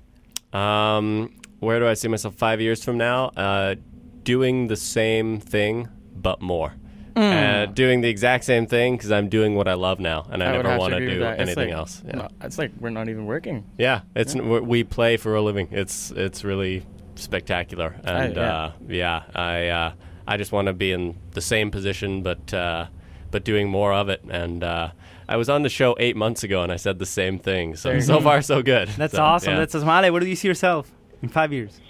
Um, 0.54 1.30
where 1.60 1.80
do 1.80 1.88
I 1.88 1.94
see 1.96 2.08
myself 2.08 2.36
five 2.36 2.62
years 2.62 2.84
from 2.84 2.98
now? 2.98 3.28
Uh, 3.36 3.76
doing 4.24 4.68
the 4.68 4.76
same 4.76 5.40
thing, 5.40 5.88
but 6.16 6.42
more. 6.42 6.74
Uh, 7.16 7.68
doing 7.68 8.02
the 8.02 8.10
exact 8.10 8.44
same 8.44 8.66
thing 8.66 8.98
because 8.98 9.12
I'm 9.12 9.30
doing 9.30 9.54
what 9.54 9.68
I 9.68 9.76
love 9.76 10.00
now, 10.00 10.26
and 10.32 10.42
I, 10.42 10.48
I 10.48 10.52
never 10.58 10.78
want 10.80 10.94
to 10.94 11.00
do 11.00 11.24
anything 11.24 11.70
like- 11.70 11.78
else. 11.78 12.02
Yeah, 12.06 12.16
no, 12.16 12.28
it's 12.42 12.58
like 12.58 12.72
we're 12.80 12.90
not 12.90 13.08
even 13.08 13.28
working. 13.28 13.70
yeah. 13.78 14.02
It's 14.16 14.34
we 14.34 14.60
we 14.62 14.84
play 14.84 15.18
for 15.18 15.36
a 15.36 15.42
living. 15.42 15.68
It's 15.72 16.10
it's 16.10 16.44
really 16.44 16.84
spectacular, 17.14 17.96
and 18.04 18.36
yeah. 18.36 18.56
uh, 18.56 18.72
yeah, 18.88 19.24
I 19.36 19.68
uh, 19.68 19.94
I 20.28 20.38
just 20.38 20.52
want 20.52 20.68
to 20.68 20.74
be 20.74 20.92
in 20.92 21.16
the 21.32 21.42
same 21.42 21.70
position, 21.70 22.24
but 22.24 22.52
uh, 22.52 22.88
but 23.34 23.44
doing 23.44 23.68
more 23.68 23.92
of 23.92 24.08
it. 24.08 24.24
And 24.30 24.64
uh, 24.64 24.92
I 25.28 25.36
was 25.36 25.50
on 25.50 25.64
the 25.64 25.70
show 25.70 25.96
eight 26.00 26.16
months 26.16 26.44
ago, 26.44 26.64
and 26.64 26.72
I 26.72 26.78
said 26.78 27.00
the 27.00 27.06
same 27.06 27.38
thing. 27.40 27.76
So 27.76 27.90
There 27.90 27.98
you 27.98 28.04
so 28.04 28.22
far 28.22 28.42
so 28.42 28.62
good. 28.62 28.88
That's 28.90 29.14
So, 29.14 29.22
awesome. 29.22 29.54
yeah. 29.54 29.60
That's 29.60 29.76
awesome. 29.76 29.90
Ale, 29.90 30.12
where 30.14 30.22
do 30.22 30.28
you 30.28 30.36
see 30.38 30.48
yourself 30.48 30.90
in 31.22 31.28
five 31.28 31.52
years? 31.52 31.82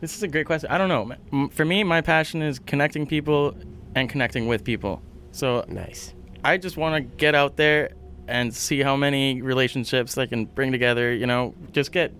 This 0.00 0.16
is 0.16 0.22
a 0.22 0.28
great 0.28 0.46
question. 0.46 0.70
I 0.70 0.78
don't 0.78 0.88
know. 0.88 1.48
For 1.50 1.64
me, 1.64 1.84
my 1.84 2.00
passion 2.00 2.40
is 2.42 2.58
connecting 2.58 3.06
people 3.06 3.54
and 3.94 4.08
connecting 4.08 4.48
with 4.48 4.64
people. 4.64 5.02
So 5.32 5.64
nice. 5.68 6.14
I 6.44 6.56
just 6.56 6.76
want 6.76 6.94
to 6.96 7.16
get 7.16 7.34
out 7.34 7.56
there 7.56 7.90
and 8.28 8.54
see 8.54 8.80
how 8.80 8.96
many 8.96 9.42
relationships 9.42 10.16
I 10.18 10.26
can 10.26 10.44
bring 10.46 10.72
together. 10.72 11.12
You 11.12 11.26
know, 11.26 11.54
just 11.72 11.92
get 11.92 12.12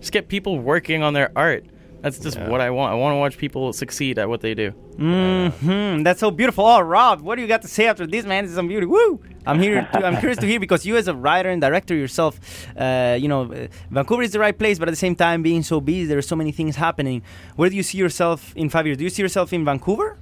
just 0.00 0.12
get 0.12 0.28
people 0.28 0.58
working 0.58 1.02
on 1.02 1.12
their 1.14 1.30
art. 1.36 1.64
That's 2.04 2.18
just 2.18 2.36
Yeah. 2.36 2.50
what 2.50 2.60
I 2.60 2.68
want. 2.68 2.92
I 2.92 2.96
want 2.96 3.14
to 3.14 3.18
watch 3.24 3.38
people 3.38 3.72
succeed 3.72 4.18
at 4.18 4.28
what 4.28 4.40
they 4.42 4.52
do. 4.54 4.68
Hmm, 4.98 6.02
that's 6.02 6.20
so 6.20 6.30
beautiful. 6.30 6.62
Oh, 6.66 6.80
Rob, 6.80 7.22
what 7.22 7.36
do 7.36 7.40
you 7.42 7.48
got 7.48 7.62
to 7.62 7.68
say 7.76 7.86
after 7.86 8.06
this, 8.06 8.26
man? 8.26 8.44
This 8.44 8.50
is 8.50 8.56
some 8.56 8.68
beauty. 8.68 8.84
Woo! 8.84 9.20
I'm 9.46 9.58
here. 9.58 9.88
To, 9.92 10.04
I'm 10.06 10.18
curious 10.18 10.38
to 10.44 10.46
hear 10.46 10.60
because 10.60 10.84
you, 10.84 10.96
as 10.98 11.08
a 11.08 11.14
writer 11.14 11.48
and 11.48 11.62
director 11.62 11.94
yourself, 11.94 12.38
uh, 12.76 13.16
you 13.18 13.26
know, 13.32 13.42
uh, 13.50 13.68
Vancouver 13.90 14.22
is 14.22 14.32
the 14.32 14.38
right 14.38 14.56
place, 14.62 14.78
but 14.78 14.86
at 14.86 14.92
the 14.92 15.02
same 15.06 15.16
time, 15.16 15.42
being 15.42 15.62
so 15.62 15.80
busy, 15.80 16.04
there 16.04 16.18
are 16.18 16.28
so 16.32 16.36
many 16.36 16.52
things 16.52 16.76
happening. 16.76 17.22
Where 17.56 17.70
do 17.70 17.76
you 17.76 17.82
see 17.82 17.96
yourself 17.96 18.52
in 18.54 18.68
five 18.68 18.84
years? 18.86 18.98
Do 18.98 19.04
you 19.04 19.10
see 19.16 19.22
yourself 19.22 19.54
in 19.54 19.64
Vancouver? 19.64 20.18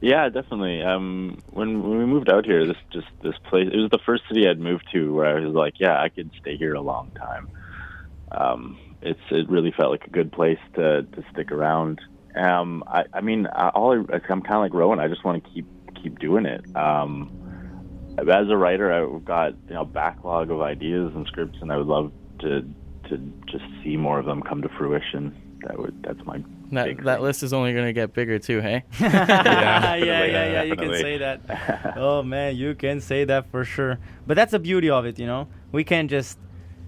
Yeah, 0.00 0.30
definitely. 0.30 0.82
Um, 0.82 1.36
when 1.50 1.82
when 1.82 1.98
we 1.98 2.06
moved 2.06 2.30
out 2.30 2.46
here, 2.46 2.66
this 2.66 2.80
just 2.96 3.08
this 3.22 3.36
place. 3.50 3.68
It 3.70 3.76
was 3.76 3.90
the 3.90 4.02
first 4.08 4.22
city 4.28 4.48
I'd 4.48 4.58
moved 4.58 4.86
to 4.94 5.12
where 5.14 5.36
I 5.36 5.40
was 5.40 5.54
like, 5.54 5.74
yeah, 5.78 6.00
I 6.00 6.08
could 6.08 6.30
stay 6.40 6.56
here 6.56 6.74
a 6.74 6.80
long 6.80 7.10
time. 7.26 7.48
Um, 8.32 8.78
it's 9.04 9.20
it 9.30 9.48
really 9.48 9.72
felt 9.76 9.90
like 9.90 10.04
a 10.06 10.10
good 10.10 10.32
place 10.32 10.58
to 10.74 11.02
to 11.02 11.24
stick 11.32 11.52
around. 11.52 12.00
Um, 12.34 12.82
I, 12.86 13.04
I 13.12 13.20
mean, 13.20 13.46
I, 13.46 13.68
all 13.68 13.92
I, 13.92 14.14
I'm 14.14 14.42
kind 14.42 14.54
of 14.54 14.60
like 14.60 14.74
Rowan. 14.74 14.98
I 14.98 15.08
just 15.08 15.24
want 15.24 15.44
to 15.44 15.50
keep 15.50 15.66
keep 16.02 16.18
doing 16.18 16.46
it. 16.46 16.64
Um, 16.76 17.30
as 18.18 18.48
a 18.48 18.56
writer, 18.56 18.92
I've 18.92 19.24
got 19.24 19.52
you 19.68 19.74
know 19.74 19.82
a 19.82 19.86
backlog 19.86 20.50
of 20.50 20.60
ideas 20.60 21.12
and 21.14 21.26
scripts, 21.26 21.58
and 21.60 21.70
I 21.72 21.76
would 21.76 21.86
love 21.86 22.12
to 22.40 22.62
to 23.08 23.18
just 23.46 23.64
see 23.82 23.96
more 23.96 24.18
of 24.18 24.26
them 24.26 24.42
come 24.42 24.62
to 24.62 24.68
fruition. 24.70 25.34
That 25.66 25.78
would 25.78 26.02
that's 26.02 26.24
my 26.24 26.42
That 26.72 27.04
that 27.04 27.22
list 27.22 27.42
is 27.42 27.52
only 27.52 27.72
going 27.72 27.86
to 27.86 27.92
get 27.92 28.12
bigger 28.12 28.38
too. 28.38 28.60
Hey. 28.60 28.84
yeah, 29.00 29.10
yeah, 29.10 29.96
definitely, 29.96 30.06
yeah, 30.06 30.24
yeah. 30.26 30.62
You 30.62 30.76
can 30.76 30.88
definitely. 30.88 31.00
say 31.00 31.18
that. 31.18 31.94
oh 31.96 32.22
man, 32.22 32.56
you 32.56 32.74
can 32.74 33.00
say 33.00 33.24
that 33.24 33.50
for 33.50 33.64
sure. 33.64 33.98
But 34.26 34.34
that's 34.34 34.52
the 34.52 34.58
beauty 34.58 34.90
of 34.90 35.06
it, 35.06 35.18
you 35.18 35.26
know. 35.26 35.48
We 35.72 35.84
can't 35.84 36.10
just 36.10 36.38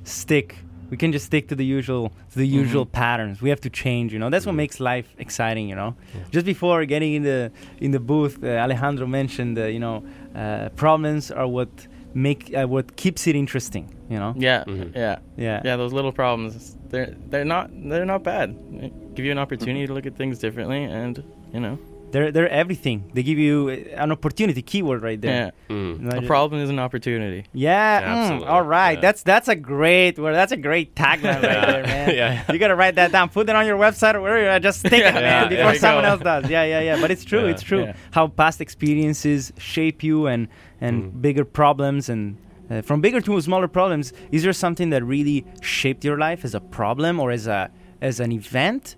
stick. 0.04 0.56
We 0.90 0.96
can 0.96 1.12
just 1.12 1.26
stick 1.26 1.48
to 1.48 1.54
the 1.56 1.64
usual, 1.64 2.12
to 2.32 2.38
the 2.38 2.46
usual 2.46 2.86
patterns. 2.86 3.42
We 3.42 3.48
have 3.50 3.60
to 3.62 3.70
change, 3.70 4.12
you 4.12 4.18
know. 4.18 4.30
That's 4.30 4.46
what 4.46 4.54
makes 4.54 4.78
life 4.80 5.08
exciting, 5.18 5.68
you 5.68 5.74
know. 5.76 5.94
Just 6.30 6.46
before 6.46 6.84
getting 6.86 7.14
in 7.14 7.22
the 7.22 7.50
in 7.80 7.90
the 7.90 8.00
booth, 8.00 8.38
uh, 8.42 8.46
Alejandro 8.64 9.06
mentioned, 9.06 9.58
uh, 9.58 9.64
you 9.64 9.80
know, 9.80 10.04
uh, 10.34 10.68
problems 10.76 11.30
are 11.30 11.46
what 11.48 11.68
make 12.14 12.54
uh, 12.54 12.66
what 12.66 12.96
keeps 12.96 13.26
it 13.26 13.34
interesting, 13.36 13.84
you 14.08 14.18
know. 14.18 14.32
Yeah, 14.38 14.64
Mhm. 14.66 14.94
yeah, 14.94 15.18
Yeah. 15.36 15.60
yeah. 15.64 15.76
Those 15.76 15.92
little 15.92 16.12
problems, 16.12 16.76
they're 16.90 17.14
they're 17.30 17.44
not 17.44 17.70
they're 17.88 18.06
not 18.06 18.22
bad. 18.22 18.54
They 18.80 18.90
give 19.14 19.24
you 19.26 19.32
an 19.32 19.38
opportunity 19.38 19.86
to 19.86 19.92
look 19.94 20.06
at 20.06 20.16
things 20.16 20.38
differently, 20.38 20.84
and 20.84 21.22
you 21.52 21.60
know, 21.60 21.78
They're 22.12 22.30
they're 22.30 22.48
everything. 22.48 23.10
They 23.14 23.22
give 23.24 23.38
you 23.38 23.68
uh, 23.68 24.02
an 24.02 24.12
opportunity. 24.12 24.62
Keyword 24.62 25.02
right 25.02 25.20
there. 25.20 25.52
yeah. 25.68 25.74
Mm. 25.74 26.02
You 26.02 26.08
A 26.18 26.20
ju- 26.20 26.26
problem 26.26 26.60
is 26.62 26.70
an 26.70 26.78
opportunity. 26.78 27.44
Yeah, 27.52 28.00
mm, 28.00 28.04
Absolutely, 28.06 28.48
all 28.48 28.62
right. 28.62 28.92
yeah. 28.92 29.00
That's 29.00 29.22
that's 29.22 29.48
a 29.48 29.56
great 29.56 30.18
word. 30.18 30.34
That's 30.34 30.52
a 30.52 30.56
great 30.56 30.94
tagline 30.94 31.42
right 31.42 31.42
there, 31.42 31.82
man. 31.82 32.14
Yeah. 32.16 32.52
You 32.52 32.58
gotta 32.58 32.76
write 32.76 32.94
that 32.94 33.10
down. 33.12 33.28
Put 33.30 33.48
it 33.48 33.56
on 33.56 33.66
your 33.66 33.76
website 33.78 34.14
or 34.14 34.20
wherever. 34.20 34.54
you 34.54 34.60
Just 34.60 34.80
stick 34.80 34.92
it, 34.94 35.14
man, 35.14 35.48
there 35.48 35.58
before 35.58 35.72
you 35.72 35.78
someone 35.78 36.04
go. 36.04 36.10
else 36.10 36.22
does. 36.22 36.48
Yeah, 36.50 36.64
yeah, 36.64 36.80
yeah. 36.80 37.00
But 37.00 37.10
it's 37.10 37.24
true. 37.24 37.44
Yeah, 37.44 37.50
it's 37.52 37.62
true. 37.62 37.82
yeah. 37.84 37.96
How 38.12 38.28
past 38.28 38.60
experiences 38.60 39.52
shape 39.58 40.02
you 40.02 40.26
and 40.26 40.48
and 40.80 40.96
Mm. 41.12 41.20
bigger 41.22 41.44
problems 41.44 42.08
and. 42.08 42.36
Uh, 42.68 42.82
from 42.82 43.00
bigger 43.00 43.20
to 43.20 43.40
smaller 43.40 43.68
problems, 43.68 44.12
is 44.32 44.42
there 44.42 44.52
something 44.52 44.90
that 44.90 45.04
really 45.04 45.46
shaped 45.62 46.04
your 46.04 46.18
life 46.18 46.44
as 46.44 46.52
a 46.52 46.58
problem 46.60 47.20
or 47.20 47.30
as 47.30 47.46
a 47.46 47.70
as 48.00 48.18
an 48.18 48.32
event 48.32 48.96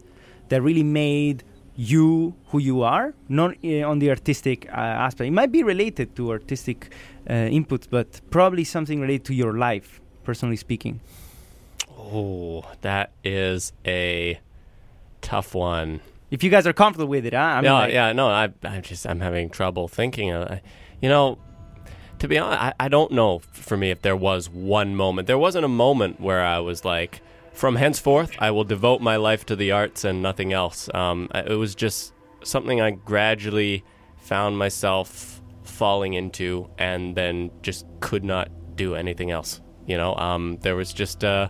that 0.48 0.62
really 0.62 0.82
made 0.82 1.44
you 1.78 2.34
who 2.46 2.58
you 2.58 2.82
are? 2.82 3.14
Not 3.28 3.54
uh, 3.64 3.88
on 3.88 4.00
the 4.00 4.10
artistic 4.10 4.66
uh, 4.68 4.72
aspect. 5.06 5.28
It 5.28 5.30
might 5.32 5.52
be 5.52 5.62
related 5.62 6.16
to 6.16 6.32
artistic 6.32 6.90
uh, 7.30 7.32
inputs, 7.32 7.86
but 7.88 8.20
probably 8.30 8.64
something 8.64 9.00
related 9.00 9.24
to 9.26 9.34
your 9.34 9.52
life, 9.56 10.00
personally 10.24 10.56
speaking. 10.56 10.98
Oh, 11.96 12.64
that 12.80 13.12
is 13.22 13.72
a 13.86 14.40
tough 15.20 15.54
one. 15.54 16.00
If 16.30 16.42
you 16.42 16.50
guys 16.50 16.66
are 16.66 16.72
comfortable 16.72 17.08
with 17.08 17.24
it, 17.26 17.32
huh? 17.32 17.38
I 17.40 17.54
mean, 17.56 17.64
no, 17.64 17.74
like- 17.74 17.92
yeah, 17.92 18.12
no, 18.12 18.26
I, 18.28 18.48
I 18.64 18.80
just, 18.80 19.06
I'm 19.06 19.20
having 19.20 19.48
trouble 19.48 19.86
thinking. 19.88 20.30
Of, 20.30 20.50
I, 20.50 20.62
you 21.00 21.08
know, 21.08 21.38
to 22.18 22.26
be 22.28 22.38
honest, 22.38 22.60
I, 22.60 22.74
I 22.80 22.88
don't 22.88 23.12
know 23.12 23.38
for 23.52 23.76
me 23.76 23.90
if 23.90 24.02
there 24.02 24.16
was 24.16 24.50
one 24.50 24.96
moment. 24.96 25.28
There 25.28 25.38
wasn't 25.38 25.64
a 25.64 25.68
moment 25.68 26.20
where 26.20 26.42
I 26.42 26.58
was 26.58 26.84
like, 26.84 27.20
from 27.58 27.74
henceforth, 27.74 28.30
I 28.38 28.52
will 28.52 28.62
devote 28.62 29.00
my 29.00 29.16
life 29.16 29.44
to 29.46 29.56
the 29.56 29.72
arts 29.72 30.04
and 30.04 30.22
nothing 30.22 30.52
else. 30.52 30.88
Um, 30.94 31.28
it 31.34 31.58
was 31.58 31.74
just 31.74 32.14
something 32.44 32.80
I 32.80 32.92
gradually 32.92 33.84
found 34.16 34.56
myself 34.56 35.42
falling 35.64 36.14
into 36.14 36.70
and 36.78 37.16
then 37.16 37.50
just 37.62 37.84
could 37.98 38.22
not 38.22 38.48
do 38.76 38.94
anything 38.94 39.32
else. 39.32 39.60
You 39.86 39.96
know, 39.96 40.14
um, 40.14 40.58
there 40.60 40.76
was 40.76 40.92
just 40.92 41.24
uh, 41.24 41.48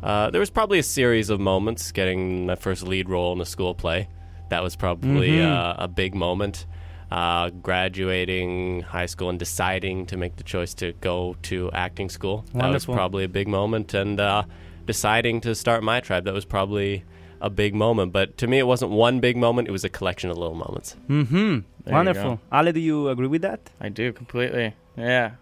uh, 0.00 0.30
there 0.30 0.38
was 0.38 0.50
probably 0.50 0.78
a 0.78 0.82
series 0.84 1.28
of 1.28 1.40
moments 1.40 1.90
getting 1.90 2.46
my 2.46 2.54
first 2.54 2.84
lead 2.84 3.08
role 3.08 3.32
in 3.32 3.40
a 3.40 3.46
school 3.46 3.74
play. 3.74 4.08
That 4.50 4.62
was 4.62 4.76
probably 4.76 5.42
uh, 5.42 5.74
a 5.76 5.88
big 5.88 6.14
moment. 6.14 6.66
Uh, 7.10 7.48
graduating 7.48 8.82
high 8.82 9.06
school 9.06 9.30
and 9.30 9.38
deciding 9.38 10.04
to 10.04 10.18
make 10.18 10.36
the 10.36 10.44
choice 10.44 10.74
to 10.74 10.92
go 11.00 11.34
to 11.40 11.70
acting 11.72 12.10
school. 12.10 12.44
That 12.52 12.68
was 12.68 12.84
probably 12.84 13.24
a 13.24 13.28
big 13.28 13.48
moment. 13.48 13.94
And 13.94 14.20
uh, 14.20 14.42
deciding 14.88 15.40
to 15.42 15.54
start 15.54 15.84
my 15.84 16.00
tribe, 16.00 16.24
that 16.24 16.34
was 16.34 16.44
probably 16.44 17.04
a 17.40 17.50
big 17.50 17.74
moment. 17.74 18.12
But 18.12 18.36
to 18.38 18.48
me, 18.48 18.58
it 18.58 18.66
wasn't 18.66 18.90
one 18.90 19.20
big 19.20 19.36
moment, 19.36 19.68
it 19.68 19.70
was 19.70 19.84
a 19.84 19.88
collection 19.88 20.30
of 20.30 20.38
little 20.38 20.56
moments. 20.56 20.96
Mm-hmm. 21.08 21.36
you 21.36 21.64
Wonderful. 21.86 22.40
Ale, 22.52 22.72
do 22.72 22.80
you 22.80 23.08
agree 23.08 23.28
with 23.28 23.42
that? 23.42 23.70
I 23.80 23.90
do 23.90 24.12
completely. 24.12 24.74
Yeah. 24.96 25.32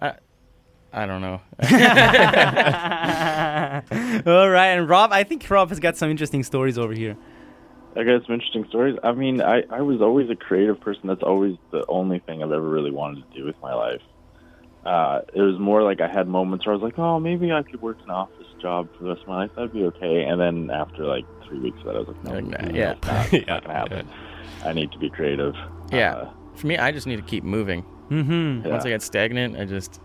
I 0.00 0.14
I 0.92 1.06
don't 1.06 1.20
know. 1.20 1.40
All 4.32 4.48
right, 4.48 4.68
and 4.68 4.88
Rob, 4.88 5.12
I 5.12 5.24
think 5.24 5.48
Rob 5.50 5.68
has 5.70 5.80
got 5.80 5.96
some 5.96 6.10
interesting 6.10 6.44
stories 6.44 6.78
over 6.78 6.92
here. 6.92 7.16
I 7.96 8.04
got 8.04 8.24
some 8.24 8.34
interesting 8.34 8.64
stories. 8.68 8.96
I 9.02 9.12
mean, 9.12 9.40
I, 9.40 9.64
I 9.70 9.82
was 9.82 10.00
always 10.00 10.30
a 10.30 10.36
creative 10.36 10.80
person. 10.80 11.08
That's 11.08 11.22
always 11.22 11.56
the 11.72 11.84
only 11.88 12.20
thing 12.20 12.42
I've 12.42 12.52
ever 12.52 12.68
really 12.68 12.92
wanted 12.92 13.28
to 13.28 13.38
do 13.38 13.44
with 13.44 13.56
my 13.60 13.74
life. 13.74 14.02
Uh, 14.84 15.20
it 15.32 15.40
was 15.40 15.58
more 15.58 15.82
like 15.82 16.00
I 16.00 16.08
had 16.08 16.28
moments 16.28 16.66
where 16.66 16.74
I 16.74 16.76
was 16.76 16.84
like, 16.84 16.98
oh, 16.98 17.18
maybe 17.18 17.52
I 17.52 17.62
could 17.62 17.82
work 17.82 17.98
in 17.98 18.04
an 18.04 18.10
office 18.10 18.43
job 18.64 18.88
for 18.96 19.04
the 19.04 19.10
rest 19.10 19.22
of 19.22 19.28
my 19.28 19.36
life. 19.42 19.50
That'd 19.54 19.72
be 19.72 19.84
okay. 19.92 20.16
And 20.24 20.40
then 20.40 20.56
after 20.82 21.04
like 21.04 21.26
three 21.46 21.60
weeks 21.66 21.78
of 21.80 21.84
that, 21.86 21.96
I 21.96 21.98
was 22.02 22.08
like, 22.08 22.24
no, 22.24 22.32
Like, 22.38 22.44
nah, 22.44 22.68
no, 22.68 22.74
yeah. 22.80 22.92
it's 22.92 23.06
not, 23.06 23.32
it's 23.34 23.46
not 23.52 23.62
gonna 23.64 23.78
happen. 23.82 24.08
I 24.64 24.72
need 24.72 24.90
to 24.92 24.98
be 24.98 25.10
creative. 25.10 25.54
yeah. 25.92 26.14
Uh, 26.14 26.30
For 26.56 26.66
me, 26.70 26.76
I 26.78 26.90
just 26.92 27.06
need 27.06 27.16
to 27.24 27.28
keep 27.32 27.44
moving. 27.44 27.84
Mm-hmm. 28.10 28.68
Once 28.68 28.84
I 28.84 28.90
get 28.90 29.02
stagnant, 29.02 29.56
I 29.62 29.64
just 29.76 30.00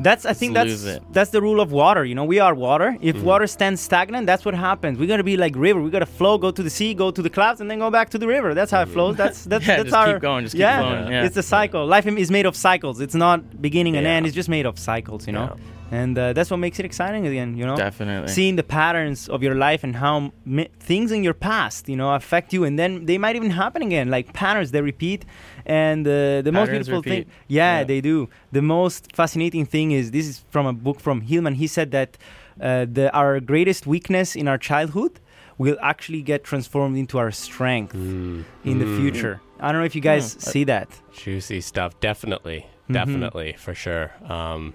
That's 0.00 0.24
I 0.32 0.32
think 0.40 0.54
that's 0.54 0.84
it. 0.84 1.02
that's 1.16 1.30
the 1.36 1.42
rule 1.42 1.60
of 1.60 1.72
water. 1.72 2.04
You 2.04 2.14
know, 2.18 2.24
we 2.34 2.38
are 2.46 2.54
water. 2.54 2.90
If 3.00 3.16
Mm-hmm. 3.16 3.24
water 3.30 3.46
stands 3.56 3.80
stagnant, 3.80 4.24
that's 4.30 4.44
what 4.44 4.54
happens. 4.54 4.94
We're 5.00 5.08
gonna 5.12 5.24
be 5.32 5.36
like 5.36 5.54
river. 5.56 5.80
We're 5.82 5.90
gonna 5.98 6.06
flow, 6.20 6.38
go 6.38 6.50
to 6.58 6.62
the 6.68 6.70
sea, 6.78 6.94
go 6.94 7.10
to 7.18 7.22
the 7.26 7.32
clouds, 7.38 7.60
and 7.60 7.68
then 7.70 7.78
go 7.80 7.90
back 7.90 8.08
to 8.14 8.18
the 8.22 8.28
river. 8.36 8.54
That's 8.58 8.70
how 8.74 8.82
it 8.86 8.88
flows. 8.96 9.16
That's 9.16 9.38
that's 9.52 9.66
Yeah, 9.68 9.78
that's 9.78 9.90
just 9.90 9.96
our 10.00 10.12
keep 10.14 10.22
going, 10.22 10.44
just 10.44 10.54
keep 10.54 10.60
yeah, 10.60 10.78
flowing, 10.80 11.12
yeah. 11.12 11.24
It's 11.26 11.36
a 11.36 11.42
cycle. 11.56 11.82
Life 11.94 12.06
is 12.06 12.30
made 12.30 12.46
of 12.46 12.54
cycles. 12.68 13.00
It's 13.00 13.16
not 13.26 13.38
beginning 13.60 13.96
and 13.96 14.06
end. 14.06 14.22
It's 14.26 14.36
just 14.40 14.48
made 14.48 14.66
of 14.66 14.78
cycles. 14.78 15.26
You 15.26 15.32
know, 15.38 15.56
and 15.90 16.18
uh, 16.18 16.32
that's 16.32 16.50
what 16.50 16.58
makes 16.58 16.78
it 16.78 16.84
exciting 16.84 17.26
again. 17.26 17.56
You 17.56 17.66
know, 17.66 17.76
definitely. 17.76 18.28
seeing 18.28 18.56
the 18.56 18.62
patterns 18.62 19.28
of 19.28 19.42
your 19.42 19.54
life 19.54 19.82
and 19.84 19.96
how 19.96 20.32
mi- 20.44 20.68
things 20.80 21.12
in 21.12 21.24
your 21.24 21.34
past, 21.34 21.88
you 21.88 21.96
know, 21.96 22.14
affect 22.14 22.52
you, 22.52 22.64
and 22.64 22.78
then 22.78 23.06
they 23.06 23.18
might 23.18 23.36
even 23.36 23.50
happen 23.50 23.82
again, 23.82 24.08
like 24.10 24.32
patterns 24.32 24.70
they 24.70 24.82
repeat. 24.82 25.24
And 25.66 26.06
uh, 26.06 26.42
the 26.42 26.50
most 26.52 26.68
Patterns 26.68 26.88
beautiful 26.88 27.02
thing, 27.02 27.26
yeah, 27.48 27.78
Yeah. 27.78 27.84
they 27.84 28.00
do. 28.00 28.28
The 28.52 28.62
most 28.62 29.14
fascinating 29.14 29.66
thing 29.66 29.92
is 29.92 30.10
this 30.10 30.26
is 30.26 30.38
from 30.50 30.66
a 30.66 30.72
book 30.72 30.98
from 31.00 31.20
Hillman. 31.22 31.54
He 31.54 31.66
said 31.66 31.90
that 31.92 32.16
uh, 32.60 32.86
the 32.90 33.10
our 33.12 33.38
greatest 33.40 33.86
weakness 33.86 34.34
in 34.36 34.48
our 34.48 34.58
childhood 34.58 35.20
will 35.58 35.76
actually 35.82 36.22
get 36.22 36.44
transformed 36.44 36.96
into 36.96 37.18
our 37.18 37.30
strength 37.32 37.94
in 37.94 38.44
the 38.64 38.86
future. 38.98 39.40
I 39.60 39.72
don't 39.72 39.80
know 39.80 39.86
if 39.86 39.94
you 39.96 40.00
guys 40.00 40.34
Hmm. 40.34 40.40
see 40.40 40.64
that. 40.64 40.88
Juicy 41.12 41.60
stuff. 41.60 41.98
Definitely. 42.00 42.60
Mm-hmm. 42.60 42.92
Definitely, 42.92 43.54
for 43.58 43.74
sure. 43.74 44.12
Um, 44.28 44.72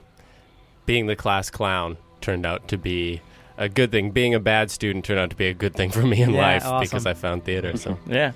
being 0.86 1.08
the 1.08 1.16
class 1.16 1.50
clown 1.50 1.98
turned 2.22 2.46
out 2.46 2.68
to 2.70 2.78
be 2.78 3.22
a 3.58 3.70
good 3.70 3.92
thing. 3.92 4.12
Being 4.12 4.34
a 4.34 4.40
bad 4.40 4.72
student 4.72 5.06
turned 5.06 5.20
out 5.20 5.30
to 5.30 5.36
be 5.36 5.48
a 5.48 5.54
good 5.54 5.74
thing 5.76 5.92
for 5.92 6.02
me 6.02 6.22
in 6.22 6.32
Yeah, 6.32 6.42
life 6.60 6.82
because. 6.82 7.06
I 7.06 7.14
found 7.14 7.44
theater. 7.44 7.78
So 7.78 7.98
yeah. 8.08 8.32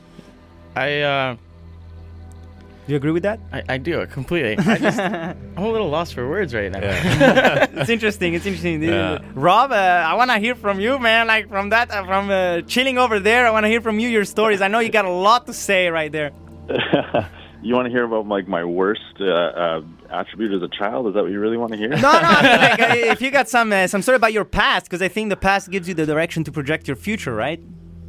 I 0.76 1.02
uh 1.02 1.34
Do 1.34 2.91
you 2.93 2.95
agree 2.98 3.12
with 3.12 3.24
that? 3.24 3.39
I, 3.52 3.64
I 3.68 3.78
do 3.80 4.06
completely. 4.08 4.58
I 4.58 4.78
just 4.78 5.00
I'm 5.00 5.58
a 5.58 5.70
little 5.70 5.89
lost 5.89 6.14
for 6.14 6.30
words 6.30 6.54
right 6.54 6.72
now. 6.72 6.80
yeah. 6.80 7.66
it's 7.74 7.89
interesting. 7.89 8.34
It's 8.36 8.45
interesting. 8.45 8.84
Yeah. 8.84 9.20
Rob, 9.34 9.72
uh, 9.72 9.76
I 9.76 10.14
want 10.14 10.30
to 10.32 10.38
hear 10.39 10.56
from 10.56 10.80
you, 10.80 11.00
man. 11.00 11.28
Like 11.28 11.50
from 11.50 11.70
that, 11.70 11.89
uh, 11.91 12.06
from 12.06 12.30
uh, 12.30 12.62
chilling 12.62 12.98
over 12.98 13.20
there. 13.20 13.48
I 13.48 13.52
want 13.52 13.64
to 13.66 13.70
hear 13.70 13.82
from 13.82 14.00
you 14.00 14.08
your 14.08 14.24
stories. 14.26 14.62
I 14.62 14.68
know 14.70 14.80
you 14.80 14.89
got 14.89 15.06
a 15.06 15.10
lot 15.10 15.48
to 15.48 15.54
say 15.54 15.89
right 15.89 16.12
there. 16.12 16.32
you 17.62 17.74
want 17.74 17.86
to 17.86 17.91
hear 17.91 18.03
about 18.03 18.28
like 18.28 18.47
my 18.47 18.64
worst 18.64 19.01
uh, 19.20 19.26
uh, 19.26 19.82
attribute 20.10 20.53
as 20.53 20.62
a 20.62 20.68
child? 20.68 21.08
Is 21.08 21.14
that 21.16 21.24
what 21.24 21.32
you 21.32 21.39
really 21.39 21.58
want 21.58 21.72
to 21.72 21.78
hear? 21.78 21.89
No, 21.89 21.95
no. 21.97 22.10
Like, 22.12 22.80
uh, 22.80 22.95
if 22.97 23.22
you 23.22 23.32
got 23.32 23.49
some 23.49 23.72
uh, 23.72 23.88
some 23.88 24.01
story 24.01 24.16
about 24.16 24.34
your 24.34 24.45
past, 24.45 24.86
because 24.86 25.01
I 25.01 25.08
think 25.08 25.30
the 25.30 25.38
past 25.38 25.70
gives 25.70 25.88
you 25.88 25.93
the 25.93 26.05
direction 26.05 26.43
to 26.45 26.51
project 26.51 26.88
your 26.88 26.95
future, 26.95 27.34
right? 27.34 27.62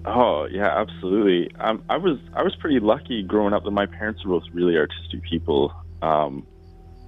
Oh 0.05 0.46
yeah, 0.46 0.78
absolutely. 0.78 1.55
Um, 1.57 1.82
I 1.88 1.96
was 1.96 2.18
I 2.34 2.42
was 2.42 2.55
pretty 2.57 2.80
lucky 2.80 3.22
growing 3.22 3.53
up 3.53 3.64
that 3.64 3.70
my 3.70 3.86
parents 3.86 4.24
were 4.24 4.38
both 4.38 4.49
really 4.53 4.76
artistic 4.76 5.22
people, 5.22 5.72
um, 6.03 6.46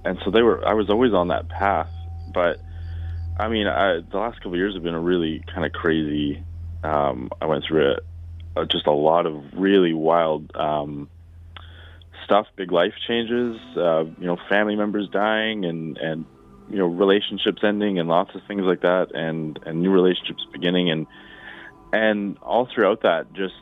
and 0.05 0.19
so 0.23 0.31
they 0.31 0.41
were. 0.41 0.65
I 0.67 0.73
was 0.73 0.89
always 0.89 1.13
on 1.13 1.29
that 1.29 1.49
path. 1.49 1.89
But 2.33 2.59
I 3.39 3.47
mean, 3.47 3.67
I, 3.67 4.01
the 4.01 4.17
last 4.17 4.37
couple 4.37 4.53
of 4.53 4.57
years 4.57 4.73
have 4.75 4.83
been 4.83 4.93
a 4.93 4.99
really 4.99 5.43
kind 5.53 5.65
of 5.65 5.71
crazy. 5.73 6.43
Um, 6.83 7.29
I 7.41 7.45
went 7.45 7.63
through 7.65 7.95
a, 8.55 8.61
a, 8.61 8.65
just 8.65 8.87
a 8.87 8.91
lot 8.91 9.25
of 9.25 9.43
really 9.53 9.93
wild 9.93 10.55
um, 10.55 11.09
stuff, 12.31 12.47
big 12.55 12.71
life 12.71 12.93
changes. 13.07 13.59
Uh, 13.75 14.05
you 14.17 14.25
know, 14.25 14.37
family 14.49 14.75
members 14.75 15.09
dying 15.09 15.65
and 15.65 15.97
and 15.97 16.25
you 16.69 16.77
know 16.77 16.85
relationships 16.85 17.61
ending 17.63 17.99
and 17.99 18.07
lots 18.07 18.33
of 18.35 18.41
things 18.47 18.63
like 18.63 18.81
that, 18.81 19.13
and 19.13 19.59
and 19.65 19.81
new 19.81 19.91
relationships 19.91 20.45
beginning 20.53 20.89
and 20.89 21.07
and 21.91 22.37
all 22.41 22.69
throughout 22.73 23.01
that, 23.01 23.33
just 23.33 23.55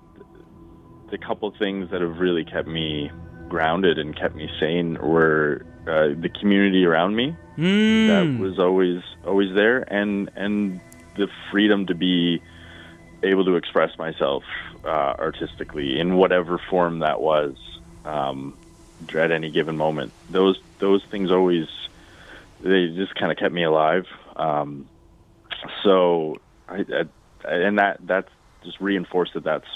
the 1.09 1.17
couple 1.17 1.51
things 1.57 1.89
that 1.89 2.01
have 2.01 2.19
really 2.19 2.45
kept 2.45 2.67
me 2.67 3.09
grounded 3.47 3.97
and 3.97 4.15
kept 4.15 4.35
me 4.35 4.47
sane 4.59 4.93
were 5.01 5.65
uh, 5.87 6.09
the 6.21 6.29
community 6.39 6.85
around 6.85 7.15
me 7.15 7.35
Mm. 7.57 8.07
that 8.07 8.41
was 8.41 8.57
always 8.57 9.01
always 9.25 9.53
there, 9.53 9.79
and 9.93 10.31
and 10.35 10.79
the 11.17 11.27
freedom 11.51 11.87
to 11.87 11.95
be 11.95 12.41
able 13.21 13.43
to 13.43 13.55
express 13.55 13.97
myself 13.97 14.43
uh, 14.85 15.15
artistically 15.19 15.99
in 15.99 16.15
whatever 16.15 16.61
form 16.69 16.99
that 16.99 17.19
was 17.19 17.57
um, 18.05 18.57
at 19.15 19.31
any 19.31 19.49
given 19.51 19.77
moment. 19.77 20.11
Those 20.29 20.59
those 20.79 21.03
things 21.05 21.31
always 21.31 21.67
they 22.61 22.87
just 22.89 23.15
kind 23.15 23.31
of 23.31 23.37
kept 23.37 23.53
me 23.53 23.63
alive. 23.63 24.07
Um, 24.35 24.87
so 25.83 26.37
I, 26.67 26.85
I 27.43 27.51
and 27.51 27.79
that 27.79 27.99
that's 28.01 28.29
just 28.63 28.79
reinforced 28.79 29.33
that 29.33 29.43
that's 29.43 29.67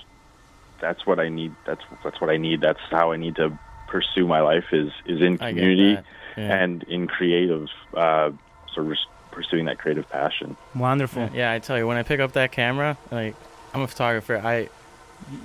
that's 0.79 1.05
what 1.05 1.19
I 1.19 1.29
need. 1.29 1.55
That's 1.65 1.81
that's 2.03 2.19
what 2.19 2.29
I 2.29 2.37
need. 2.37 2.61
That's 2.61 2.79
how 2.89 3.11
I 3.11 3.17
need 3.17 3.35
to 3.37 3.57
pursue 3.87 4.27
my 4.27 4.41
life 4.41 4.65
is 4.71 4.91
is 5.05 5.21
in 5.21 5.37
community. 5.37 6.01
Yeah. 6.35 6.63
and 6.63 6.81
in 6.83 7.05
creative 7.05 7.67
uh, 7.93 8.31
sort 8.73 8.87
of 8.87 8.97
pursuing 9.29 9.65
that 9.65 9.77
creative 9.77 10.09
passion. 10.09 10.57
Wonderful. 10.73 11.29
Yeah, 11.31 11.51
I 11.51 11.59
tell 11.59 11.77
you, 11.77 11.85
when 11.85 11.97
I 11.97 12.01
pick 12.01 12.19
up 12.19 12.31
that 12.33 12.51
camera, 12.51 12.97
like 13.11 13.35
I'm 13.73 13.81
a 13.81 13.87
photographer, 13.87 14.37
I 14.37 14.69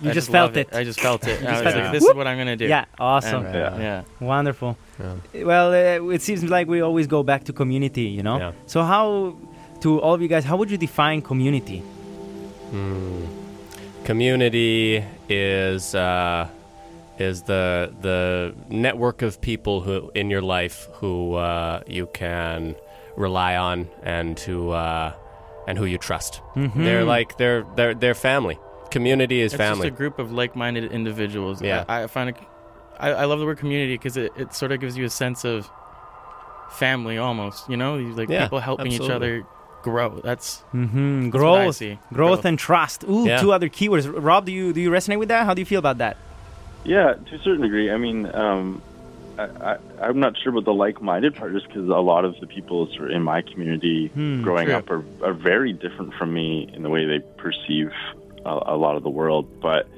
You 0.02 0.10
I 0.10 0.12
just 0.12 0.28
love 0.30 0.54
felt 0.54 0.56
it. 0.56 0.74
I 0.74 0.84
just 0.84 1.00
felt 1.00 1.26
it. 1.26 1.42
I 1.44 1.52
was 1.52 1.62
felt 1.62 1.76
like, 1.76 1.84
it. 1.86 1.92
this 1.92 2.02
Whoop. 2.02 2.10
is 2.12 2.16
what 2.16 2.26
I'm 2.26 2.38
gonna 2.38 2.56
do. 2.56 2.66
Yeah, 2.66 2.84
awesome. 2.98 3.46
And, 3.46 3.54
Yeah. 3.54 3.78
yeah. 3.80 4.02
Wonderful. 4.26 4.76
Yeah. 5.00 5.44
Well, 5.44 5.68
uh, 5.72 6.10
it 6.14 6.22
seems 6.22 6.44
like 6.44 6.68
we 6.68 6.80
always 6.80 7.06
go 7.06 7.22
back 7.22 7.44
to 7.44 7.52
community, 7.52 8.02
you 8.02 8.22
know? 8.22 8.38
Yeah. 8.38 8.52
So, 8.66 8.82
how, 8.82 9.36
to 9.80 10.00
all 10.00 10.14
of 10.14 10.22
you 10.22 10.28
guys, 10.28 10.44
how 10.44 10.56
would 10.56 10.70
you 10.70 10.78
define 10.78 11.22
community? 11.22 11.82
community 14.04 15.04
is 15.28 15.94
uh, 15.94 16.48
is 17.18 17.42
the 17.42 17.92
the 18.00 18.54
network 18.68 19.22
of 19.22 19.40
people 19.40 19.80
who 19.80 20.10
in 20.14 20.30
your 20.30 20.42
life 20.42 20.88
who 20.94 21.34
uh, 21.34 21.80
you 21.86 22.06
can 22.12 22.74
rely 23.16 23.56
on 23.56 23.88
and 24.02 24.38
who 24.40 24.70
uh, 24.70 25.12
and 25.66 25.78
who 25.78 25.84
you 25.84 25.98
trust. 25.98 26.40
They're 26.56 27.04
like 27.04 27.36
they're 27.38 27.64
they're 27.76 27.94
they're 27.94 28.14
family. 28.14 28.58
Community 28.90 29.40
is 29.40 29.52
It's 29.52 29.58
family. 29.58 29.88
just 29.88 29.94
a 29.94 29.96
group 29.96 30.18
of 30.18 30.32
like-minded 30.32 30.90
individuals. 30.92 31.60
Yeah. 31.62 31.84
I, 31.88 32.04
I 32.04 32.06
find 32.06 32.30
it. 32.30 32.36
I, 32.98 33.10
I 33.10 33.24
love 33.26 33.38
the 33.38 33.46
word 33.46 33.58
community 33.58 33.94
because 33.94 34.16
it, 34.16 34.32
it 34.36 34.54
sort 34.54 34.72
of 34.72 34.80
gives 34.80 34.96
you 34.96 35.04
a 35.04 35.10
sense 35.10 35.44
of 35.44 35.68
family 36.72 37.18
almost. 37.18 37.68
You 37.68 37.76
know, 37.76 37.96
like 37.96 38.28
Yeah, 38.28 38.44
people 38.44 38.60
helping 38.60 38.92
each 38.92 39.08
other 39.08 39.44
grow. 39.82 40.20
That's 40.22 40.62
Mm-hmm. 40.74 41.30
That's 41.30 41.34
what 41.34 41.42
I 41.42 41.62
Growth, 41.64 41.76
see. 41.76 41.88
growth, 41.88 42.08
Growth. 42.12 42.44
and 42.44 42.58
trust. 42.58 43.04
Ooh, 43.04 43.26
Yeah. 43.26 43.40
two 43.40 43.52
other 43.52 43.68
keywords. 43.68 44.10
Rob, 44.12 44.46
do 44.46 44.52
you 44.52 44.72
do 44.72 44.80
you 44.80 44.90
resonate 44.90 45.18
with 45.18 45.28
that? 45.28 45.44
How 45.46 45.54
do 45.54 45.60
you 45.60 45.66
feel 45.66 45.78
about 45.78 45.98
that? 45.98 46.16
Yeah, 46.84 47.14
to 47.14 47.34
a 47.34 47.38
certain 47.40 47.62
degree. 47.62 47.90
I 47.90 47.96
mean, 47.98 48.26
um, 48.34 48.80
I, 49.38 49.44
I, 49.72 49.76
I'm 50.02 50.18
not 50.20 50.36
sure 50.42 50.50
about 50.52 50.64
the 50.64 50.72
like-minded 50.72 51.34
part, 51.36 51.52
just 51.52 51.66
because 51.68 51.86
a 51.88 51.92
lot 51.92 52.24
of 52.24 52.38
the 52.40 52.46
people 52.46 52.86
sort 52.94 53.10
of 53.10 53.16
in 53.16 53.22
my 53.22 53.42
community 53.42 54.08
growing 54.42 54.66
True. 54.66 54.74
up 54.74 54.90
are, 54.90 55.04
are 55.22 55.32
very 55.34 55.72
different 55.72 56.14
from 56.14 56.32
me 56.32 56.68
in 56.72 56.82
the 56.82 56.88
way 56.90 57.04
they 57.06 57.20
perceive 57.36 57.90
a, 58.44 58.74
a 58.74 58.76
lot 58.76 58.96
of 58.96 59.02
the 59.02 59.10
world. 59.10 59.60
But 59.60 59.88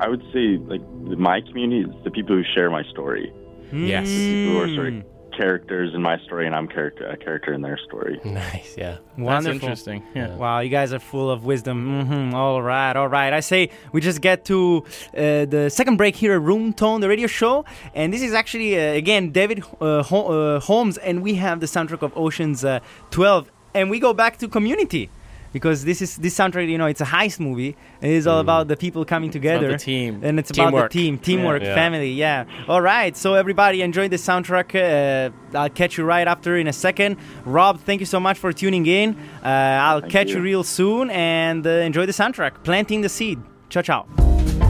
I 0.00 0.08
would 0.08 0.22
say, 0.32 0.56
like, 0.58 0.82
my 1.18 1.40
community 1.40 1.88
is 1.88 2.04
the 2.04 2.10
people 2.10 2.36
who 2.36 2.42
share 2.54 2.70
my 2.70 2.82
story, 2.90 3.32
yes. 3.72 4.08
people 4.08 4.52
who 4.52 4.60
are 4.60 4.74
sort 4.74 4.88
of 4.88 5.04
characters 5.36 5.94
in 5.94 6.02
my 6.02 6.18
story, 6.26 6.44
and 6.46 6.54
I'm 6.54 6.68
character 6.68 7.06
a 7.06 7.16
character 7.16 7.52
in 7.52 7.62
their 7.62 7.78
story. 7.78 8.20
Nice, 8.24 8.76
yeah. 8.76 8.90
That's 8.92 9.18
Wonderful. 9.18 9.54
interesting. 9.54 10.02
Yeah. 10.14 10.34
Wow, 10.36 10.60
you 10.60 10.68
guys 10.68 10.92
are 10.92 10.98
full 10.98 11.30
of 11.30 11.44
wisdom. 11.44 12.04
hmm 12.06 12.34
All 12.34 12.60
right, 12.60 12.94
all 12.96 13.08
right. 13.08 13.32
I 13.32 13.40
say 13.40 13.70
we 13.92 14.00
just 14.00 14.20
get 14.20 14.44
to 14.46 14.84
uh, 15.14 15.46
the 15.46 15.70
second 15.70 15.96
break 15.96 16.16
here 16.16 16.34
at 16.34 16.42
Room 16.42 16.72
Tone, 16.72 17.00
the 17.00 17.08
radio 17.08 17.26
show, 17.26 17.64
and 17.94 18.12
this 18.12 18.22
is 18.22 18.32
actually 18.34 18.78
uh, 18.78 18.92
again 18.92 19.30
David 19.30 19.62
uh, 19.80 20.00
uh, 20.00 20.60
Holmes, 20.60 20.98
and 20.98 21.22
we 21.22 21.34
have 21.34 21.60
the 21.60 21.66
soundtrack 21.66 22.02
of 22.02 22.16
Ocean's 22.16 22.64
uh, 22.64 22.80
12, 23.10 23.50
and 23.74 23.88
we 23.90 23.98
go 24.00 24.12
back 24.12 24.36
to 24.38 24.48
Community. 24.48 25.10
Because 25.52 25.84
this 25.84 26.00
is 26.00 26.16
this 26.16 26.34
soundtrack, 26.38 26.68
you 26.70 26.78
know, 26.78 26.86
it's 26.86 27.00
a 27.00 27.04
heist 27.04 27.40
movie. 27.40 27.76
It 28.00 28.10
is 28.10 28.26
all 28.26 28.38
about 28.38 28.68
the 28.68 28.76
people 28.76 29.04
coming 29.04 29.30
together, 29.30 29.72
the 29.72 29.78
team. 29.78 30.20
and 30.22 30.38
it's 30.38 30.50
about 30.50 30.66
Teamwork. 30.70 30.92
the 30.92 30.98
team, 30.98 31.18
teamwork, 31.18 31.62
Yeah. 31.62 31.74
family. 31.74 32.12
Yeah. 32.12 32.44
All 32.68 32.80
right. 32.80 33.16
So 33.16 33.34
everybody 33.34 33.82
enjoy 33.82 34.08
the 34.08 34.16
soundtrack. 34.16 34.68
Uh, 34.76 35.58
I'll 35.58 35.68
catch 35.68 35.98
you 35.98 36.04
right 36.04 36.26
after 36.28 36.56
in 36.56 36.68
a 36.68 36.72
second. 36.72 37.16
Rob, 37.44 37.80
thank 37.80 37.98
you 38.00 38.06
so 38.06 38.20
much 38.20 38.38
for 38.38 38.52
tuning 38.52 38.86
in. 38.86 39.16
Uh, 39.44 39.48
I'll 39.48 40.00
Thank 40.00 40.12
catch 40.12 40.28
you. 40.30 40.36
you. 40.36 40.42
real 40.42 40.62
soon 40.62 41.10
and 41.10 41.66
uh, 41.66 41.70
enjoy 41.70 42.06
the 42.06 42.12
soundtrack. 42.12 42.62
Planting 42.62 43.00
the 43.00 43.08
seed. 43.08 43.40
Ciao, 43.70 43.82
ciao. 43.82 44.69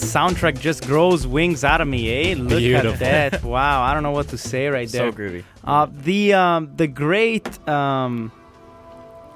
Soundtrack 0.00 0.60
just 0.60 0.86
grows 0.86 1.26
wings 1.26 1.64
out 1.64 1.80
of 1.80 1.88
me, 1.88 2.32
eh? 2.32 2.34
Look 2.36 2.58
Beautiful. 2.58 2.92
at 2.92 3.32
that. 3.32 3.42
Wow, 3.48 3.82
I 3.82 3.94
don't 3.94 4.02
know 4.02 4.10
what 4.10 4.28
to 4.28 4.38
say 4.38 4.68
right 4.68 4.88
there. 4.88 5.10
So 5.12 5.16
groovy. 5.16 5.44
Uh, 5.64 5.86
the 5.90 6.34
um, 6.34 6.70
the 6.76 6.86
great 6.86 7.46
um, 7.68 8.32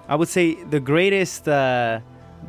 I 0.09 0.17
would 0.17 0.29
say 0.29 0.63
the 0.65 0.81
greatest 0.81 1.49
uh, 1.49 2.01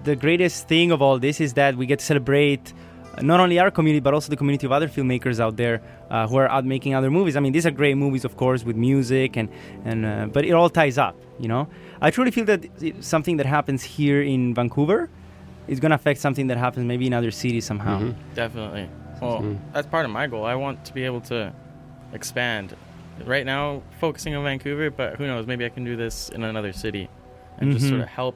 the 0.04 0.16
greatest 0.16 0.68
thing 0.68 0.92
of 0.92 1.02
all 1.02 1.20
this 1.20 1.40
is 1.40 1.54
that 1.54 1.76
we 1.76 1.86
get 1.86 2.00
to 2.00 2.06
celebrate 2.06 2.74
not 3.22 3.40
only 3.40 3.60
our 3.60 3.70
community 3.72 4.00
but 4.00 4.14
also 4.14 4.30
the 4.30 4.36
community 4.36 4.66
of 4.66 4.72
other 4.72 4.88
filmmakers 4.88 5.40
out 5.40 5.56
there 5.56 5.82
uh, 6.10 6.28
who 6.28 6.38
are 6.38 6.50
out 6.50 6.66
making 6.66 6.96
other 6.96 7.12
movies. 7.12 7.36
I 7.36 7.40
mean, 7.40 7.54
these 7.54 7.66
are 7.66 7.72
great 7.72 7.96
movies, 7.96 8.26
of 8.26 8.38
course, 8.38 8.64
with 8.64 8.76
music 8.76 9.38
and 9.38 9.50
and 9.86 10.06
uh, 10.06 10.26
but 10.32 10.46
it 10.46 10.52
all 10.52 10.70
ties 10.70 10.98
up. 10.98 11.16
You 11.40 11.48
know, 11.48 11.68
I 12.02 12.12
truly 12.12 12.32
feel 12.32 12.46
that 12.46 12.66
something 13.02 13.38
that 13.38 13.46
happens 13.46 13.84
here 13.84 14.22
in 14.22 14.54
Vancouver 14.54 15.10
is 15.68 15.80
gonna 15.80 15.96
affect 15.96 16.20
something 16.20 16.48
that 16.48 16.58
happens 16.58 16.86
maybe 16.86 17.08
in 17.08 17.14
other 17.14 17.32
cities 17.32 17.66
somehow. 17.66 18.00
Mm-hmm. 18.00 18.34
Definitely. 18.36 18.90
Well, 19.22 19.42
Mm. 19.42 19.60
that's 19.74 19.88
part 19.88 20.06
of 20.06 20.12
my 20.12 20.28
goal. 20.28 20.44
I 20.46 20.56
want 20.56 20.84
to 20.86 20.94
be 20.94 21.04
able 21.04 21.22
to 21.22 21.54
expand. 22.14 22.76
Right 23.26 23.46
now, 23.46 23.84
focusing 24.00 24.36
on 24.36 24.44
Vancouver, 24.44 24.90
but 24.90 25.16
who 25.18 25.28
knows? 25.28 25.46
Maybe 25.46 25.66
I 25.66 25.70
can 25.70 25.84
do 25.84 25.96
this 25.96 26.30
in 26.30 26.44
another 26.44 26.74
city 26.74 27.10
and 27.60 27.72
just 27.72 27.88
sort 27.88 28.02
of 28.02 28.08
help 28.08 28.36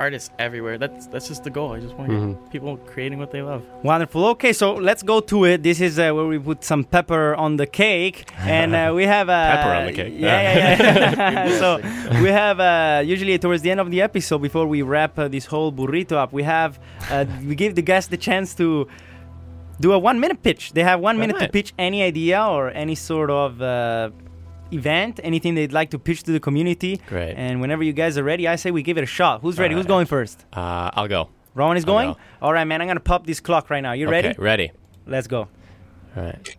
artists 0.00 0.30
everywhere. 0.38 0.76
That's 0.78 1.06
that's 1.06 1.28
just 1.28 1.44
the 1.44 1.50
goal. 1.50 1.72
I 1.72 1.80
just 1.80 1.94
want 1.94 2.10
to 2.10 2.16
Mhm. 2.16 2.50
people 2.50 2.76
creating 2.92 3.18
what 3.18 3.30
they 3.30 3.42
love. 3.42 3.62
Wonderful. 3.82 4.24
Okay, 4.34 4.52
so 4.52 4.74
let's 4.74 5.02
go 5.02 5.20
to 5.20 5.44
it. 5.44 5.62
This 5.62 5.80
is 5.80 5.98
uh, 5.98 6.10
where 6.12 6.26
we 6.26 6.38
put 6.38 6.64
some 6.64 6.82
pepper 6.84 7.34
on 7.36 7.56
the 7.56 7.66
cake, 7.66 8.24
and 8.38 8.74
uh, 8.74 8.92
we 8.94 9.04
have 9.06 9.28
uh, 9.28 9.56
Pepper 9.56 9.72
on 9.78 9.86
the 9.86 9.92
cake. 9.92 10.14
Yeah, 10.16 10.42
yeah, 10.42 11.10
yeah. 11.16 11.58
so 11.62 11.78
we 12.22 12.28
have 12.28 12.58
uh, 12.60 13.02
usually 13.04 13.38
towards 13.38 13.62
the 13.62 13.70
end 13.70 13.80
of 13.80 13.90
the 13.90 14.00
episode, 14.02 14.38
before 14.42 14.66
we 14.66 14.82
wrap 14.82 15.18
uh, 15.18 15.28
this 15.28 15.46
whole 15.46 15.70
burrito 15.72 16.12
up, 16.16 16.32
we 16.32 16.42
have 16.42 16.78
uh, 17.10 17.24
we 17.48 17.54
give 17.54 17.74
the 17.74 17.82
guests 17.82 18.08
the 18.10 18.16
chance 18.18 18.54
to 18.56 18.86
do 19.80 19.92
a 19.92 19.98
one-minute 19.98 20.42
pitch. 20.42 20.72
They 20.72 20.82
have 20.84 21.00
one 21.00 21.18
minute 21.18 21.38
to 21.38 21.48
pitch 21.48 21.72
any 21.78 22.02
idea 22.02 22.42
or 22.42 22.70
any 22.70 22.94
sort 22.94 23.30
of. 23.30 23.60
Event 24.74 25.20
anything 25.22 25.54
they'd 25.54 25.72
like 25.80 25.90
to 25.90 25.98
pitch 25.98 26.22
to 26.24 26.32
the 26.32 26.40
community 26.40 27.00
Great. 27.08 27.34
and 27.36 27.60
whenever 27.60 27.82
you 27.88 27.92
guys 27.92 28.18
are 28.18 28.24
ready 28.24 28.44
i 28.48 28.56
say 28.56 28.70
we 28.70 28.82
give 28.82 28.98
it 28.98 29.04
a 29.04 29.12
shot 29.18 29.40
who's 29.42 29.58
ready 29.58 29.74
who's 29.74 29.86
going 29.94 30.06
first 30.06 30.44
Uh, 30.52 30.90
I'll 30.96 31.08
go. 31.08 31.28
rowan 31.54 31.76
is 31.76 31.84
I'll 31.84 31.92
going 31.94 32.12
go. 32.12 32.18
all 32.42 32.52
right 32.52 32.64
man 32.70 32.80
i'm 32.82 32.88
gonna 32.88 33.00
pop 33.12 33.26
this 33.26 33.40
clock 33.40 33.70
right 33.70 33.82
now 33.88 33.92
you 33.92 34.08
ready 34.08 34.28
Okay, 34.28 34.42
ready. 34.42 34.70
let's 35.06 35.26
go 35.36 35.40
All 36.16 36.22
right. 36.22 36.56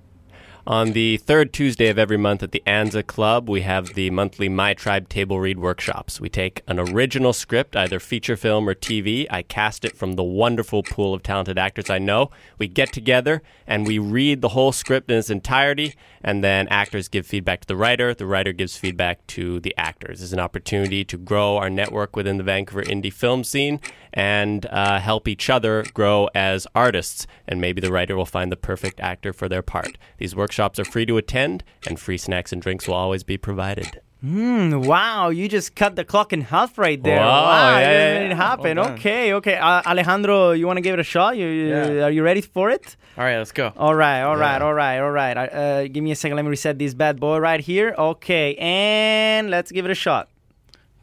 On 0.68 0.94
the 0.94 1.18
third 1.18 1.54
Tuesday 1.54 1.90
of 1.90 2.00
every 2.00 2.18
month 2.18 2.42
at 2.42 2.52
the 2.52 2.64
Anza 2.66 3.06
Club, 3.06 3.48
we 3.48 3.62
have 3.62 3.94
the 3.94 4.10
monthly 4.10 4.50
My 4.50 4.74
Tribe 4.74 5.08
Table 5.10 5.40
Read 5.40 5.60
workshops. 5.60 6.20
We 6.20 6.28
take 6.28 6.64
an 6.68 6.80
original 6.80 7.34
script, 7.34 7.76
either 7.76 8.00
feature 8.00 8.36
film 8.36 8.68
or 8.68 8.74
TV. 8.74 9.28
I 9.30 9.44
cast 9.44 9.86
it 9.86 9.96
from 9.96 10.14
the 10.14 10.24
wonderful 10.24 10.82
pool 10.82 11.14
of 11.14 11.22
talented 11.22 11.60
actors 11.60 11.92
I 11.92 12.00
know. 12.00 12.32
We 12.58 12.68
get 12.68 12.92
together 12.92 13.44
and 13.68 13.86
we 13.86 14.00
read 14.00 14.42
the 14.42 14.50
whole 14.50 14.72
script 14.72 15.12
in 15.12 15.20
its 15.20 15.30
entirety, 15.30 15.94
and 16.24 16.44
then 16.44 16.68
actors 16.70 17.10
give 17.10 17.28
feedback 17.28 17.62
to 17.62 17.68
the 17.68 17.76
writer. 17.76 18.16
The 18.16 18.26
writer 18.26 18.52
gives 18.52 18.76
feedback 18.76 19.26
to 19.28 19.60
the 19.60 19.76
actors. 19.78 20.24
It's 20.24 20.34
an 20.34 20.40
opportunity 20.40 21.06
to 21.06 21.18
grow 21.18 21.58
our 21.58 21.70
network 21.70 22.16
within 22.16 22.38
the 22.38 22.44
Vancouver 22.44 22.82
indie 22.82 23.14
film 23.14 23.44
scene 23.44 23.80
and 24.12 24.66
uh, 24.68 25.00
help 25.00 25.28
each 25.28 25.48
other 25.48 25.86
grow 25.94 26.28
as 26.34 26.66
artists. 26.74 27.28
And 27.48 27.62
maybe 27.62 27.82
the 27.82 27.92
writer 27.92 28.16
will 28.16 28.26
find 28.26 28.52
the 28.52 28.58
perfect 28.58 29.00
actor 29.00 29.32
for 29.32 29.48
their 29.48 29.62
part. 29.62 30.00
These 30.18 30.36
workshops 30.36 30.55
are 30.60 30.86
free 30.86 31.06
to 31.06 31.18
attend, 31.18 31.64
and 31.88 32.00
free 32.00 32.18
snacks 32.18 32.52
and 32.54 32.62
drinks 32.62 32.88
will 32.88 32.96
always 32.96 33.24
be 33.24 33.38
provided. 33.38 34.02
Mm, 34.24 34.86
wow, 34.88 35.30
you 35.30 35.48
just 35.48 35.76
cut 35.76 35.96
the 35.96 36.04
clock 36.04 36.34
in 36.34 36.42
half 36.42 36.78
right 36.80 37.02
there. 37.04 37.20
Wow, 37.20 37.44
Wow, 37.44 37.78
yeah, 37.78 37.80
you 37.80 37.86
yeah, 37.86 38.20
it 38.26 38.30
yeah. 38.30 38.36
happen. 38.36 38.78
Well 38.78 38.92
okay, 38.94 39.34
okay. 39.34 39.56
Uh, 39.56 39.84
Alejandro, 39.86 40.52
you 40.52 40.66
want 40.66 40.78
to 40.78 40.82
give 40.82 40.94
it 40.96 41.00
a 41.00 41.04
shot? 41.04 41.38
You, 41.38 41.46
you- 41.48 41.68
Yeah. 41.70 42.06
Are 42.06 42.10
you 42.12 42.24
ready 42.24 42.42
for 42.42 42.72
it? 42.72 42.96
All 43.18 43.24
right, 43.24 43.38
let's 43.38 43.52
go. 43.52 43.72
All 43.78 43.94
right, 43.94 44.22
all 44.24 44.36
right, 44.36 44.58
Yeah. 44.58 44.66
all 44.66 44.74
right, 44.74 45.00
all 45.00 45.12
right. 45.12 45.38
Uh, 45.38 45.88
give 45.88 46.04
me 46.04 46.12
a 46.12 46.16
second. 46.16 46.38
Let 46.38 46.44
me 46.46 46.50
reset 46.50 46.80
this 46.80 46.94
bad 46.96 47.20
boy 47.20 47.38
right 47.38 47.60
here. 47.60 47.94
Okay, 47.98 48.56
and 48.56 49.52
let's 49.52 49.72
give 49.72 49.86
it 49.86 49.92
a 49.92 49.96
shot. 49.96 50.30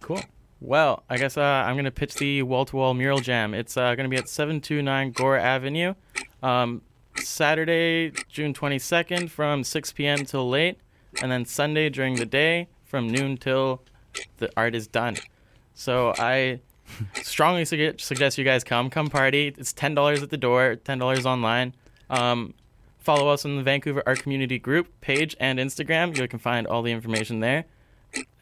Cool. 0.01 0.21
Well, 0.61 1.05
I 1.09 1.17
guess 1.17 1.37
uh, 1.37 1.43
I'm 1.67 1.77
gonna 1.77 1.91
pitch 1.93 2.15
the 2.15 2.43
wall-to-wall 2.43 2.95
mural 2.95 3.19
jam. 3.21 3.55
It's 3.55 3.77
uh, 3.77 3.95
gonna 3.95 4.09
be 4.09 4.17
at 4.17 4.29
729 4.29 5.13
Gore 5.13 5.37
Avenue. 5.39 5.95
Um, 6.43 6.83
Saturday, 7.19 8.13
June 8.29 8.55
22nd 8.55 9.31
from 9.31 9.65
6 9.65 9.93
p.m. 9.93 10.25
till 10.25 10.49
late, 10.49 10.79
and 11.21 11.31
then 11.31 11.45
Sunday 11.45 11.89
during 11.89 12.17
the 12.17 12.27
day 12.27 12.69
from 12.85 13.09
noon 13.09 13.37
till 13.37 13.83
the 14.39 14.51
art 14.57 14.75
is 14.75 14.87
done. 14.87 15.17
So 15.75 16.15
I 16.19 16.61
strongly 17.23 17.63
sugge- 17.65 18.01
suggest 18.01 18.39
you 18.39 18.45
guys 18.45 18.65
come. 18.65 18.91
Come 18.91 19.09
party. 19.09 19.55
It's 19.57 19.73
$10 19.73 20.23
at 20.23 20.31
the 20.31 20.37
door, 20.37 20.77
$10 20.77 21.25
online. 21.25 21.75
Um, 22.11 22.55
follow 22.99 23.29
us 23.29 23.45
on 23.45 23.57
the 23.57 23.63
Vancouver 23.63 24.03
Art 24.07 24.23
Community 24.23 24.59
Group 24.59 24.89
page 25.01 25.35
and 25.41 25.59
Instagram. 25.59 26.17
You 26.17 26.29
can 26.29 26.39
find 26.39 26.67
all 26.67 26.83
the 26.83 26.93
information 26.93 27.41
there. 27.41 27.65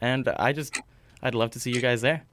And 0.01 0.27
I 0.27 0.51
just, 0.51 0.81
I'd 1.23 1.35
love 1.35 1.51
to 1.51 1.59
see 1.59 1.71
you 1.71 1.81
guys 1.81 2.01
there. 2.01 2.23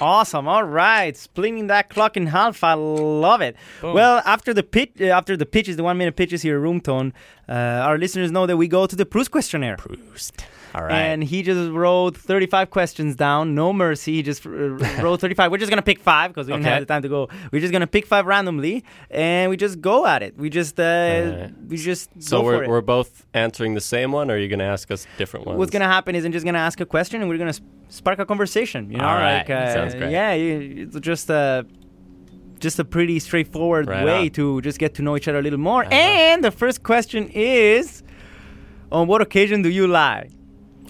Awesome. 0.00 0.48
All 0.48 0.64
right, 0.64 1.16
splitting 1.16 1.66
that 1.68 1.88
clock 1.88 2.16
in 2.16 2.26
half. 2.26 2.64
I 2.64 2.74
love 2.74 3.40
it. 3.40 3.56
Boom. 3.80 3.94
Well, 3.94 4.22
after 4.26 4.52
the 4.52 4.62
pitch, 4.62 4.92
uh, 5.00 5.04
after 5.06 5.36
the 5.36 5.46
pitches, 5.46 5.76
the 5.76 5.84
one 5.84 5.98
minute 5.98 6.16
pitches 6.16 6.42
here, 6.42 6.58
room 6.58 6.80
tone. 6.80 7.12
Uh, 7.48 7.52
our 7.52 7.98
listeners 7.98 8.30
know 8.30 8.46
that 8.46 8.56
we 8.56 8.68
go 8.68 8.86
to 8.86 8.96
the 8.96 9.06
Proust 9.06 9.30
questionnaire. 9.30 9.76
Proust. 9.76 10.44
All 10.74 10.82
right. 10.84 10.92
And 10.92 11.22
he 11.22 11.42
just 11.42 11.70
wrote 11.70 12.16
35 12.16 12.70
questions 12.70 13.14
down. 13.14 13.54
No 13.54 13.72
mercy. 13.72 14.14
He 14.14 14.22
just 14.22 14.44
uh, 14.44 14.50
wrote 15.02 15.20
35. 15.20 15.50
We're 15.52 15.58
just 15.58 15.70
going 15.70 15.78
to 15.78 15.82
pick 15.84 16.00
five 16.00 16.30
because 16.32 16.46
we 16.48 16.52
don't 16.52 16.64
have 16.64 16.80
the 16.80 16.86
time 16.86 17.02
to 17.02 17.08
go. 17.08 17.28
We're 17.52 17.60
just 17.60 17.70
going 17.72 17.80
to 17.82 17.86
pick 17.86 18.06
five 18.06 18.26
randomly 18.26 18.84
and 19.10 19.50
we 19.50 19.56
just 19.56 19.80
go 19.80 20.04
at 20.06 20.22
it. 20.22 20.36
We 20.36 20.50
just, 20.50 20.80
uh, 20.80 20.82
Alright. 20.82 21.52
we 21.68 21.76
just 21.76 22.10
so 22.20 22.38
go 22.38 22.42
for 22.42 22.46
we're, 22.56 22.64
it. 22.64 22.68
we're 22.70 22.80
both 22.80 23.24
answering 23.34 23.74
the 23.74 23.80
same 23.80 24.10
one, 24.10 24.30
or 24.30 24.34
are 24.34 24.38
you 24.38 24.48
going 24.48 24.58
to 24.58 24.64
ask 24.64 24.90
us 24.90 25.06
different 25.16 25.46
ones? 25.46 25.58
What's 25.58 25.70
going 25.70 25.82
to 25.82 25.86
happen 25.88 26.14
is 26.16 26.24
I'm 26.24 26.32
just 26.32 26.44
going 26.44 26.54
to 26.54 26.60
ask 26.60 26.80
a 26.80 26.86
question 26.86 27.20
and 27.20 27.30
we're 27.30 27.38
going 27.38 27.52
to 27.52 27.62
spark 27.90 28.18
a 28.18 28.26
conversation. 28.26 28.90
You 28.90 28.98
know, 28.98 29.04
All 29.06 29.14
like, 29.20 29.48
uh, 29.48 29.72
Sounds 29.72 29.94
great. 29.94 30.10
yeah, 30.10 30.32
you- 30.34 30.84
it's 30.88 30.98
just 31.00 31.30
a, 31.30 31.64
just 32.58 32.78
a 32.78 32.84
pretty 32.84 33.18
straightforward 33.20 33.86
Right 33.86 34.04
way 34.04 34.12
on. 34.12 34.18
Uh-huh. 34.22 34.28
to 34.34 34.60
just 34.62 34.78
get 34.78 34.94
to 34.94 35.02
know 35.02 35.16
each 35.16 35.28
other 35.28 35.38
a 35.38 35.42
little 35.42 35.58
more. 35.58 35.84
And 35.92 36.42
the 36.42 36.50
first 36.50 36.82
question 36.82 37.28
is, 37.28 38.02
on 38.90 39.06
what 39.06 39.20
occasion 39.22 39.62
do 39.62 39.68
you 39.68 39.86
lie? 39.86 40.30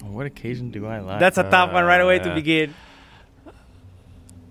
On 0.05 0.13
what 0.13 0.25
occasion 0.25 0.69
do 0.71 0.85
I 0.85 0.99
lie? 0.99 1.19
That's 1.19 1.37
a 1.37 1.43
tough 1.43 1.73
one 1.73 1.83
right 1.85 2.01
away 2.01 2.19
to 2.19 2.31
Uh, 2.31 2.35
begin. 2.35 2.73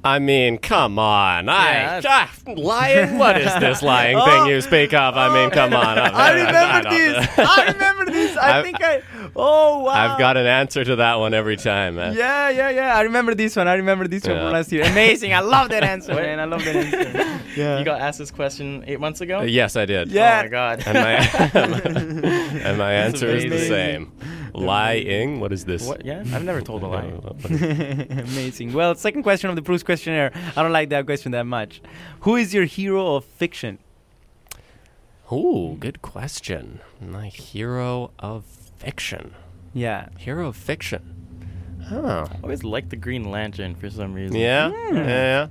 I 0.07 0.19
mean, 0.19 0.59
come 0.59 0.99
on. 0.99 1.47
Yeah, 1.47 2.03
I, 2.05 2.07
ah, 2.07 2.31
lying? 2.47 3.17
What 3.17 3.41
is 3.41 3.51
this 3.59 3.81
lying 3.93 4.19
Oh. 4.19 4.25
thing 4.27 4.47
you 4.53 4.61
speak 4.61 4.93
of? 4.93 5.17
I 5.17 5.33
mean, 5.33 5.49
come 5.49 5.73
on. 5.73 5.97
I 5.99 6.33
remember 6.33 6.91
don't- 6.91 6.93
this. 6.95 7.29
I 7.39 7.73
remember 7.73 8.05
this. 8.13 8.37
I 8.37 8.59
I've- 8.59 8.65
think 8.71 8.85
I. 8.85 9.01
Oh 9.35 9.79
wow. 9.79 9.93
I've 9.93 10.19
got 10.19 10.37
an 10.37 10.47
answer 10.47 10.85
to 10.85 10.97
that 10.97 11.19
one 11.19 11.33
every 11.33 11.57
time, 11.57 11.95
man. 11.97 12.13
Yeah, 12.15 12.51
yeah, 12.51 12.69
yeah. 12.69 12.95
I 12.97 13.01
remember 13.01 13.35
this 13.35 13.57
one. 13.57 13.67
I 13.67 13.75
remember 13.77 14.07
this 14.07 14.25
one 14.25 14.37
from 14.37 14.53
last 14.53 14.71
year. 14.73 14.85
Amazing. 14.85 15.33
I 15.33 15.41
love 15.41 15.71
that 15.71 15.83
answer, 15.85 16.13
man. 16.15 16.39
I 16.39 16.45
love 16.45 16.63
that 16.67 16.77
answer. 16.77 17.41
Yeah. 17.57 17.79
You 17.79 17.85
got 17.85 18.01
asked 18.01 18.19
this 18.19 18.33
question 18.33 18.83
eight 18.89 18.99
months 18.99 19.21
ago? 19.21 19.39
Uh, 19.39 19.43
yes, 19.45 19.77
I 19.77 19.85
did. 19.87 20.09
Yeah. 20.11 20.41
Oh 20.41 20.43
my 20.43 20.49
god. 20.49 20.83
And 20.87 20.99
my, 20.99 21.89
and 22.69 22.79
my 22.79 22.93
answer 22.93 23.29
is 23.29 23.45
the 23.49 23.59
same. 23.61 24.11
Lying? 24.55 25.41
What 25.41 25.53
is 25.53 25.65
this? 25.65 25.87
what? 25.87 26.05
Yeah, 26.05 26.21
I've 26.33 26.45
never 26.45 26.61
told 26.61 26.83
a 26.83 26.87
lie. 26.97 27.13
Amazing. 28.11 28.73
Well, 28.73 28.95
second 28.95 29.23
question 29.23 29.51
of 29.51 29.57
the 29.57 29.63
Proust 29.63 29.85
questionnaire. 29.85 30.33
I 30.57 30.63
don't 30.63 30.73
like 30.73 30.91
that 30.91 31.07
question 31.07 31.33
that 31.33 31.45
much. 31.45 31.81
Who 32.21 32.37
is 32.37 32.55
your 32.55 32.65
hero 32.65 33.17
of 33.17 33.25
fiction? 33.25 33.79
Oh, 35.31 35.75
good 35.75 36.03
question. 36.03 36.81
My 37.01 37.29
hero 37.29 38.11
of 38.19 38.45
fiction. 38.45 39.35
Yeah. 39.73 40.09
Hero 40.19 40.49
of 40.49 40.57
fiction. 40.57 41.11
Oh. 41.91 42.27
I 42.31 42.39
always 42.43 42.63
liked 42.65 42.91
the 42.91 42.97
Green 42.97 43.31
Lantern 43.31 43.75
for 43.75 43.91
some 43.91 44.15
reason. 44.15 44.37
Yeah. 44.37 44.71
Hmm. 44.71 44.97
Yeah. 44.97 45.05
yeah. 45.07 45.49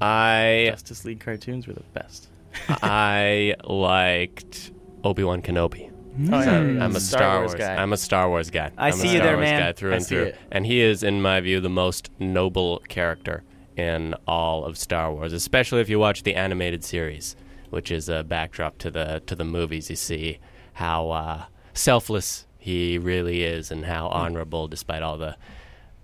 I 0.00 0.68
Justice 0.70 1.04
League 1.04 1.20
cartoons 1.20 1.66
were 1.66 1.74
the 1.74 1.82
best. 1.92 2.28
I 2.68 3.54
liked 3.64 4.70
Obi 5.04 5.24
Wan 5.24 5.42
Kenobi. 5.42 5.89
Oh, 6.32 6.40
yeah, 6.40 6.84
I'm 6.84 6.96
a 6.96 7.00
Star, 7.00 7.38
Wars 7.40 7.54
guy. 7.54 7.74
I'm 7.76 7.92
a 7.92 7.96
Star 7.96 8.28
Wars 8.28 8.50
guy. 8.50 8.70
I 8.76 8.88
I'm 8.88 8.92
see 8.92 9.08
a 9.08 9.12
you 9.12 9.16
Star 9.18 9.26
there, 9.28 9.36
Wars 9.36 9.44
man. 9.50 9.60
guy 9.60 9.72
through 9.72 9.92
I 9.92 9.94
and 9.96 10.04
see 10.04 10.14
through. 10.16 10.24
it. 10.24 10.36
And 10.50 10.66
he 10.66 10.80
is, 10.80 11.02
in 11.02 11.22
my 11.22 11.40
view, 11.40 11.60
the 11.60 11.68
most 11.70 12.10
noble 12.18 12.82
character 12.88 13.42
in 13.76 14.14
all 14.26 14.64
of 14.64 14.76
Star 14.76 15.12
Wars, 15.12 15.32
especially 15.32 15.80
if 15.80 15.88
you 15.88 15.98
watch 15.98 16.22
the 16.22 16.34
animated 16.34 16.84
series, 16.84 17.36
which 17.70 17.90
is 17.90 18.08
a 18.08 18.22
backdrop 18.24 18.76
to 18.78 18.90
the 18.90 19.22
to 19.26 19.34
the 19.34 19.44
movies. 19.44 19.88
You 19.88 19.96
see 19.96 20.38
how 20.74 21.10
uh, 21.10 21.44
selfless 21.74 22.46
he 22.58 22.98
really 22.98 23.42
is, 23.42 23.70
and 23.70 23.86
how 23.86 24.08
honorable, 24.08 24.68
despite 24.68 25.02
all 25.02 25.16
the 25.16 25.36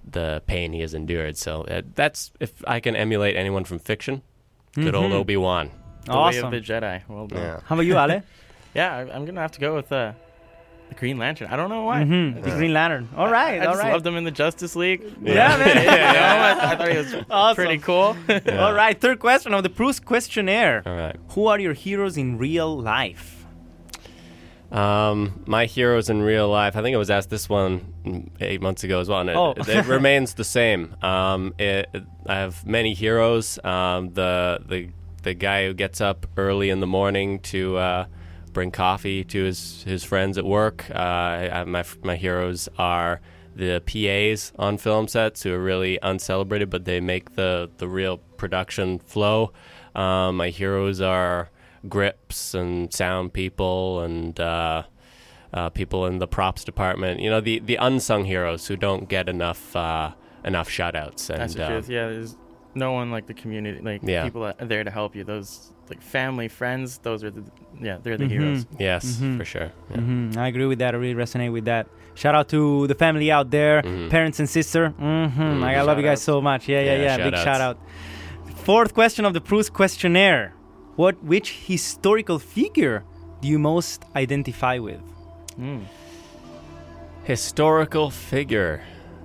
the 0.08 0.42
pain 0.46 0.72
he 0.72 0.80
has 0.80 0.94
endured. 0.94 1.36
So 1.36 1.62
uh, 1.64 1.82
that's 1.94 2.30
if 2.40 2.62
I 2.66 2.80
can 2.80 2.94
emulate 2.96 3.36
anyone 3.36 3.64
from 3.64 3.78
fiction, 3.80 4.22
good 4.74 4.94
old 4.94 5.10
Mhm. 5.10 5.16
Obi 5.16 5.36
Wan. 5.36 5.70
The 6.04 6.12
Way 6.12 6.16
Awesome. 6.18 6.44
of 6.46 6.50
the 6.52 6.60
Jedi. 6.60 7.02
Well 7.08 7.26
done. 7.26 7.38
Yeah. 7.40 7.60
How 7.66 7.74
about 7.74 7.84
you, 7.86 7.98
Ale? 7.98 8.22
Yeah, 8.76 8.94
I, 8.96 9.00
I'm 9.14 9.24
gonna 9.24 9.40
have 9.40 9.52
to 9.52 9.60
go 9.60 9.74
with 9.74 9.90
uh, 9.90 10.12
the 10.90 10.94
Green 10.94 11.18
Lantern. 11.18 11.48
I 11.50 11.56
don't 11.56 11.68
know 11.70 11.84
why. 11.84 12.04
hmm 12.04 12.40
The 12.40 12.50
Green 12.50 12.72
Lantern. 12.72 13.08
All 13.16 13.28
right. 13.30 13.60
I 13.60 13.64
all 13.66 13.72
just 13.72 13.82
right. 13.82 13.92
loved 13.92 14.06
him 14.06 14.16
in 14.16 14.24
the 14.24 14.30
Justice 14.30 14.76
League. 14.76 15.02
Yeah, 15.22 15.56
man. 15.56 15.76
You 15.76 15.84
know, 15.84 15.90
I, 15.92 16.72
I 16.72 16.76
thought 16.76 16.90
he 16.92 16.98
was 16.98 17.24
Awesome. 17.30 17.56
pretty 17.64 17.78
cool. 17.82 18.16
All 18.60 18.72
right. 18.72 19.00
Third 19.00 19.18
question 19.18 19.52
of 19.54 19.62
the 19.64 19.70
Proust 19.70 20.04
questionnaire. 20.04 20.82
All 20.86 20.94
right. 20.96 21.16
Who 21.30 21.46
are 21.48 21.58
your 21.58 21.72
heroes 21.72 22.16
in 22.16 22.38
real 22.38 22.78
life? 22.78 23.32
Um, 24.70 25.42
my 25.46 25.66
heroes 25.66 26.10
in 26.10 26.22
real 26.22 26.48
life. 26.48 26.76
I 26.76 26.82
think 26.82 26.94
I 26.94 26.98
was 26.98 27.10
asked 27.10 27.30
this 27.30 27.48
one 27.48 27.94
mm, 28.04 28.28
eight 28.40 28.60
months 28.60 28.82
ago 28.84 29.00
as 29.00 29.08
well, 29.08 29.20
and 29.20 29.30
it, 29.30 29.36
Oh. 29.36 29.54
it 29.56 29.86
remains 29.86 30.34
the 30.34 30.44
same. 30.44 30.94
Um, 31.02 31.54
it, 31.58 31.88
I 32.26 32.34
have 32.34 32.66
many 32.66 32.92
heroes. 32.94 33.58
Um, 33.64 34.12
the 34.14 34.60
the 34.68 34.88
the 35.22 35.34
guy 35.34 35.66
who 35.66 35.74
gets 35.74 36.00
up 36.00 36.26
early 36.36 36.70
in 36.70 36.80
the 36.80 36.86
morning 36.86 37.38
to 37.40 37.76
uh, 37.76 38.06
bring 38.56 38.70
coffee 38.70 39.22
to 39.22 39.44
his 39.44 39.82
his 39.82 40.02
friends 40.02 40.38
at 40.38 40.44
work. 40.46 40.90
Uh, 40.90 41.62
my 41.66 41.84
my 42.02 42.16
heroes 42.16 42.70
are 42.78 43.20
the 43.54 43.82
PAs 43.84 44.50
on 44.58 44.78
film 44.78 45.06
sets 45.08 45.42
who 45.42 45.52
are 45.52 45.62
really 45.62 45.98
uncelebrated, 46.02 46.70
but 46.70 46.86
they 46.86 46.98
make 46.98 47.34
the 47.34 47.70
the 47.76 47.86
real 47.86 48.16
production 48.38 48.98
flow. 48.98 49.52
Um, 49.94 50.38
my 50.38 50.48
heroes 50.48 51.02
are 51.02 51.50
grips 51.86 52.54
and 52.54 52.90
sound 52.94 53.34
people 53.34 54.00
and 54.00 54.40
uh, 54.40 54.84
uh, 55.52 55.68
people 55.68 56.06
in 56.06 56.18
the 56.18 56.26
props 56.26 56.64
department. 56.64 57.20
You 57.20 57.28
know, 57.28 57.42
the, 57.42 57.58
the 57.58 57.76
unsung 57.76 58.24
heroes 58.24 58.66
who 58.68 58.76
don't 58.76 59.06
get 59.06 59.28
enough 59.28 59.76
uh, 59.76 60.12
enough 60.44 60.70
shout 60.70 60.96
outs. 60.96 61.28
And, 61.28 61.40
That's 61.42 61.54
the 61.54 61.66
truth. 61.68 61.90
Yeah, 61.90 62.08
there's 62.08 62.38
no 62.74 62.92
one 62.92 63.10
like 63.10 63.26
the 63.26 63.34
community, 63.34 63.82
like 63.82 64.00
Yeah. 64.02 64.24
people 64.24 64.44
that 64.44 64.62
are 64.62 64.66
there 64.66 64.82
to 64.82 64.90
help 64.90 65.14
you. 65.14 65.24
Those 65.24 65.72
like 65.90 66.02
family, 66.02 66.48
friends. 66.48 66.98
Those 66.98 67.22
are 67.24 67.30
the 67.30 67.42
yeah, 67.80 67.98
they're 68.02 68.16
the 68.16 68.24
Mhm. 68.24 68.30
heroes. 68.30 68.66
Yes, 68.78 69.04
Mhm. 69.20 69.36
for 69.38 69.44
sure. 69.44 69.70
Yeah. 69.90 69.96
hmm 70.00 70.30
I 70.38 70.48
agree 70.48 70.66
with 70.66 70.78
that. 70.78 70.94
I 70.94 70.98
really 70.98 71.14
resonate 71.14 71.52
with 71.52 71.66
that. 71.66 71.86
Shout 72.14 72.34
out 72.34 72.48
to 72.48 72.86
the 72.86 72.94
family 72.94 73.30
out 73.30 73.50
there, 73.50 73.82
Mhm. 73.82 74.08
parents 74.10 74.38
and 74.40 74.48
sister. 74.48 74.88
hmm 74.90 75.60
Like, 75.64 75.76
I 75.76 75.82
love 75.82 75.98
you 75.98 76.04
guys 76.10 76.20
Shout-outs. 76.20 76.22
so 76.22 76.40
much. 76.40 76.68
Yeah, 76.68 76.80
yeah, 76.80 76.92
Yeah, 76.96 77.02
yeah. 77.02 77.16
Big 77.16 77.34
shout-outs. 77.36 77.44
shout 77.44 77.60
out. 77.60 77.76
Fourth 78.64 78.92
question 78.94 79.24
of 79.26 79.32
the 79.34 79.40
Proust 79.40 79.72
questionnaire: 79.72 80.52
What, 80.96 81.14
which 81.22 81.48
historical 81.66 82.38
figure 82.38 83.04
do 83.42 83.48
you 83.48 83.58
most 83.58 84.04
identify 84.16 84.78
with? 84.78 85.02
Mm. 85.60 85.82
Historical 87.24 88.10
figure 88.10 88.82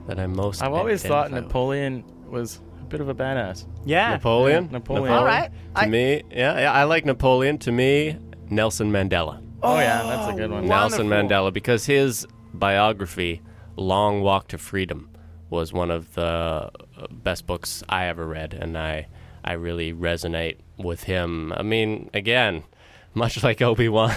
that 0.08 0.20
I 0.20 0.28
most. 0.28 0.62
I've 0.64 0.74
always 0.74 1.02
thought 1.04 1.28
identify 1.28 1.36
with. 1.38 1.44
Napoleon 1.48 2.04
was 2.30 2.60
a 2.60 2.71
bit 2.92 3.02
of 3.02 3.10
a 3.10 3.16
badass. 3.16 3.66
Yeah. 3.86 4.12
Napoleon. 4.12 4.66
Yeah, 4.66 4.72
Napoleon. 4.72 5.14
All 5.14 5.26
right. 5.26 5.50
To 5.76 5.82
I- 5.82 5.88
me, 5.88 6.22
yeah, 6.32 6.60
yeah, 6.60 6.72
I 6.74 6.84
like 6.84 7.06
Napoleon. 7.06 7.58
To 7.60 7.72
me, 7.72 8.18
Nelson 8.50 8.92
Mandela. 8.92 9.42
Oh, 9.64 9.78
yeah, 9.78 10.04
that's 10.04 10.34
a 10.34 10.38
good 10.38 10.52
one. 10.52 10.68
Nelson 10.68 11.10
Wonderful. 11.10 11.30
Mandela 11.48 11.54
because 11.54 11.86
his 11.86 12.26
biography, 12.54 13.42
Long 13.78 14.22
Walk 14.22 14.48
to 14.50 14.58
Freedom, 14.58 15.10
was 15.50 15.72
one 15.74 15.92
of 15.92 16.14
the 16.16 16.22
uh, 16.24 16.70
best 17.12 17.46
books 17.46 17.84
I 17.90 18.06
ever 18.08 18.26
read, 18.26 18.54
and 18.54 18.78
I 18.78 19.08
I 19.44 19.54
really 19.54 19.94
resonate 19.94 20.58
with 20.78 21.04
him. 21.04 21.52
I 21.54 21.62
mean, 21.64 22.10
again, 22.14 22.64
much 23.14 23.44
like 23.44 23.62
Obi 23.62 23.88
Wan, 23.90 24.16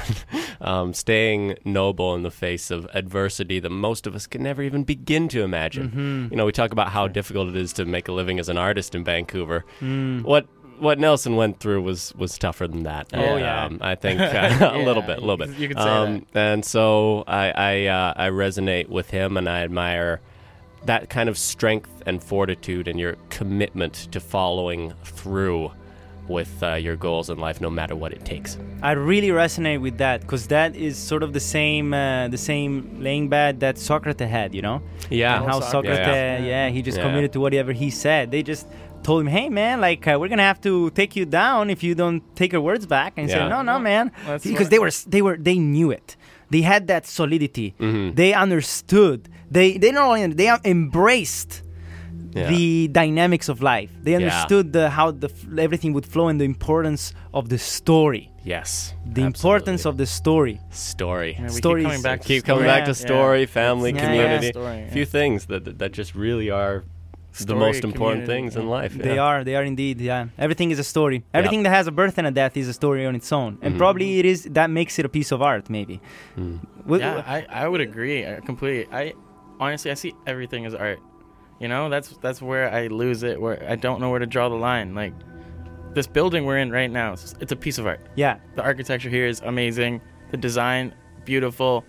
um, 0.60 0.92
staying 0.94 1.56
noble 1.64 2.14
in 2.14 2.22
the 2.22 2.30
face 2.30 2.70
of 2.70 2.86
adversity 2.94 3.58
that 3.60 3.70
most 3.70 4.06
of 4.06 4.14
us 4.14 4.26
can 4.26 4.42
never 4.42 4.62
even 4.62 4.84
begin 4.84 5.28
to 5.28 5.42
imagine. 5.42 5.88
Mm-hmm. 5.88 6.26
You 6.30 6.36
know, 6.36 6.46
we 6.46 6.52
talk 6.52 6.72
about 6.72 6.88
how 6.88 7.08
difficult 7.08 7.48
it 7.48 7.56
is 7.56 7.72
to 7.74 7.84
make 7.84 8.08
a 8.08 8.12
living 8.12 8.38
as 8.38 8.48
an 8.48 8.58
artist 8.58 8.94
in 8.94 9.04
Vancouver. 9.04 9.64
Mm. 9.80 10.22
What 10.22 10.46
what 10.78 10.98
Nelson 10.98 11.36
went 11.36 11.60
through 11.60 11.82
was 11.82 12.12
was 12.16 12.36
tougher 12.36 12.66
than 12.66 12.82
that. 12.82 13.08
Oh, 13.14 13.18
And, 13.18 13.40
yeah. 13.40 13.64
um, 13.64 13.78
I 13.80 13.94
think 13.94 14.20
uh, 14.20 14.70
a 14.74 14.78
little 14.78 15.02
bit, 15.02 15.18
a 15.18 15.20
little 15.20 15.36
bit. 15.36 15.50
you 15.56 15.68
could 15.68 15.78
say 15.78 15.84
that. 15.84 16.22
And 16.34 16.64
so 16.64 17.24
I 17.26 17.50
I, 17.50 17.86
uh, 17.86 18.14
I 18.16 18.28
resonate 18.30 18.88
with 18.88 19.10
him, 19.10 19.36
and 19.36 19.48
I 19.48 19.62
admire 19.62 20.20
that 20.84 21.08
kind 21.08 21.28
of 21.28 21.38
strength 21.38 22.02
and 22.06 22.22
fortitude 22.22 22.88
and 22.88 22.98
your 23.00 23.16
commitment 23.30 23.94
to 24.12 24.20
following 24.20 24.92
through 25.04 25.70
with 26.28 26.62
uh, 26.62 26.74
your 26.74 26.96
goals 26.96 27.30
in 27.30 27.38
life, 27.38 27.60
no 27.60 27.68
matter 27.70 27.94
what 27.94 28.12
it 28.12 28.24
takes. 28.24 28.56
I 28.82 28.92
really 28.92 29.28
resonate 29.28 29.80
with 29.80 29.98
that 29.98 30.20
because 30.22 30.46
that 30.48 30.74
is 30.76 30.96
sort 30.96 31.22
of 31.22 31.32
the 31.32 31.40
same, 31.40 31.92
uh, 31.94 32.28
the 32.28 32.38
same 32.38 32.98
laying 33.00 33.28
bed 33.28 33.60
that 33.60 33.78
Socrates 33.78 34.28
had. 34.28 34.54
You 34.54 34.62
know, 34.62 34.82
Yeah, 35.10 35.36
and 35.36 35.44
how 35.46 35.60
Socrates. 35.60 35.98
Socrates, 35.98 36.46
Yeah. 36.46 36.46
yeah, 36.46 36.68
he 36.70 36.82
just 36.82 36.98
Yeah. 36.98 37.04
committed 37.04 37.32
to 37.34 37.40
whatever 37.40 37.72
he 37.72 37.90
said. 37.90 38.30
They 38.30 38.42
just 38.42 38.66
told 39.02 39.20
him, 39.22 39.26
"Hey, 39.28 39.48
man, 39.50 39.80
like 39.80 40.06
uh, 40.08 40.16
we're 40.18 40.28
gonna 40.28 40.42
have 40.52 40.60
to 40.62 40.90
take 40.90 41.14
you 41.16 41.24
down 41.26 41.68
if 41.70 41.82
you 41.82 41.94
don't 41.94 42.22
take 42.36 42.52
your 42.52 42.62
words 42.62 42.86
back." 42.86 43.14
And 43.16 43.26
he 43.28 43.32
Yeah. 43.32 43.42
said, 43.44 43.48
"No, 43.50 43.60
no, 43.62 43.78
man," 43.78 44.10
That's 44.26 44.44
because 44.44 44.68
they 44.70 44.78
were 44.78 44.90
they 45.06 45.20
were 45.22 45.36
they 45.36 45.58
knew 45.58 45.90
it. 45.90 46.16
They 46.50 46.62
had 46.62 46.86
that 46.88 47.06
solidity. 47.06 47.74
Mm-hmm. 47.80 48.14
They 48.14 48.32
understood. 48.32 49.28
They 49.50 49.76
they 49.76 49.90
not 49.92 50.04
only 50.08 50.26
they 50.28 50.48
embraced 50.64 51.62
Yeah. 52.34 52.48
the 52.54 52.88
dynamics 52.88 53.48
of 53.48 53.56
life. 53.62 53.90
They 54.02 54.10
Yeah. 54.12 54.20
understood 54.22 54.72
the, 54.72 54.84
how 54.90 55.06
the 55.24 55.30
everything 55.66 55.92
would 55.96 56.06
flow 56.12 56.26
and 56.30 56.38
the 56.42 56.44
importance 56.54 57.02
of 57.38 57.48
the 57.52 57.58
story. 57.58 58.24
yes. 58.56 58.68
The 59.18 59.22
importance 59.32 59.82
of 59.90 59.94
the 60.02 60.06
story. 60.20 60.56
story. 60.70 61.32
Yeah, 61.34 61.42
we 61.44 61.48
Stories- 61.64 61.84
keep 61.84 61.90
coming 61.90 62.02
back 62.10 62.18
to 62.22 62.26
Keep 62.32 62.42
coming 62.44 62.64
story. 62.64 62.74
back 62.74 62.84
to 62.90 62.94
Yeah. 62.96 63.06
story, 63.08 63.42
family, 63.46 63.90
Yeah, 63.92 64.02
community. 64.04 64.46
yeah. 64.46 64.56
Story, 64.58 64.76
A 64.76 64.80
yeah. 64.86 64.96
few 64.96 65.06
things 65.18 65.38
that 65.50 65.62
that 65.80 65.90
just 66.00 66.10
really 66.26 66.50
are 66.62 66.76
the 67.52 67.54
most 67.66 67.82
important 67.90 68.22
things 68.32 68.50
in 68.60 68.62
yeah. 68.62 68.78
life. 68.78 68.92
They 69.08 69.18
are. 69.28 69.38
They 69.48 69.56
are 69.58 69.64
indeed. 69.72 69.96
Yeah. 70.10 70.22
Everything 70.44 70.68
is 70.74 70.78
a 70.78 70.88
story. 70.94 71.18
Everything 71.38 71.62
that 71.64 71.72
has 71.78 71.86
a 71.92 71.94
birth 72.00 72.16
and 72.20 72.26
a 72.32 72.34
death 72.40 72.54
is 72.62 72.68
a 72.68 72.76
story 72.82 73.02
on 73.10 73.14
its 73.20 73.30
own, 73.40 73.50
Mm-hmm. 73.54 73.64
and 73.66 73.72
probably 73.82 74.08
it 74.20 74.26
is 74.32 74.38
that 74.58 74.68
makes 74.80 74.94
it 75.00 75.04
a 75.10 75.12
piece 75.18 75.30
of 75.34 75.40
art. 75.52 75.64
Maybe. 75.78 75.96
Mm. 76.38 76.58
Wh- 76.88 77.00
Yeah, 77.04 77.22
I, 77.36 77.38
I 77.62 77.64
would 77.70 77.82
agree 77.90 78.18
uh, 78.24 78.40
completely. 78.50 78.86
I 79.02 79.04
honestly 79.64 79.90
I 79.94 79.96
see 80.02 80.12
everything 80.32 80.62
as 80.68 80.74
art. 80.74 81.00
You 81.60 81.68
know, 81.68 81.88
that's 81.88 82.10
that's 82.20 82.42
where 82.42 82.72
I 82.72 82.88
lose 82.88 83.22
it. 83.22 83.40
Where 83.40 83.62
I 83.68 83.76
don't 83.76 84.00
know 84.00 84.10
where 84.10 84.18
to 84.18 84.26
draw 84.26 84.48
the 84.48 84.56
line. 84.56 84.94
Like 84.94 85.12
this 85.94 86.06
building 86.06 86.44
we're 86.44 86.58
in 86.58 86.70
right 86.72 86.90
now, 86.90 87.12
it's, 87.12 87.34
it's 87.40 87.52
a 87.52 87.56
piece 87.56 87.78
of 87.78 87.86
art. 87.86 88.00
yeah. 88.16 88.38
The 88.56 88.62
architecture 88.62 89.08
here 89.08 89.26
is 89.26 89.40
amazing. 89.44 90.00
The 90.30 90.36
design, 90.36 90.92
beautiful. 91.24 91.84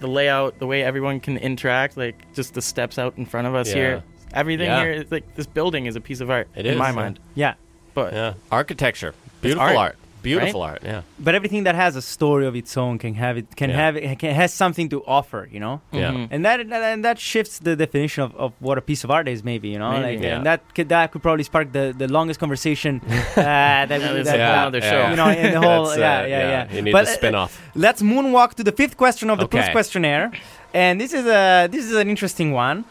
The 0.00 0.08
layout, 0.08 0.58
the 0.58 0.66
way 0.66 0.82
everyone 0.82 1.20
can 1.20 1.36
interact, 1.38 1.96
like 1.96 2.32
just 2.34 2.54
the 2.54 2.62
steps 2.62 2.98
out 2.98 3.16
in 3.18 3.26
front 3.26 3.46
of 3.46 3.54
us 3.54 3.68
Yeah. 3.68 3.74
here. 3.74 4.02
Everything 4.34 4.66
Yeah. 4.66 4.82
here 4.82 4.92
is 4.92 5.10
like 5.12 5.34
this 5.36 5.46
building 5.46 5.86
is 5.86 5.96
a 5.96 6.00
piece 6.00 6.20
of 6.20 6.30
art 6.30 6.48
It 6.56 6.66
in 6.66 6.72
is, 6.74 6.78
my 6.78 6.88
yeah. 6.90 6.94
mind. 6.94 7.20
Yeah. 7.34 7.54
But 7.94 8.12
Yeah. 8.12 8.34
Architecture. 8.52 9.14
Beautiful 9.40 9.66
art, 9.68 9.76
art. 9.76 9.96
Beautiful 10.32 10.62
art. 10.62 10.82
Yeah. 10.84 11.02
But 11.26 11.34
everything 11.34 11.64
that 11.64 11.74
has 11.74 11.92
a 11.96 12.02
story 12.02 12.46
of 12.46 12.54
its 12.62 12.76
own 12.76 12.98
can 12.98 13.14
have 13.14 13.34
it 13.40 13.46
can 13.60 13.70
Yeah. 13.70 13.76
have 13.84 13.94
it 13.96 14.18
can, 14.18 14.34
has 14.42 14.50
something 14.62 14.88
to 14.94 14.98
offer. 15.18 15.42
You 15.54 15.60
know. 15.64 15.74
Yeah. 15.92 16.12
Mhm. 16.12 16.28
And 16.32 16.40
that, 16.46 16.56
that 16.72 16.82
and 16.92 17.04
that 17.04 17.18
shifts 17.18 17.58
the 17.66 17.74
definition 17.84 18.22
of, 18.26 18.30
of 18.44 18.52
what 18.66 18.76
a 18.78 18.84
piece 18.90 19.02
of 19.04 19.10
art 19.10 19.26
is, 19.28 19.42
maybe 19.42 19.68
you 19.74 19.78
know, 19.82 19.90
Maybe. 19.92 20.06
like 20.08 20.20
Yeah. 20.24 20.36
and 20.36 20.46
that 20.46 20.60
could 20.74 20.88
that 20.94 21.06
could 21.12 21.22
probably 21.22 21.44
spark 21.44 21.66
the, 21.78 21.94
the 22.02 22.08
longest 22.18 22.38
conversation 22.40 23.00
uh, 23.08 23.08
that, 23.36 23.88
Yeah, 23.90 24.12
we, 24.12 24.20
it's 24.20 24.30
that, 24.30 24.40
a 24.40 24.46
whole 24.58 24.66
other 24.70 24.80
show. 24.90 25.02
you 25.10 25.16
know 25.20 25.28
in 25.44 25.52
the 25.56 25.60
whole 25.66 25.86
That's, 25.86 25.98
yeah, 25.98 26.18
uh, 26.20 26.26
yeah 26.34 26.54
yeah 26.68 26.74
You 26.76 26.82
need 26.82 26.92
But, 26.92 27.06
the 27.06 27.12
uh, 27.12 27.20
spin 27.20 27.34
off. 27.34 27.52
Let's 27.74 28.00
moonwalk 28.02 28.50
to 28.58 28.62
the 28.68 28.72
fifth 28.80 28.96
question 28.96 29.26
of 29.30 29.36
the 29.38 29.44
Okay. 29.48 29.58
Proust 29.58 29.72
questionnaire, 29.78 30.26
and 30.74 31.00
this 31.02 31.12
is 31.18 31.24
a 31.26 31.68
this 31.74 31.84
is 31.90 31.94
an 32.02 32.08
interesting 32.14 32.48
one. 32.52 32.84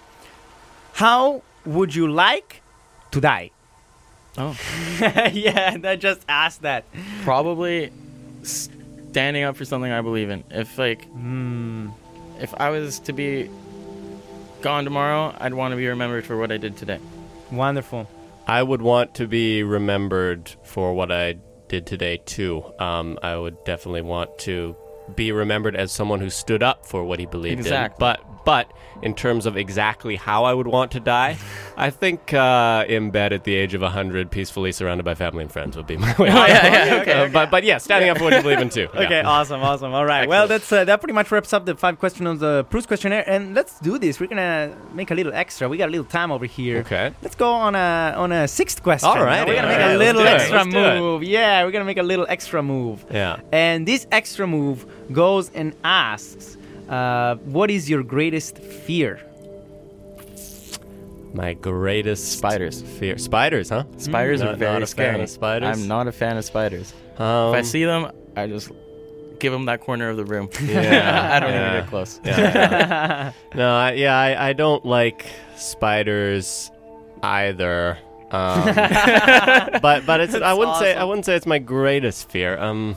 How 1.03 1.41
would 1.65 1.93
you 1.93 2.07
like 2.07 2.61
to 3.11 3.19
die? 3.21 3.51
Oh. 4.37 4.55
yeah, 5.33 5.77
I 5.83 5.95
just 5.95 6.21
asked 6.29 6.61
that. 6.61 6.85
probably 7.23 7.91
standing 8.43 9.43
up 9.43 9.55
for 9.55 9.65
something 9.65 9.91
I 9.91 10.01
believe 10.01 10.29
in. 10.29 10.43
If 10.51 10.77
like, 10.77 11.05
Hmm. 11.05 11.89
if 12.39 12.53
I 12.55 12.69
was 12.69 12.99
to 13.01 13.13
be 13.13 13.49
gone 14.61 14.83
tomorrow, 14.83 15.35
I'd 15.39 15.53
want 15.53 15.71
to 15.71 15.75
be 15.77 15.87
remembered 15.87 16.25
for 16.25 16.37
what 16.37 16.51
I 16.51 16.57
did 16.57 16.77
today. 16.77 16.99
Wonderful. 17.51 18.07
I 18.47 18.61
would 18.63 18.81
want 18.81 19.15
to 19.15 19.27
be 19.27 19.63
remembered 19.63 20.51
for 20.63 20.93
what 20.93 21.11
I 21.11 21.37
did 21.67 21.85
today 21.85 22.17
too. 22.25 22.63
Um, 22.79 23.17
I 23.21 23.35
would 23.35 23.63
definitely 23.65 24.01
want 24.03 24.37
to 24.39 24.75
be 25.15 25.31
remembered 25.31 25.75
as 25.75 25.91
someone 25.91 26.19
who 26.19 26.29
stood 26.29 26.61
up 26.63 26.85
for 26.85 27.03
what 27.03 27.19
he 27.19 27.25
believed 27.25 27.59
Exactly. 27.59 27.95
in. 27.95 27.99
But 27.99 28.36
but 28.47 28.71
in 29.03 29.13
terms 29.13 29.45
of 29.45 29.57
exactly 29.57 30.15
how 30.15 30.45
I 30.45 30.53
would 30.53 30.67
want 30.67 30.89
to 30.93 31.01
die, 31.01 31.37
I 31.77 31.89
think 31.89 32.33
uh, 32.33 32.85
in 32.87 33.11
bed 33.11 33.33
at 33.33 33.43
the 33.43 33.53
age 33.53 33.73
of 33.73 33.81
hundred, 33.81 34.31
peacefully 34.31 34.71
surrounded 34.71 35.03
by 35.03 35.15
family 35.15 35.43
and 35.43 35.51
friends 35.51 35.75
would 35.75 35.85
be 35.85 35.97
my 35.97 36.15
way. 36.21 36.29
Oh, 36.29 36.45
yeah, 36.45 36.85
yeah, 36.95 37.01
okay, 37.01 37.13
Uh, 37.25 37.27
But 37.29 37.51
but 37.51 37.63
yeah, 37.65 37.77
standing 37.77 38.09
up 38.09 38.17
for 38.17 38.23
what 38.23 38.33
you 38.33 38.41
believe 38.41 38.59
in 38.59 38.69
too. 38.69 38.87
Yeah. 38.97 39.01
Okay, 39.05 39.21
awesome, 39.21 39.61
awesome. 39.61 39.93
All 39.93 40.05
right. 40.05 40.27
Well, 40.29 40.47
that's 40.47 40.71
uh, 40.71 40.85
that 40.85 40.97
pretty 41.01 41.13
much 41.13 41.29
wraps 41.31 41.51
up 41.53 41.65
the 41.65 41.75
five 41.75 41.99
questions 41.99 42.27
of 42.29 42.39
the 42.39 42.63
Proust 42.71 42.87
questionnaire, 42.87 43.25
and 43.29 43.53
let's 43.53 43.79
do 43.81 43.99
this. 43.99 44.19
We're 44.19 44.27
gonna 44.33 44.75
make 44.93 45.11
a 45.11 45.15
little 45.15 45.33
extra. 45.33 45.67
We 45.69 45.77
got 45.77 45.89
a 45.89 45.95
little 45.97 46.11
time 46.19 46.31
over 46.31 46.45
here. 46.45 46.79
Okay. 46.79 47.13
Let's 47.21 47.35
go 47.35 47.51
on 47.51 47.75
a 47.75 48.13
on 48.23 48.31
a 48.31 48.47
sixth 48.47 48.81
question. 48.81 49.09
All 49.09 49.23
right, 49.23 49.45
We're 49.45 49.55
gonna 49.55 49.67
make 49.67 49.77
right, 49.77 49.95
a 49.95 49.97
little 49.97 50.25
extra 50.25 50.63
move. 50.65 51.23
Yeah, 51.23 51.63
we're 51.65 51.71
gonna 51.75 51.85
make 51.91 51.99
a 51.99 52.09
little 52.13 52.25
extra 52.29 52.63
move. 52.63 53.05
Yeah. 53.11 53.41
And 53.51 53.85
this 53.87 54.07
extra 54.11 54.47
move 54.47 54.85
goes 55.11 55.51
and 55.53 55.75
asks, 55.83 56.56
uh, 56.89 57.35
"What 57.45 57.69
is 57.71 57.89
your 57.89 58.03
greatest 58.03 58.57
fear?" 58.57 59.19
My 61.33 61.53
greatest 61.53 62.31
Spiders. 62.31 62.81
fear. 62.81 63.17
Spiders, 63.17 63.69
huh? 63.69 63.83
Spiders 63.97 64.41
Not- 64.41 64.53
are 64.53 64.55
very 64.55 64.73
not 64.73 64.81
a 64.83 64.85
fan 64.87 64.87
scary. 64.87 65.21
of 65.23 65.29
spiders? 65.29 65.77
I'm 65.81 65.87
not 65.87 66.07
a 66.07 66.11
fan 66.11 66.37
of 66.37 66.45
spiders. 66.45 66.93
Um, 67.19 67.49
if 67.49 67.55
I 67.55 67.61
see 67.61 67.85
them, 67.85 68.11
I 68.35 68.47
just 68.47 68.71
give 69.39 69.51
them 69.53 69.65
that 69.65 69.81
corner 69.81 70.09
of 70.09 70.17
the 70.17 70.25
room. 70.25 70.49
Yeah, 70.63 71.31
I 71.35 71.39
don't 71.39 71.51
yeah. 71.51 71.69
even 71.69 71.81
get 71.81 71.89
close. 71.89 72.19
Yeah. 72.23 73.31
no, 73.53 73.69
I, 73.75 73.91
yeah, 73.93 74.17
I, 74.17 74.49
I 74.49 74.53
don't 74.53 74.83
like 74.85 75.25
spiders 75.57 76.71
either. 77.21 77.97
Um, 78.31 78.65
but 79.81 80.05
but 80.05 80.19
it's 80.21 80.33
I 80.33 80.53
wouldn't 80.53 80.77
say 80.77 80.95
I 80.95 81.03
wouldn't 81.03 81.25
say 81.25 81.35
it's 81.35 81.45
my 81.45 81.59
greatest 81.59 82.29
fear. 82.29 82.57
Um, 82.57 82.95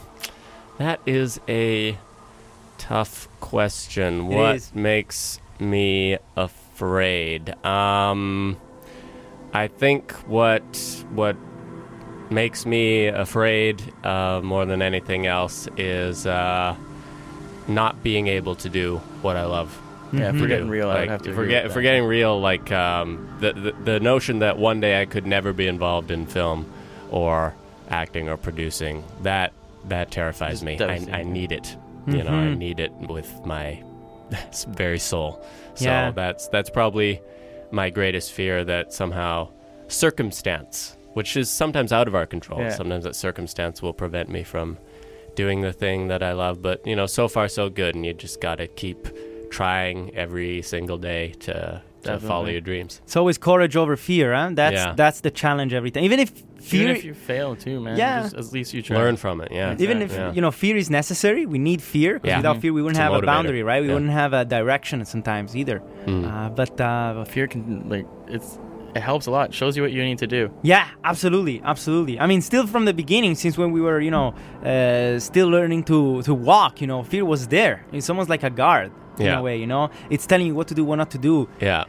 that 0.79 1.01
is 1.05 1.41
a 1.49 1.99
tough 2.79 3.29
question. 3.41 4.21
It 4.31 4.35
what 4.35 4.57
is. 4.57 4.75
makes 4.75 5.41
me 5.59 6.19
afraid? 6.37 7.55
Um, 7.65 8.57
I 9.53 9.69
think 9.69 10.13
what 10.29 11.05
what 11.11 11.37
makes 12.31 12.65
me 12.65 13.07
afraid 13.07 13.83
uh, 14.05 14.41
more 14.43 14.65
than 14.65 14.83
anything 14.83 15.27
else 15.27 15.69
is 15.77 16.27
uh, 16.27 16.77
not 17.67 18.03
being 18.03 18.29
able 18.29 18.55
to 18.57 18.69
do 18.69 18.99
what 19.23 19.37
I 19.37 19.45
love. 19.45 19.79
Yeah, 20.13 20.31
if 20.31 20.41
we're 20.41 20.49
getting 20.49 20.69
real, 20.69 20.91
I 20.91 20.95
like, 20.95 21.01
would 21.01 21.11
have 21.11 21.23
to 21.23 21.31
if 21.31 21.35
agree 21.35 21.47
we're, 21.47 21.51
get, 21.51 21.63
with 21.65 21.73
if 21.73 21.77
we're 21.77 21.83
getting 21.83 22.05
real, 22.05 22.41
like 22.41 22.73
um, 22.73 23.37
the, 23.41 23.53
the 23.53 23.73
the 23.85 24.01
notion 24.01 24.41
that 24.41 24.59
one 24.59 24.81
day 24.81 25.01
I 25.01 25.05
could 25.05 25.27
never 25.27 25.53
be 25.53 25.67
involved 25.67 26.11
in 26.11 26.27
film 26.27 26.71
or 27.11 27.55
acting 27.89 28.29
or 28.29 28.37
producing 28.37 29.05
that 29.23 29.53
that 29.89 30.11
terrifies 30.11 30.63
me. 30.63 30.79
I. 30.81 31.07
I 31.13 31.23
need 31.23 31.53
it. 31.53 31.77
You 32.07 32.25
know, 32.25 32.31
I 32.31 32.49
Mhm. 32.49 32.59
need 32.59 32.81
it 32.81 32.93
with 33.09 33.31
my 33.45 33.83
very 34.69 34.99
soul. 34.99 35.43
So 35.75 35.85
Yeah. 35.85 36.11
that's 36.13 36.49
that's 36.49 36.71
probably 36.71 37.21
my 37.71 37.91
greatest 37.91 38.33
fear 38.33 38.65
that 38.65 38.93
somehow 38.93 39.49
circumstance, 39.89 40.97
which 41.15 41.37
is 41.37 41.51
sometimes 41.51 41.93
out 41.93 42.09
of 42.09 42.15
our 42.15 42.27
control, 42.27 42.61
Yeah. 42.61 42.71
sometimes 42.71 43.05
that 43.05 43.15
circumstance 43.17 43.83
will 43.83 43.93
prevent 43.93 44.29
me 44.29 44.43
from 44.43 44.79
doing 45.37 45.61
the 45.61 45.73
thing 45.73 46.09
that 46.09 46.23
I 46.23 46.33
love. 46.33 46.63
But 46.63 46.85
you 46.87 46.97
know, 46.97 47.07
so 47.07 47.29
far 47.29 47.49
so 47.49 47.69
good, 47.69 47.95
and 47.95 48.05
you 48.07 48.13
just 48.15 48.41
got 48.41 48.57
to 48.57 48.67
keep 48.67 49.09
trying 49.51 50.15
every 50.17 50.63
single 50.63 50.97
day 50.99 51.35
to 51.41 51.83
to 52.05 52.19
follow 52.21 52.47
your 52.47 52.61
dreams. 52.61 53.01
It's 53.05 53.17
always 53.17 53.39
courage 53.39 53.77
over 53.77 53.97
fear, 53.97 54.35
huh? 54.35 54.51
That's 54.53 54.75
Yeah. 54.75 54.95
that's 54.97 55.21
the 55.21 55.31
challenge 55.31 55.73
every 55.75 55.91
time. 55.91 56.05
Even 56.05 56.19
if 56.21 56.31
fear, 56.61 56.83
Even 56.83 56.97
if 56.97 57.05
you 57.05 57.15
fail 57.15 57.57
too, 57.57 57.81
man. 57.81 57.97
Yeah. 57.97 58.23
Just, 58.23 58.35
at 58.37 58.53
least 58.53 58.75
you 58.75 58.83
try. 58.83 58.97
Learn 58.97 59.17
from 59.17 59.41
it. 59.41 59.49
Yeah. 59.53 59.75
even 59.79 60.03
if 60.03 60.13
Yeah. 60.13 60.33
you 60.33 60.41
know 60.41 60.51
fear 60.51 60.77
is 60.77 60.89
necessary, 60.91 61.47
we 61.47 61.59
need 61.59 61.81
fear. 61.83 62.19
'cause 62.19 62.29
Yeah. 62.29 62.37
Without 62.39 62.59
fear, 62.63 62.73
we 62.73 62.83
wouldn't 62.83 62.99
It's 62.99 63.03
have 63.03 63.13
a 63.13 63.17
motivator. 63.21 63.27
boundary, 63.35 63.63
right? 63.63 63.83
We 63.83 63.89
Yeah. 63.89 63.95
wouldn't 63.95 64.13
have 64.13 64.33
a 64.33 64.45
direction 64.45 65.05
sometimes 65.05 65.57
either. 65.57 65.83
Mm. 66.07 66.25
Uh, 66.27 66.49
but 66.51 66.81
uh, 66.81 67.25
Fear 67.25 67.47
can 67.49 67.89
like 67.89 68.07
it's 68.29 68.59
it 68.93 69.03
helps 69.03 69.27
a 69.27 69.31
lot. 69.31 69.51
It 69.51 69.55
shows 69.55 69.77
you 69.77 69.85
what 69.85 69.93
you 69.93 70.03
need 70.03 70.19
to 70.19 70.27
do. 70.27 70.51
Yeah, 70.63 70.85
absolutely, 71.05 71.63
absolutely. 71.65 72.19
I 72.19 72.27
mean, 72.27 72.41
still 72.41 72.67
from 72.67 72.87
the 72.87 72.93
beginning, 72.93 73.37
since 73.37 73.57
when 73.57 73.71
we 73.71 73.81
were, 73.81 74.01
you 74.01 74.11
know, 74.11 74.35
uh, 74.65 75.19
still 75.21 75.49
learning 75.49 75.85
to 75.85 76.23
to 76.23 76.35
walk, 76.35 76.81
you 76.81 76.89
know, 76.89 77.03
fear 77.05 77.25
was 77.25 77.47
there. 77.57 77.77
It's 77.93 78.11
almost 78.11 78.29
like 78.29 78.43
a 78.43 78.51
guard 78.51 78.91
in 79.19 79.27
a 79.29 79.43
way, 79.43 79.57
you 79.59 79.67
know. 79.67 79.91
It's 80.11 80.27
telling 80.27 80.47
you 80.47 80.55
what 80.55 80.69
to 80.69 80.75
do, 80.75 80.85
what 80.85 80.97
not 80.97 81.11
to 81.11 81.19
do. 81.19 81.49
yeah. 81.61 81.85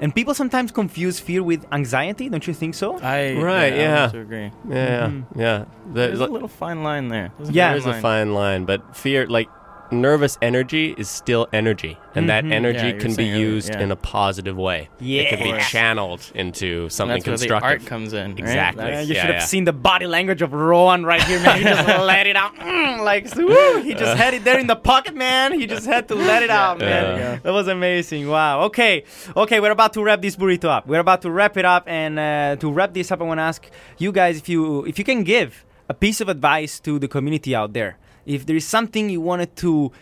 And 0.00 0.12
people 0.12 0.34
sometimes 0.34 0.72
confuse 0.72 1.20
fear 1.20 1.40
with 1.44 1.64
anxiety. 1.70 2.28
Don't 2.28 2.44
you 2.48 2.52
think 2.52 2.74
so? 2.74 2.98
I 2.98 3.34
Right, 3.38 3.72
I 3.72 3.76
yeah. 3.76 4.02
also 4.02 4.20
agree. 4.20 4.50
Yeah. 4.68 5.06
Mhm. 5.06 5.24
Yeah. 5.36 5.58
The- 5.92 6.08
There's 6.08 6.20
a 6.20 6.26
little 6.26 6.48
fine 6.48 6.82
line 6.82 7.08
there. 7.08 7.30
There's 7.38 7.50
Yeah. 7.54 7.70
There's 7.72 7.86
a 7.86 7.94
fine 8.00 8.34
line, 8.34 8.64
but 8.64 8.96
fear, 8.96 9.24
like 9.28 9.48
nervous 9.90 10.38
energy, 10.42 10.94
is 10.98 11.08
still 11.08 11.46
energy, 11.52 11.98
and 12.14 12.28
that 12.28 12.44
Mhm. 12.44 12.52
energy 12.52 12.78
Yeah, 12.78 12.86
you 12.88 12.94
were 12.94 13.00
can 13.00 13.08
be 13.10 13.14
saying 13.14 13.32
earlier, 13.32 13.46
used 13.46 13.74
yeah. 13.74 13.80
in 13.80 13.90
a 13.90 13.96
positive 13.96 14.56
way. 14.56 14.88
it 15.00 15.28
can 15.28 15.38
be 15.42 15.50
Yeah. 15.50 15.58
channeled 15.60 16.20
into 16.34 16.88
something 16.88 17.14
that's 17.16 17.26
where 17.26 17.36
the 17.36 17.46
constructive. 17.48 17.70
art 17.82 17.86
comes 17.86 18.12
in. 18.12 18.30
right? 18.30 18.38
Exactly. 18.38 18.84
Uh, 18.84 18.88
you 18.88 19.14
Yeah, 19.14 19.20
should 19.20 19.30
have 19.30 19.34
yeah. 19.36 19.38
seen 19.40 19.64
the 19.64 19.72
body 19.72 20.06
language 20.06 20.42
of 20.42 20.52
Rowan 20.52 21.04
right 21.04 21.22
here, 21.22 21.38
man. 21.40 21.58
He 21.58 21.64
just 21.64 21.86
let 22.12 22.26
it 22.26 22.36
out, 22.36 22.56
Mm, 22.56 23.04
like 23.04 23.32
woo, 23.36 23.82
he 23.82 23.94
just 23.94 24.16
had 24.16 24.34
it 24.34 24.44
there 24.44 24.58
in 24.58 24.66
the 24.66 24.76
pocket, 24.76 25.14
man. 25.14 25.52
He 25.58 25.66
just 25.66 25.86
had 25.86 26.08
to 26.08 26.14
let 26.14 26.42
it 26.42 26.50
out, 26.50 26.78
man. 26.78 27.34
You 27.34 27.40
That 27.42 27.52
was 27.52 27.68
amazing. 27.68 28.28
Wow. 28.28 28.62
Okay, 28.62 29.04
okay, 29.36 29.60
we're 29.60 29.70
about 29.70 29.92
to 29.94 30.02
wrap 30.02 30.22
this 30.22 30.36
burrito 30.36 30.64
up. 30.68 30.86
We're 30.86 31.00
about 31.00 31.22
to 31.22 31.30
wrap 31.30 31.56
it 31.56 31.64
up, 31.64 31.84
and 31.86 32.18
uh, 32.18 32.56
to 32.60 32.70
wrap 32.72 32.94
this 32.94 33.12
up, 33.12 33.20
I 33.20 33.24
want 33.24 33.38
to 33.38 33.42
ask 33.42 33.68
you 33.98 34.12
guys 34.12 34.38
if 34.38 34.48
you 34.48 34.84
if 34.86 34.98
you 34.98 35.04
can 35.04 35.22
give 35.24 35.64
a 35.88 35.94
piece 35.94 36.20
of 36.20 36.28
advice 36.28 36.80
to 36.80 36.98
the 36.98 37.08
community 37.08 37.54
out 37.54 37.72
there. 37.74 37.98
If 38.26 38.46
there 38.46 38.56
is 38.56 38.66
something 38.66 39.10
you 39.10 39.20
wanted 39.20 39.56
to 39.56 39.92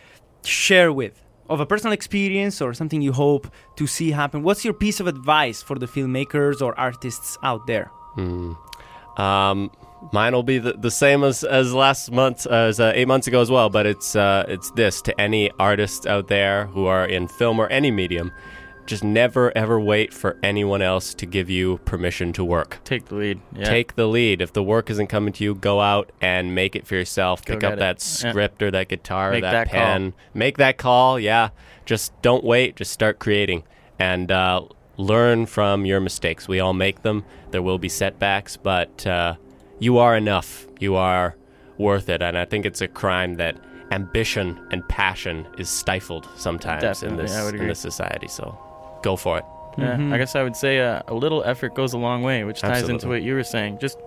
share 0.45 0.93
with 0.93 1.23
of 1.49 1.61
a 1.61 1.67
personal 1.67 1.93
experience 1.93 2.61
or 2.61 2.73
something 2.73 3.03
you 3.03 3.13
hope 3.13 3.47
to 3.77 3.87
see 3.87 4.11
happen, 4.11 4.43
what's 4.43 4.65
your 4.65 4.75
piece 4.75 5.01
of 5.01 5.07
advice 5.07 5.63
for 5.63 5.79
the 5.79 5.87
filmmakers 5.87 6.63
or 6.63 6.79
artists 6.79 7.37
out 7.43 7.67
there? 7.67 7.91
Um, 9.17 9.71
mine 10.13 10.33
will 10.33 10.43
be 10.43 10.59
the, 10.59 10.73
the 10.75 10.91
same 10.91 11.23
as, 11.25 11.45
as 11.45 11.75
last 11.75 12.11
month, 12.11 12.47
as 12.47 12.81
uh, 12.81 12.93
eight 12.95 13.09
months 13.09 13.27
ago 13.27 13.41
as 13.41 13.51
well. 13.51 13.69
But 13.69 13.87
it's 13.87 14.17
uh, 14.17 14.45
it's 14.49 14.71
this 14.73 15.03
to 15.03 15.21
any 15.21 15.51
artists 15.59 16.07
out 16.07 16.29
there 16.29 16.67
who 16.67 16.87
are 16.87 17.05
in 17.05 17.29
film 17.29 17.59
or 17.59 17.69
any 17.69 17.91
medium. 17.91 18.33
Just 18.85 19.05
never 19.05 19.57
ever 19.57 19.79
wait 19.81 20.13
for 20.13 20.37
anyone 20.43 20.83
else 20.83 21.15
to 21.15 21.25
give 21.25 21.49
you 21.49 21.79
permission 21.85 22.33
to 22.35 22.45
work. 22.45 22.81
Take 22.85 23.07
the 23.07 23.15
lead. 23.15 23.41
Yeah. 23.57 23.65
Take 23.65 23.95
the 23.95 24.07
lead. 24.07 24.43
If 24.43 24.53
the 24.53 24.63
work 24.63 24.91
isn't 24.91 25.07
coming 25.07 25.33
to 25.35 25.45
you, 25.45 25.55
go 25.55 25.81
out 25.81 26.11
and 26.21 26.55
make 26.55 26.75
it 26.75 26.87
for 26.87 26.97
yourself. 26.97 27.45
Go 27.45 27.55
Pick 27.55 27.65
up 27.65 27.73
it. 27.75 27.79
that 27.79 27.97
Yeah. 27.99 28.31
script 28.31 28.63
or 28.63 28.71
that 28.73 28.89
guitar, 28.89 29.31
Make 29.31 29.43
that, 29.43 29.53
that 29.53 29.71
call. 29.71 29.81
pen. 29.81 30.15
Make 30.35 30.59
that 30.59 30.79
call. 30.79 31.19
Yeah. 31.21 31.51
Just 31.87 32.13
don't 32.23 32.43
wait. 32.45 32.77
Just 32.77 32.91
start 32.93 33.19
creating 33.21 33.63
and 33.99 34.31
uh, 34.33 34.63
learn 34.97 35.47
from 35.47 35.87
your 35.87 36.01
mistakes. 36.01 36.49
We 36.49 36.59
all 36.61 36.73
make 36.75 37.03
them. 37.03 37.25
There 37.53 37.63
will 37.63 37.79
be 37.79 37.89
setbacks, 37.89 38.57
but 38.57 39.07
uh, 39.07 39.37
you 39.79 39.99
are 39.99 40.17
enough. 40.17 40.67
You 40.81 40.97
are 40.97 41.37
worth 41.79 42.09
it. 42.09 42.21
And 42.21 42.37
I 42.37 42.45
think 42.45 42.67
it's 42.67 42.81
a 42.81 42.89
crime 42.89 43.35
that 43.37 43.57
ambition 43.93 44.59
and 44.71 44.87
passion 44.89 45.47
is 45.59 45.69
stifled 45.69 46.27
sometimes 46.37 47.03
in 47.03 47.17
this 47.17 47.35
in 47.51 47.69
this 47.69 47.79
society. 47.79 48.27
So 48.27 48.59
go 49.03 49.17
for 49.17 49.39
it. 49.39 49.45
Yeah, 49.79 49.97
I 50.13 50.19
guess 50.19 50.37
I 50.37 50.43
would 50.43 50.55
say 50.57 50.81
uh, 50.81 51.03
a 51.09 51.15
little 51.15 51.43
effort 51.45 51.75
goes 51.75 51.95
a 51.95 51.99
long 51.99 52.23
way, 52.23 52.45
which 52.45 52.61
ties 52.61 52.89
into 52.89 53.09
what 53.09 53.23
you 53.23 53.35
were 53.35 53.43
saying. 53.45 53.79
Just, 53.79 53.99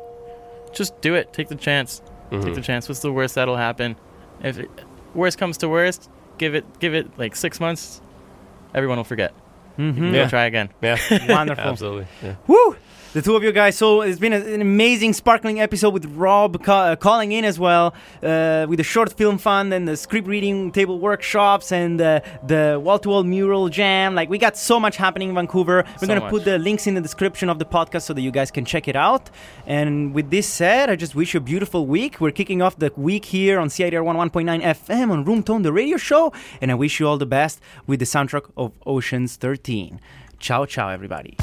just 0.73 0.99
do 1.01 1.15
it. 1.15 1.33
Take 1.33 1.47
the 1.47 1.55
chance. 1.55 2.01
Take 2.29 2.53
the 2.53 2.61
chance. 2.61 2.87
What's 2.87 2.99
the 3.01 3.11
worst 3.11 3.35
that'll 3.35 3.55
happen? 3.57 3.95
If 4.43 4.59
it, 4.59 4.69
worst 5.15 5.37
comes 5.37 5.57
to 5.59 5.69
worst, 5.69 6.09
give 6.37 6.53
it, 6.53 6.65
give 6.79 6.93
it 6.93 7.17
like 7.17 7.35
six 7.35 7.59
months. 7.59 8.01
Everyone 8.75 8.97
will 8.97 9.03
forget. 9.05 9.33
Mm-hmm. 9.79 10.13
Yeah. 10.13 10.27
Try 10.29 10.45
again. 10.45 10.69
Yeah. 10.81 10.97
Wonderful. 11.29 11.63
Absolutely. 11.71 12.07
Yeah. 12.23 12.35
Woo! 12.47 12.75
The 13.15 13.21
two 13.21 13.37
of 13.37 13.43
you 13.43 13.53
guys. 13.53 13.77
So 13.77 14.01
it's 14.01 14.19
been 14.19 14.33
an 14.33 14.59
amazing, 14.59 15.13
sparkling 15.13 15.61
episode 15.61 15.93
with 15.93 16.03
Rob 16.17 16.61
ca- 16.61 16.81
uh, 16.91 16.95
calling 16.97 17.31
in 17.31 17.45
as 17.45 17.57
well, 17.57 17.93
uh, 18.21 18.65
with 18.67 18.75
the 18.75 18.83
short 18.83 19.13
film 19.13 19.37
fund 19.37 19.73
and 19.73 19.87
the 19.87 19.95
script 19.95 20.27
reading 20.27 20.69
table 20.73 20.99
workshops 20.99 21.71
and 21.71 22.01
uh, 22.01 22.19
the 22.45 22.77
wall-to-wall 22.83 23.23
mural 23.23 23.69
jam. 23.69 24.15
Like 24.15 24.29
we 24.29 24.37
got 24.37 24.57
so 24.57 24.81
much 24.81 24.97
happening 24.97 25.29
in 25.29 25.35
Vancouver. 25.35 25.85
We're 25.93 25.97
So 25.99 26.07
gonna 26.07 26.19
much. 26.19 26.29
put 26.29 26.43
the 26.43 26.59
links 26.59 26.87
in 26.87 26.93
the 26.93 26.99
description 26.99 27.47
of 27.47 27.57
the 27.57 27.63
podcast 27.63 28.01
so 28.01 28.13
that 28.13 28.19
you 28.21 28.31
guys 28.31 28.51
can 28.51 28.65
check 28.65 28.85
it 28.89 28.97
out. 28.97 29.29
And 29.65 30.13
with 30.13 30.29
this 30.29 30.45
said, 30.45 30.89
I 30.89 30.97
just 30.97 31.15
wish 31.15 31.33
you 31.33 31.37
a 31.37 31.43
beautiful 31.53 31.87
week. 31.87 32.19
We're 32.19 32.31
kicking 32.31 32.61
off 32.61 32.77
the 32.79 32.91
week 32.97 33.23
here 33.23 33.59
on 33.61 33.69
CiTR 33.69 34.03
11.9 34.03 34.61
FM 34.61 35.09
on 35.11 35.23
Room 35.23 35.41
Tone, 35.41 35.61
the 35.61 35.71
radio 35.71 35.95
show. 35.95 36.33
And 36.59 36.69
I 36.69 36.73
wish 36.75 36.99
you 36.99 37.07
all 37.07 37.17
the 37.17 37.25
best 37.25 37.61
with 37.87 37.99
the 37.99 38.05
soundtrack 38.05 38.51
of 38.57 38.73
Ocean's 38.85 39.37
13. 39.37 40.01
Ciao, 40.37 40.65
ciao, 40.65 40.89
everybody. 40.89 41.37